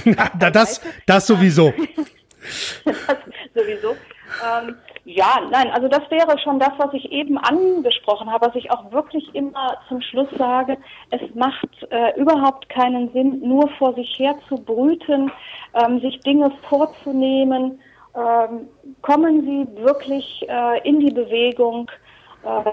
Na, 0.40 0.50
das, 0.50 0.82
das 1.06 1.28
sowieso. 1.28 1.74
das 2.86 3.18
sowieso. 3.56 3.96
Ähm, 4.44 4.76
ja, 5.06 5.42
nein, 5.52 5.70
also 5.72 5.88
das 5.88 6.10
wäre 6.10 6.38
schon 6.40 6.60
das, 6.60 6.72
was 6.78 6.94
ich 6.94 7.12
eben 7.12 7.38
angesprochen 7.38 8.32
habe, 8.32 8.48
was 8.48 8.56
ich 8.56 8.72
auch 8.72 8.92
wirklich 8.92 9.34
immer 9.36 9.78
zum 9.88 10.02
Schluss 10.02 10.30
sage. 10.38 10.78
Es 11.12 11.22
macht 11.36 11.70
äh, 11.90 12.18
überhaupt 12.20 12.70
keinen 12.70 13.12
Sinn, 13.12 13.40
nur 13.42 13.70
vor 13.78 13.94
sich 13.96 14.18
her 14.18 14.36
zu 14.48 14.56
brüten, 14.56 15.32
ähm, 15.74 16.00
sich 16.00 16.20
Dinge 16.22 16.52
vorzunehmen. 16.70 17.80
Ähm, 18.16 18.70
kommen 19.02 19.42
Sie 19.42 19.84
wirklich 19.84 20.46
äh, 20.48 20.88
in 20.88 21.00
die 21.00 21.12
Bewegung 21.12 21.90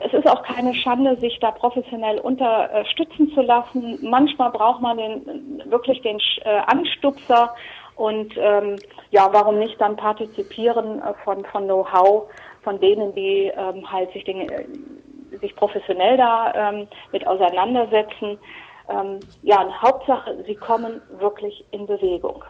es 0.04 0.12
ist 0.12 0.26
auch 0.28 0.42
keine 0.42 0.74
Schande, 0.74 1.16
sich 1.20 1.38
da 1.40 1.52
professionell 1.52 2.18
unterstützen 2.18 3.30
zu 3.34 3.42
lassen. 3.42 3.98
Manchmal 4.02 4.50
braucht 4.50 4.82
man 4.82 4.96
den, 4.96 5.62
wirklich 5.66 6.02
den 6.02 6.18
äh, 6.44 6.60
Anstupser 6.66 7.54
und 7.94 8.34
ähm, 8.36 8.76
ja, 9.10 9.28
warum 9.32 9.58
nicht 9.58 9.80
dann 9.80 9.96
partizipieren 9.96 11.00
äh, 11.00 11.14
von, 11.24 11.44
von 11.44 11.64
Know-how 11.64 12.28
von 12.62 12.80
denen, 12.80 13.14
die 13.14 13.50
ähm, 13.56 13.90
halt 13.90 14.12
sich, 14.12 14.24
Dinge, 14.24 14.46
sich 15.40 15.54
professionell 15.56 16.16
da 16.16 16.52
ähm, 16.54 16.88
mit 17.12 17.26
auseinandersetzen. 17.26 18.38
Ähm, 18.88 19.20
ja, 19.42 19.66
Hauptsache, 19.80 20.42
sie 20.46 20.54
kommen 20.54 21.00
wirklich 21.18 21.64
in 21.70 21.86
Bewegung. 21.86 22.44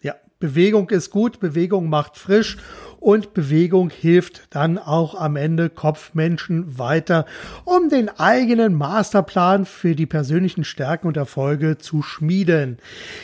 Ja, 0.00 0.14
Bewegung 0.38 0.88
ist 0.90 1.10
gut, 1.10 1.40
Bewegung 1.40 1.88
macht 1.88 2.16
frisch 2.16 2.56
und 3.02 3.34
Bewegung 3.34 3.90
hilft 3.90 4.54
dann 4.54 4.78
auch 4.78 5.16
am 5.16 5.34
Ende 5.34 5.68
Kopfmenschen 5.68 6.78
weiter, 6.78 7.26
um 7.64 7.88
den 7.88 8.08
eigenen 8.08 8.74
Masterplan 8.74 9.64
für 9.64 9.96
die 9.96 10.06
persönlichen 10.06 10.62
Stärken 10.62 11.08
und 11.08 11.16
Erfolge 11.16 11.78
zu 11.78 12.02
schmieden. 12.02 12.78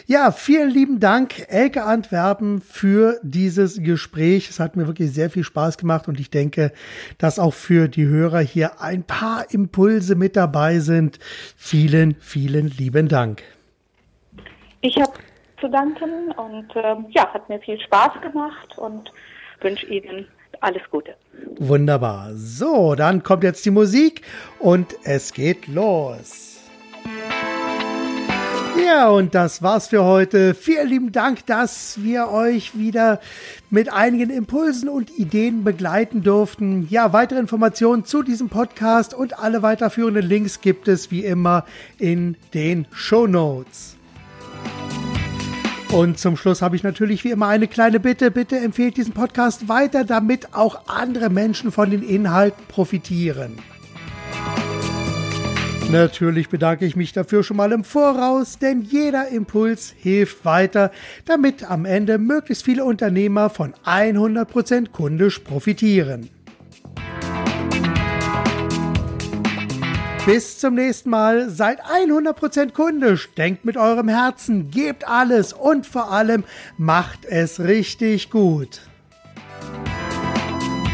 Ja, 0.07 0.33
vielen 0.33 0.71
lieben 0.71 0.99
Dank, 0.99 1.47
Elke 1.49 1.85
Antwerpen, 1.85 2.61
für 2.61 3.21
dieses 3.23 3.81
Gespräch. 3.81 4.51
Es 4.51 4.59
hat 4.59 4.75
mir 4.75 4.89
wirklich 4.89 5.13
sehr 5.13 5.31
viel 5.31 5.45
Spaß 5.45 5.79
gemacht 5.79 6.09
und 6.09 6.19
ich 6.19 6.31
denke, 6.31 6.73
dass 7.19 7.39
auch 7.39 7.55
für 7.55 7.89
die 7.89 8.07
Hörer 8.07 8.41
hier 8.41 8.81
ein 8.81 9.05
paar 9.05 9.47
Impulse 9.51 10.17
mit 10.17 10.35
dabei 10.35 10.81
sind. 10.81 11.21
Vielen, 11.57 12.17
vielen 12.19 12.67
lieben 12.67 13.07
Dank. 13.07 13.43
Ich 14.81 14.97
habe 14.97 15.13
zu 15.61 15.69
danken 15.69 16.33
und 16.33 16.75
äh, 16.75 16.97
ja, 17.11 17.33
hat 17.33 17.49
mir 17.49 17.61
viel 17.61 17.81
Spaß 17.81 18.21
gemacht 18.23 18.77
und 18.77 19.13
wünsche 19.63 19.87
Ihnen 19.87 20.27
alles 20.61 20.83
Gute. 20.91 21.15
Wunderbar. 21.59 22.31
So, 22.35 22.95
dann 22.95 23.23
kommt 23.23 23.45
jetzt 23.45 23.65
die 23.65 23.71
Musik 23.71 24.23
und 24.59 24.97
es 25.05 25.33
geht 25.33 25.67
los. 25.69 26.49
Ja, 28.85 29.09
und 29.09 29.35
das 29.35 29.63
war's 29.63 29.89
für 29.89 30.05
heute. 30.05 30.55
Vielen 30.55 30.89
lieben 30.89 31.13
Dank, 31.13 31.45
dass 31.47 32.03
wir 32.03 32.29
euch 32.29 32.79
wieder 32.79 33.21
mit 33.71 33.93
einigen 33.93 34.31
Impulsen 34.31 34.89
und 34.89 35.11
Ideen 35.19 35.65
begleiten 35.65 36.23
durften. 36.23 36.87
Ja, 36.89 37.13
weitere 37.13 37.39
Informationen 37.39 38.05
zu 38.05 38.23
diesem 38.23 38.49
Podcast 38.49 39.15
und 39.15 39.39
alle 39.39 39.63
weiterführenden 39.63 40.25
Links 40.25 40.61
gibt 40.61 40.89
es 40.89 41.11
wie 41.11 41.25
immer 41.25 41.67
in 41.99 42.37
den 42.55 42.87
Show 42.93 43.27
Notes. 43.27 43.98
Und 45.93 46.19
zum 46.19 46.37
Schluss 46.37 46.61
habe 46.61 46.77
ich 46.77 46.83
natürlich 46.83 47.25
wie 47.25 47.31
immer 47.31 47.49
eine 47.49 47.67
kleine 47.67 47.99
Bitte. 47.99 48.31
Bitte 48.31 48.59
empfehlt 48.59 48.99
diesen 48.99 49.15
Podcast 49.15 49.69
weiter, 49.69 50.05
damit 50.05 50.55
auch 50.55 50.87
andere 50.87 51.31
Menschen 51.31 51.73
von 51.73 51.91
den 51.91 52.03
Inhalten 52.03 52.63
profitieren. 52.69 53.59
Natürlich 55.91 56.51
bedanke 56.51 56.85
ich 56.85 56.97
mich 56.97 57.15
dafür 57.15 57.43
schon 57.43 57.57
mal 57.57 57.73
im 57.73 57.83
Voraus, 57.83 58.59
denn 58.59 58.83
jeder 58.83 59.29
Impuls 59.29 59.95
hilft 59.97 60.45
weiter, 60.45 60.93
damit 61.25 61.69
am 61.71 61.87
Ende 61.87 62.19
möglichst 62.19 62.63
viele 62.67 62.85
Unternehmer 62.85 63.49
von 63.49 63.73
100% 63.87 64.91
kundisch 64.91 65.39
profitieren. 65.39 66.29
Bis 70.29 70.59
zum 70.59 70.75
nächsten 70.75 71.09
Mal. 71.09 71.49
Seid 71.49 71.83
100% 71.87 72.75
kundisch. 72.75 73.31
Denkt 73.39 73.65
mit 73.65 73.79
eurem 73.79 74.09
Herzen. 74.09 74.71
Gebt 74.71 75.09
alles 75.09 75.55
und 75.55 75.87
vor 75.87 76.13
allem 76.13 76.45
macht 76.77 77.25
es 77.25 77.61
richtig 77.61 78.29
gut. 78.29 78.83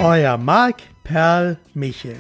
Euer 0.01 0.39
Marc 0.39 0.77
Perl 1.03 1.59
Michel. 1.75 2.15